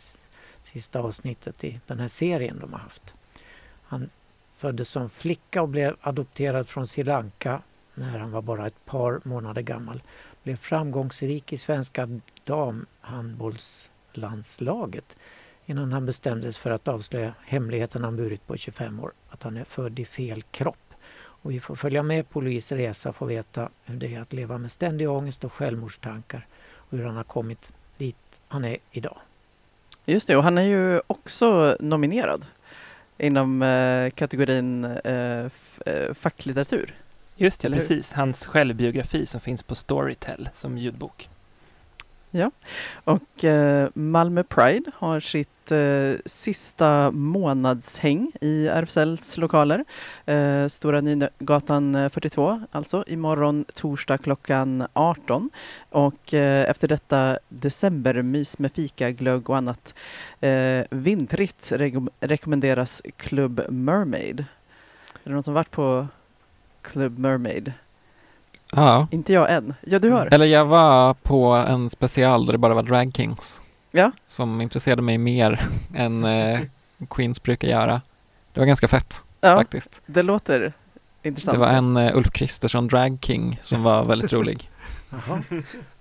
sista 0.64 1.00
avsnittet 1.00 1.64
i 1.64 1.80
den 1.88 2.00
här 2.00 2.08
serien 2.08 2.60
de 2.60 2.74
har 2.74 2.80
haft. 2.80 3.14
Han 3.84 4.10
föddes 4.58 4.90
som 4.90 5.10
flicka 5.10 5.62
och 5.62 5.70
blev 5.70 5.96
adopterad 6.02 6.68
från 6.68 6.88
Sri 6.88 7.04
Lanka 7.04 7.62
när 7.94 8.20
han 8.20 8.32
var 8.32 8.42
bara 8.42 8.68
ett 8.68 8.86
par 8.86 9.22
månader 9.24 9.62
gammal. 9.62 10.02
Blev 10.44 10.56
framgångsrik 10.56 11.54
i 11.54 11.58
svenska 11.58 12.10
damhandbollslandslaget 12.44 15.16
innan 15.66 15.94
han 15.94 16.06
bestämdes 16.06 16.58
för 16.58 16.72
att 16.72 16.88
avslöja 16.88 17.34
hemligheten 17.46 18.04
han 18.04 18.16
burit 18.16 18.48
på 18.48 18.58
25 18.58 19.00
år, 19.00 19.12
att 19.30 19.44
han 19.44 19.58
är 19.58 19.64
född 19.64 20.00
i 20.00 20.06
fel 20.06 20.42
kropp. 20.42 20.94
Och 21.16 21.52
vi 21.52 21.60
får 21.60 21.76
följa 21.76 22.04
med 22.04 22.30
på 22.30 22.42
Louise 22.42 22.78
resa 22.78 23.10
och 23.10 23.16
få 23.16 23.26
veta 23.26 23.70
hur 23.84 23.96
det 23.96 24.16
är 24.16 24.22
att 24.22 24.34
leva 24.34 24.58
med 24.58 24.72
ständig 24.72 25.10
ångest 25.10 25.44
och 25.44 25.54
självmordstankar 25.54 26.48
och 26.70 26.98
hur 26.98 27.06
han 27.06 27.16
har 27.16 27.24
kommit 27.24 27.72
dit 27.98 28.16
han 28.48 28.66
är 28.66 28.78
idag. 28.92 29.18
Just 30.06 30.28
det, 30.28 30.36
och 30.36 30.44
han 30.44 30.58
är 30.58 30.64
ju 30.64 31.02
också 31.08 31.78
nominerad 31.80 32.46
inom 33.20 33.62
eh, 33.62 34.10
kategorin 34.10 34.84
eh, 34.86 35.46
eh, 35.86 36.14
facklitteratur. 36.14 36.94
Just 37.36 37.62
det, 37.62 37.70
precis. 37.70 38.14
Hans 38.14 38.46
självbiografi 38.46 39.26
som 39.26 39.42
finns 39.42 39.64
på 39.64 39.76
Storytel 39.76 40.50
som 40.54 40.78
ljudbok. 40.78 41.30
Ja, 42.32 42.52
Och 43.04 43.44
eh, 43.44 43.90
Malmö 43.94 44.44
Pride 44.44 44.92
har 44.96 45.20
sitt 45.20 45.72
eh, 45.72 46.20
sista 46.26 47.12
månadshäng 47.12 48.32
i 48.42 48.68
RFSLs 48.68 49.38
lokaler. 49.38 49.86
Eh, 50.26 50.68
Stora 50.68 51.02
Nygatan 51.02 51.96
eh, 51.96 52.10
42, 52.10 52.62
alltså 52.72 53.04
imorgon 53.08 53.66
torsdag 53.74 54.18
klockan 54.18 54.88
18. 54.94 55.50
Och 55.90 56.34
eh, 56.34 56.70
efter 56.70 56.88
detta 56.88 57.40
decembermys 57.50 58.60
med 58.60 58.72
fika, 58.72 59.12
glögg 59.12 59.50
och 59.50 59.58
annat 59.58 59.96
eh, 60.42 60.84
vintrigt 60.90 61.72
rekommenderas 62.20 63.02
Club 63.18 63.62
Mermaid. 63.70 64.40
Är 65.24 65.30
det 65.30 65.34
någon 65.34 65.44
som 65.44 65.54
varit 65.54 65.72
på 65.72 66.08
Club 66.82 67.18
Mermaid? 67.20 67.74
Ja. 68.76 69.08
Inte 69.12 69.34
jag 69.34 69.54
än. 69.54 69.74
Ja, 69.82 70.00
du 70.00 70.10
har. 70.12 70.34
Eller 70.34 70.46
jag 70.46 70.66
var 70.66 71.14
på 71.14 71.46
en 71.46 71.90
special 71.90 72.46
där 72.46 72.52
det 72.54 72.58
bara 72.58 72.74
var 72.74 72.84
drag 72.84 73.12
kings. 73.16 73.62
Ja. 73.92 74.12
Som 74.28 74.62
intresserade 74.62 75.02
mig 75.02 75.18
mer 75.18 75.62
än 75.96 76.24
eh, 76.24 76.60
Queens 77.10 77.44
brukar 77.44 77.68
göra. 77.68 78.02
Det 78.54 78.60
var 78.60 78.68
ganska 78.68 78.88
fett 78.88 79.24
Ja, 79.42 79.56
faktiskt. 79.58 80.02
det 80.06 80.24
låter 80.24 80.74
intressant. 81.24 81.56
Det 81.56 81.60
var 81.60 81.68
en 81.74 81.98
eh, 81.98 82.16
Ulf 82.18 82.32
Kristersson 82.32 82.88
drag 82.88 83.18
king 83.22 83.60
som 83.64 83.84
var 83.84 84.04
väldigt 84.06 84.34
rolig. 84.34 84.70
Jaha. 85.10 85.44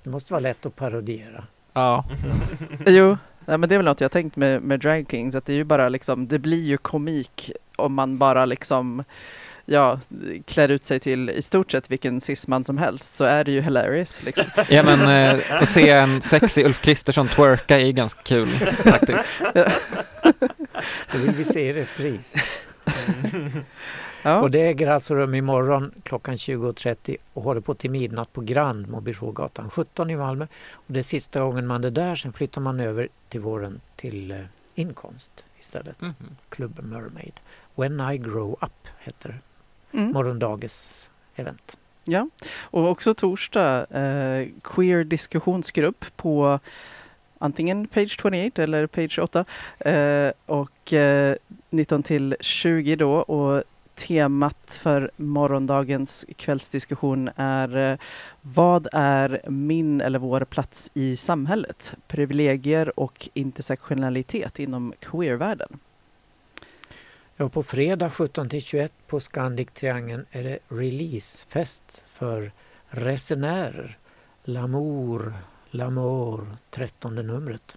Det 0.03 0.11
måste 0.11 0.33
vara 0.33 0.41
lätt 0.41 0.67
att 0.67 0.77
parodiera. 0.77 1.45
Ja, 1.73 2.05
Jo, 2.87 3.17
nej, 3.45 3.59
men 3.59 3.69
det 3.69 3.75
är 3.75 3.79
väl 3.79 3.85
något 3.87 4.01
jag 4.01 4.13
tänkt 4.13 4.37
med, 4.37 4.63
med 4.63 4.81
Drag 4.81 5.07
Kings, 5.11 5.35
att 5.35 5.45
det 5.47 5.53
är 5.53 5.57
ju 5.57 5.65
bara 5.65 5.89
liksom, 5.89 6.27
det 6.29 6.39
blir 6.39 6.65
ju 6.65 6.77
komik 6.77 7.51
om 7.77 7.95
man 7.95 8.19
bara 8.19 8.45
liksom 8.47 9.05
ja, 9.67 10.01
klär 10.45 10.69
ut 10.69 10.85
sig 10.85 11.01
till 11.01 11.31
i 11.31 11.43
stort 11.43 11.73
sett 11.73 11.91
vilken 11.91 12.21
cisman 12.21 12.65
som 12.65 12.79
helst 12.79 13.15
så 13.15 13.25
är 13.25 13.45
det 13.45 13.53
ju 13.53 13.61
hilarious 13.61 14.23
liksom. 14.23 14.45
ja 14.69 14.83
men 14.83 15.35
eh, 15.37 15.63
att 15.63 15.69
se 15.69 15.91
en 15.91 16.23
sexig 16.23 16.65
Ulf 16.67 16.81
Kristersson 16.83 17.29
twerka 17.29 17.81
är 17.81 17.93
ganska 17.93 18.23
kul 18.23 18.47
faktiskt. 18.47 19.43
Det 21.13 21.19
vill 21.19 21.35
vi 21.35 21.45
se 21.45 21.69
i 21.69 21.73
repris. 21.73 22.35
Ja, 24.23 24.41
Och 24.41 24.51
det 24.51 24.61
äger 24.61 24.87
alltså 24.87 25.15
rum 25.15 25.35
imorgon 25.35 25.93
klockan 26.03 26.37
20.30 26.37 27.17
och 27.33 27.43
håller 27.43 27.61
på 27.61 27.75
till 27.75 27.91
midnatt 27.91 28.33
på 28.33 28.41
Grand 28.41 28.89
Mobilisågatan 28.89 29.71
17 29.71 30.11
i 30.11 30.17
Malmö. 30.17 30.47
Och 30.73 30.93
det 30.93 30.99
är 30.99 31.03
sista 31.03 31.41
gången 31.41 31.67
man 31.67 31.85
är 31.85 31.91
där, 31.91 32.17
sen 32.17 32.33
flyttar 32.33 32.61
man 32.61 32.81
över 32.81 33.09
till 33.29 33.41
våren 33.41 33.81
till 33.97 34.31
eh, 34.31 34.39
inkomst 34.75 35.45
istället. 35.59 36.01
Mhm. 36.01 36.15
Club 36.49 36.81
Mermaid. 36.83 37.33
When 37.75 38.01
I 38.11 38.19
Grow 38.19 38.53
Up 38.61 38.89
heter 38.99 39.41
mm. 39.97 40.13
morgondagens 40.13 41.09
event. 41.37 41.77
ja. 42.05 42.29
och 42.61 42.89
också 42.89 43.15
torsdag 43.15 43.87
eh, 43.91 44.49
queer 44.63 45.05
diskussionsgrupp 45.05 46.05
på 46.17 46.59
antingen 47.39 47.87
page 47.87 48.19
28 48.23 48.63
eller 48.63 48.87
page 48.87 49.19
8 49.19 49.45
eh, 49.79 50.33
och 50.47 50.93
eh, 50.93 51.37
19 51.71 52.03
till 52.03 52.37
20 52.41 52.97
då 52.97 53.13
och 53.13 53.63
temat 53.95 54.79
för 54.83 55.11
morgondagens 55.17 56.27
kvällsdiskussion 56.37 57.31
är 57.37 57.77
eh, 57.77 57.99
Vad 58.41 58.89
är 58.93 59.41
min 59.49 60.01
eller 60.01 60.19
vår 60.19 60.41
plats 60.41 60.91
i 60.95 61.17
samhället? 61.17 61.95
Privilegier 62.09 63.01
och 63.01 63.29
intersektionalitet 63.35 64.59
inom 64.59 64.93
queervärlden. 65.01 65.79
Ja, 67.39 67.49
på 67.49 67.63
fredag 67.63 68.09
17-21 68.09 68.91
på 69.07 69.21
Scandic 69.21 69.69
Triangeln 69.75 70.27
är 70.31 70.45
det 70.45 70.59
releasefest 70.69 72.05
för 72.07 72.53
resenärer. 72.89 73.99
L'amour, 74.45 75.33
l'amour, 75.71 76.47
trettonde 76.71 77.23
numret. 77.23 77.77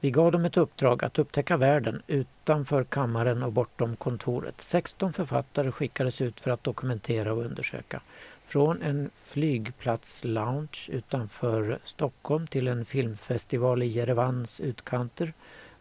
Vi 0.00 0.10
gav 0.10 0.32
dem 0.32 0.44
ett 0.44 0.56
uppdrag 0.56 1.04
att 1.04 1.18
upptäcka 1.18 1.56
världen 1.56 2.02
utanför 2.06 2.84
kammaren 2.84 3.42
och 3.42 3.52
bortom 3.52 3.96
kontoret. 3.96 4.60
16 4.60 5.12
författare 5.12 5.72
skickades 5.72 6.20
ut 6.20 6.40
för 6.40 6.50
att 6.50 6.64
dokumentera 6.64 7.32
och 7.32 7.44
undersöka. 7.44 8.00
Från 8.46 8.82
en 8.82 9.10
flygplatslounge 9.24 10.88
utanför 10.88 11.78
Stockholm 11.84 12.46
till 12.46 12.68
en 12.68 12.84
filmfestival 12.84 13.82
i 13.82 13.86
Jerevans 13.86 14.60
utkanter. 14.60 15.32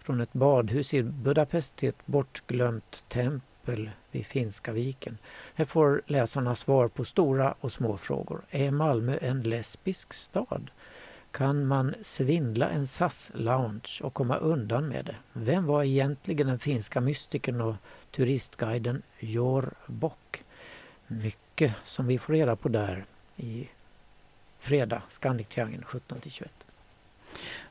Från 0.03 0.21
ett 0.21 0.33
badhus 0.33 0.93
i 0.93 1.03
Budapest 1.03 1.75
till 1.75 1.89
ett 1.89 2.05
bortglömt 2.05 3.03
tempel 3.07 3.89
vid 4.11 4.25
Finska 4.25 4.71
viken. 4.71 5.17
Här 5.53 5.65
får 5.65 6.01
läsarna 6.05 6.55
svar 6.55 6.87
på 6.87 7.05
stora 7.05 7.55
och 7.59 7.71
små 7.71 7.97
frågor. 7.97 8.41
Är 8.49 8.71
Malmö 8.71 9.17
en 9.21 9.41
lesbisk 9.41 10.13
stad? 10.13 10.71
Kan 11.31 11.65
man 11.65 11.95
svindla 12.01 12.69
en 12.69 12.87
SAS-lounge 12.87 14.01
och 14.01 14.13
komma 14.13 14.37
undan 14.37 14.87
med 14.87 15.05
det? 15.05 15.15
Vem 15.33 15.65
var 15.65 15.83
egentligen 15.83 16.47
den 16.47 16.59
finska 16.59 17.01
mystikern 17.01 17.61
och 17.61 17.75
turistguiden 18.11 19.01
Jor 19.19 19.73
Bock? 19.85 20.43
Mycket 21.07 21.73
som 21.85 22.07
vi 22.07 22.17
får 22.17 22.33
reda 22.33 22.55
på 22.55 22.69
där 22.69 23.05
i 23.35 23.69
fredag, 24.59 25.01
Scandic 25.09 25.47
Triangeln 25.47 25.83
17-21. 25.83 26.47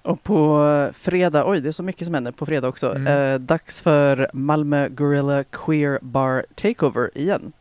Och 0.02 0.22
på 0.22 0.90
fredag, 0.94 1.46
oj 1.46 1.60
det 1.60 1.68
är 1.68 1.72
så 1.72 1.82
mycket 1.82 2.04
som 2.04 2.14
händer 2.14 2.32
på 2.32 2.46
fredag 2.46 2.68
också. 2.68 2.94
Mm. 2.94 3.06
Eh, 3.06 3.40
dags 3.40 3.82
för 3.82 4.30
Malmö 4.32 4.88
Gorilla 4.88 5.44
Queer 5.44 5.98
Bar 6.02 6.46
Takeover 6.54 7.10
igen. 7.14 7.52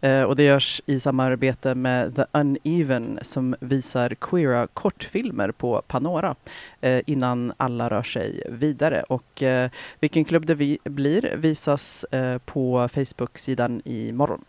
Eh, 0.00 0.22
och 0.22 0.36
det 0.36 0.42
görs 0.42 0.82
i 0.86 1.00
samarbete 1.00 1.74
med 1.74 2.16
The 2.16 2.24
Uneven 2.32 3.18
som 3.22 3.56
visar 3.60 4.14
queera 4.14 4.66
kortfilmer 4.66 5.50
på 5.50 5.82
Panora 5.86 6.34
eh, 6.80 7.02
innan 7.06 7.52
alla 7.56 7.90
rör 7.90 8.02
sig 8.02 8.42
vidare. 8.48 9.02
Och 9.02 9.42
eh, 9.42 9.70
vilken 10.00 10.24
klubb 10.24 10.46
det 10.46 10.54
vi 10.54 10.78
blir 10.84 11.36
visas 11.36 12.04
eh, 12.04 12.38
på 12.38 12.88
Facebook-sidan 12.88 13.82
imorgon. 13.84 14.44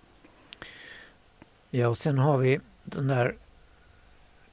Ja, 1.70 1.88
och 1.88 1.98
sen 1.98 2.18
har 2.18 2.38
vi 2.38 2.60
den 2.84 3.08
där 3.08 3.36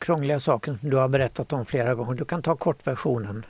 krångliga 0.05 0.41
saken 0.41 0.79
som 0.79 0.91
du 0.91 0.97
har 0.97 1.09
berättat 1.09 1.53
om 1.53 1.65
flera 1.65 1.95
gånger. 1.95 2.15
Du 2.15 2.25
kan 2.25 2.43
ta 2.43 2.57
kortversionen. 2.57 3.45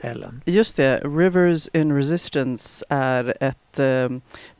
Ellen. 0.00 0.42
Just 0.44 0.76
det, 0.76 1.00
Rivers 1.04 1.68
in 1.72 1.96
Resistance 1.96 2.84
är 2.88 3.34
ett 3.40 3.78
eh, 3.78 4.08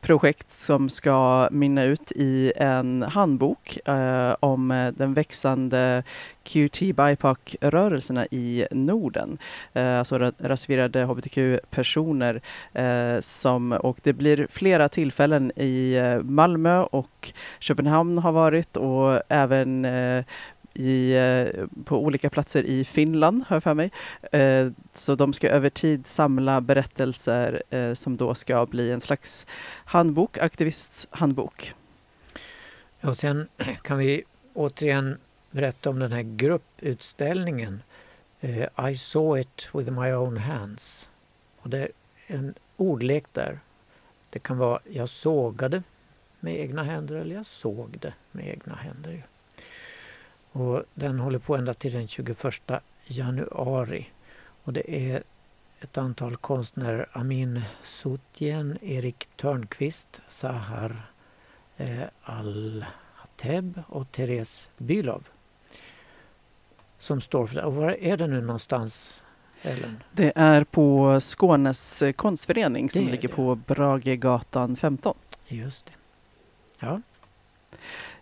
projekt 0.01 0.53
som 0.53 0.89
ska 0.89 1.49
mynna 1.51 1.85
ut 1.85 2.12
i 2.12 2.53
en 2.57 3.03
handbok 3.03 3.89
eh, 3.89 4.35
om 4.41 4.70
eh, 4.70 4.93
den 4.93 5.14
växande 5.14 6.03
QT-BIPOC-rörelserna 6.45 8.27
i 8.31 8.66
Norden. 8.70 9.39
Eh, 9.72 9.99
alltså 9.99 10.33
rasifierade 10.39 11.05
hbtq-personer. 11.05 12.43
Eh, 12.72 13.20
som, 13.20 13.72
och 13.72 13.99
det 14.03 14.12
blir 14.12 14.47
flera 14.51 14.89
tillfällen 14.89 15.53
i 15.57 15.95
eh, 15.95 16.22
Malmö 16.22 16.81
och 16.81 17.33
Köpenhamn 17.59 18.18
har 18.18 18.33
varit 18.33 18.77
och 18.77 19.22
även 19.29 19.85
eh, 19.85 20.25
i, 20.75 21.12
eh, 21.12 21.66
på 21.85 22.05
olika 22.05 22.31
platser 22.31 22.62
i 22.62 22.85
Finland, 22.85 23.45
har 23.47 23.57
jag 23.57 23.62
för 23.62 23.75
mig. 23.75 23.91
Eh, 24.33 24.68
så 24.95 25.14
de 25.14 25.33
ska 25.33 25.49
över 25.49 25.70
tid 25.70 26.07
samla 26.07 26.61
berättelser 26.61 27.62
eh, 27.70 27.95
som 27.95 28.16
då 28.16 28.35
ska 28.35 28.66
bli 28.66 28.91
en 28.91 29.01
slags 29.01 29.47
handbok, 29.85 30.39
aktivisthandbok. 30.39 31.75
Och 33.01 33.16
sen 33.16 33.49
kan 33.83 33.99
vi 33.99 34.22
återigen 34.55 35.18
berätta 35.51 35.91
om 35.91 35.99
den 35.99 36.12
här 36.12 36.22
grupputställningen 36.22 37.83
I 38.91 38.97
saw 38.97 39.41
it 39.41 39.68
with 39.72 39.91
my 39.91 40.12
own 40.12 40.37
hands. 40.37 41.11
Och 41.61 41.70
det 41.70 41.79
är 41.79 41.89
en 42.27 42.55
ordlek 42.77 43.25
där. 43.33 43.59
Det 44.31 44.39
kan 44.39 44.59
vara 44.59 44.79
jag 44.91 45.09
sågade 45.09 45.83
med 46.41 46.61
egna 46.61 46.83
händer 46.83 47.14
eller 47.14 47.35
jag 47.35 47.47
såg 47.47 47.99
det 48.01 48.14
med 48.33 48.49
egna 48.49 48.75
händer. 48.75 49.27
Och 50.55 50.83
den 50.95 51.19
håller 51.19 51.39
på 51.39 51.57
ända 51.57 51.75
till 51.75 51.93
den 51.93 52.09
21 52.09 52.37
januari. 53.05 54.07
Och 54.65 54.73
det 54.73 55.11
är 55.11 55.23
ett 55.81 55.99
antal 55.99 56.37
konstnärer, 56.37 57.09
Amin 57.13 57.63
Soutien, 57.83 58.79
Erik 58.83 59.29
Törnqvist, 59.37 60.21
Sahar 60.29 61.11
eh, 61.77 62.03
Al-Hateb 62.23 63.83
och 63.89 64.13
Therese 64.13 64.69
Bylov 64.79 65.29
som 66.99 67.21
står 67.21 67.47
för 67.47 67.55
det. 67.55 67.63
Och 67.63 67.75
var 67.75 67.91
är 67.91 68.17
det 68.17 68.27
nu 68.27 68.41
någonstans, 68.41 69.23
Ellen? 69.63 70.03
Det 70.13 70.33
är 70.35 70.65
på 70.65 71.19
Skånes 71.21 72.03
konstförening 72.17 72.91
som 72.91 73.09
ligger 73.09 73.29
det. 73.29 73.35
på 73.35 73.55
Bragegatan 73.55 74.77
15. 74.77 75.17
Just 75.47 75.87
det. 75.87 75.93
Ja, 76.81 77.01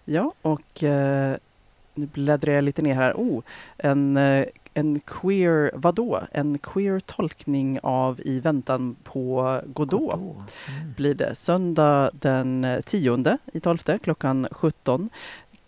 Ja, 0.05 0.33
och 0.43 0.83
eh, 0.83 1.37
nu 1.95 2.07
bläddrar 2.07 2.53
jag 2.53 2.65
lite 2.65 2.83
ner 2.83 2.95
här. 2.95 3.13
Oh, 3.13 3.43
en, 3.77 4.17
eh, 4.17 4.47
en 4.75 5.01
queer, 5.01 5.71
vadå? 5.75 6.21
En 6.33 6.59
queer 6.59 7.01
tolkning 7.01 7.79
av 7.83 8.21
I 8.25 8.41
väntan 8.41 8.97
på 9.05 9.61
Godot. 9.67 10.15
Godot. 10.15 10.37
Mm. 10.69 10.93
blir 10.97 11.15
det 11.15 11.35
söndag 11.35 12.11
den 12.13 12.65
eh, 12.65 12.81
10 12.81 13.39
i 13.53 13.61
12 13.61 13.79
klockan 14.03 14.49
17. 14.51 15.11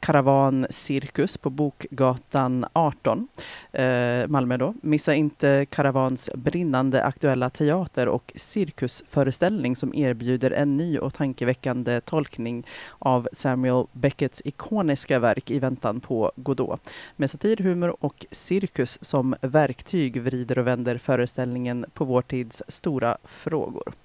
Karavan 0.05 0.67
Cirkus 0.71 1.39
på 1.39 1.51
Bokgatan 1.51 2.67
18, 2.73 3.29
eh, 3.73 4.29
Malmö 4.29 4.57
då. 4.57 4.75
Missa 4.83 5.15
inte 5.15 5.67
Karavans 5.71 6.31
brinnande 6.35 7.05
aktuella 7.05 7.51
teater 7.51 8.09
och 8.09 8.33
cirkusföreställning 8.35 9.77
som 9.77 9.95
erbjuder 9.95 10.51
en 10.51 10.77
ny 10.77 10.99
och 10.99 11.15
tankeväckande 11.15 12.01
tolkning 12.01 12.67
av 12.99 13.29
Samuel 13.33 13.87
Becketts 13.93 14.43
ikoniska 14.45 15.19
verk 15.19 15.51
I 15.51 15.59
väntan 15.59 16.01
på 16.01 16.33
Godot. 16.37 16.91
Med 17.17 17.31
satir, 17.31 17.57
humor 17.57 17.97
och 18.01 18.27
cirkus 18.31 18.99
som 19.01 19.35
verktyg 19.41 20.23
vrider 20.23 20.59
och 20.59 20.67
vänder 20.67 20.99
föreställningen 20.99 21.87
på 21.95 22.05
vår 22.05 22.23
tids 22.23 22.63
stora 22.69 23.19
frågor. 23.25 24.04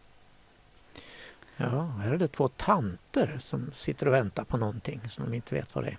Ja, 1.62 1.92
här 2.04 2.12
är 2.14 2.18
det 2.18 2.28
två 2.28 2.48
tanter 2.48 3.36
som 3.40 3.72
sitter 3.74 4.08
och 4.08 4.14
väntar 4.14 4.44
på 4.44 4.58
någonting 4.58 5.02
som 5.08 5.26
de 5.26 5.34
inte 5.34 5.56
vet 5.56 5.76
vad 5.76 5.84
det 5.84 5.90
är. 5.90 5.98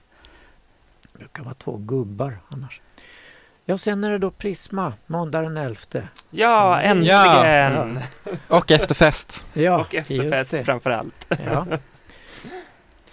Det 1.12 1.18
brukar 1.18 1.42
vara 1.42 1.54
två 1.54 1.76
gubbar 1.76 2.38
annars. 2.48 2.80
Ja, 3.64 3.78
sen 3.78 4.04
är 4.04 4.10
det 4.10 4.18
då 4.18 4.30
Prisma, 4.30 4.92
måndag 5.06 5.40
den 5.42 5.56
11. 5.56 5.76
Ja, 6.30 6.80
äntligen! 6.80 7.98
Ja. 8.24 8.36
Och 8.48 8.70
efterfest. 8.70 9.46
Ja, 9.52 9.80
Och 9.80 9.94
efterfest 9.94 10.50
det. 10.50 10.64
framför 10.64 10.90
allt. 10.90 11.26
Ja. 11.44 11.66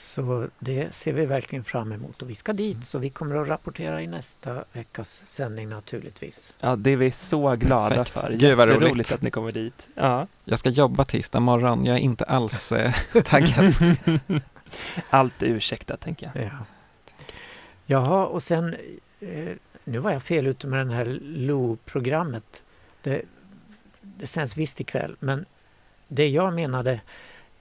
Så 0.07 0.47
det 0.59 0.95
ser 0.95 1.13
vi 1.13 1.25
verkligen 1.25 1.63
fram 1.63 1.91
emot 1.91 2.21
och 2.21 2.29
vi 2.29 2.35
ska 2.35 2.53
dit 2.53 2.85
så 2.85 2.99
vi 2.99 3.09
kommer 3.09 3.35
att 3.35 3.47
rapportera 3.47 4.01
i 4.01 4.07
nästa 4.07 4.63
veckas 4.73 5.23
sändning 5.25 5.69
naturligtvis. 5.69 6.57
Ja, 6.59 6.75
det 6.75 6.91
är 6.91 6.97
vi 6.97 7.11
så 7.11 7.55
glada 7.55 7.95
Perfekt. 7.95 8.19
för. 8.19 8.33
Gud, 8.33 8.57
vad 8.57 8.69
roligt. 8.69 9.11
att 9.11 9.21
ni 9.21 9.31
kommer 9.31 9.51
dit. 9.51 9.87
Ja. 9.95 10.27
Jag 10.43 10.59
ska 10.59 10.69
jobba 10.69 11.05
tisdag 11.05 11.39
morgon. 11.39 11.85
Jag 11.85 11.95
är 11.95 11.99
inte 11.99 12.23
alls 12.25 12.71
eh, 12.71 12.93
taggad. 13.23 13.73
Allt 15.09 15.41
är 15.41 15.47
ursäktat, 15.47 15.99
tänker 15.99 16.31
jag. 16.33 16.45
Ja. 16.45 16.65
Jaha, 17.85 18.25
och 18.25 18.43
sen 18.43 18.75
eh, 19.19 19.49
nu 19.83 19.99
var 19.99 20.11
jag 20.11 20.23
fel 20.23 20.47
ute 20.47 20.67
med 20.67 20.87
det 20.87 20.93
här 20.93 21.19
LO-programmet. 21.21 22.63
Det, 23.01 23.21
det 24.01 24.27
sänds 24.27 24.57
visst 24.57 24.79
ikväll, 24.79 25.15
men 25.19 25.45
det 26.07 26.27
jag 26.27 26.53
menade 26.53 27.01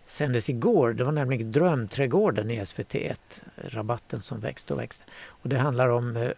sändes 0.06 0.50
igår. 0.50 0.92
Det 0.92 1.04
var 1.04 1.12
nämligen 1.12 1.52
Drömträdgården 1.52 2.50
i 2.50 2.60
SVT1, 2.60 3.18
rabatten 3.56 4.20
som 4.20 4.40
växte 4.40 4.74
och 4.74 4.80
växte. 4.80 5.04
Och 5.26 5.48
det 5.48 5.58
handlar 5.58 5.88
om 5.88 6.16
eh, 6.16 6.30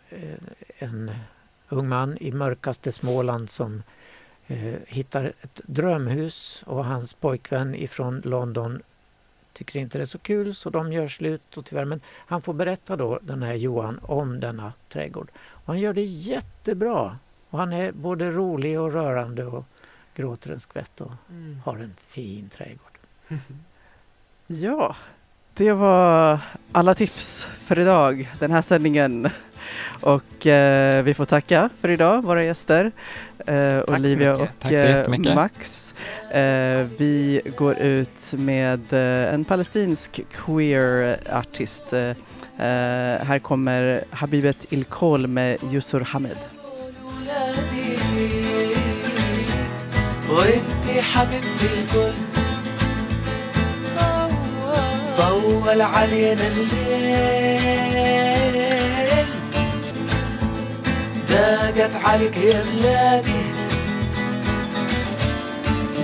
en 0.79 1.11
ung 1.69 1.89
man 1.89 2.17
i 2.21 2.33
mörkaste 2.33 2.93
Småland 2.93 3.51
som 3.51 3.83
eh, 4.47 4.75
hittar 4.87 5.33
ett 5.41 5.61
drömhus 5.67 6.63
och 6.67 6.85
hans 6.85 7.15
pojkvän 7.15 7.75
ifrån 7.75 8.23
London 8.25 8.83
tycker 9.59 9.79
inte 9.79 9.99
det 9.99 10.05
är 10.05 10.07
så 10.07 10.19
kul 10.19 10.55
så 10.55 10.71
de 10.71 10.93
gör 10.93 11.09
slut 11.09 11.57
och 11.57 11.67
tyvärr 11.67 11.85
men 11.85 12.01
han 12.07 12.43
får 12.43 12.55
berätta 12.55 12.97
då 12.97 13.19
den 13.23 13.43
här 13.43 13.55
Johan 13.55 14.01
om 14.03 14.41
denna 14.41 14.73
trädgård. 14.89 15.31
Och 15.37 15.67
han 15.67 15.81
gör 15.81 15.93
det 15.93 16.05
jättebra 16.05 17.19
och 17.51 17.59
han 17.59 17.73
är 17.73 17.93
både 17.93 18.31
rolig 18.31 18.81
och 18.81 18.93
rörande 18.93 19.45
och 19.45 19.65
gråter 20.15 20.53
en 20.53 20.61
skvätt 20.61 21.01
och 21.01 21.13
har 21.65 21.79
en 21.79 21.95
fin 21.97 22.49
trädgård. 22.49 22.98
Ja, 24.48 24.96
det 25.54 25.72
var 25.72 26.40
alla 26.72 26.94
tips 26.96 27.48
för 27.64 27.80
idag, 27.80 28.30
den 28.40 28.52
här 28.52 28.62
sändningen. 28.62 29.30
Och 30.02 30.48
eh, 30.48 31.04
vi 31.04 31.14
får 31.14 31.26
tacka 31.26 31.70
för 31.82 31.90
idag, 31.90 32.22
våra 32.24 32.44
gäster. 32.44 32.92
Eh, 33.46 33.80
så 33.88 33.94
Olivia 33.94 34.32
mycket. 34.32 34.50
och 34.50 34.60
Tack 34.60 34.72
så 34.72 34.78
eh, 34.78 34.90
jättemycket. 34.90 35.36
Max. 35.36 35.94
Eh, 36.32 36.88
vi 36.98 37.42
går 37.58 37.78
ut 37.78 38.34
med 38.38 38.94
eh, 38.94 39.34
en 39.34 39.46
palestinsk 39.46 40.22
queer-artist. 40.32 41.94
Eh, 41.94 42.02
eh, 42.10 42.16
här 43.26 43.40
kommer 43.40 44.04
Habibet 44.12 44.66
Ilkol 44.74 45.28
med 45.28 45.58
Yusur 45.72 46.00
Hamed. 46.02 46.38
وانتي 50.30 51.02
حبيبتي 51.02 51.68
الكل 51.80 52.14
طول 55.49 55.81
علينا 55.81 56.47
الليل. 56.49 57.89
ضاقت 61.31 61.95
عليك 62.05 62.37
يا 62.37 62.63
بلادي 62.63 63.43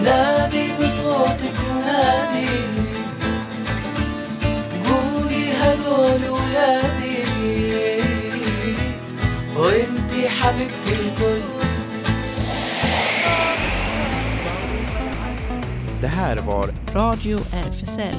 نادي 0.03 0.72
بصوتك 0.76 1.59
نادي. 1.86 2.49
قولي 4.88 5.53
هدول 5.53 6.22
ولادي. 6.30 7.18
وانتي 9.57 10.28
حبيبتي 10.28 10.95
الكل. 10.95 11.42
Det 16.03 16.12
här 16.20 16.36
var 16.36 16.68
Radio 16.95 17.38
RFSL. 17.66 18.18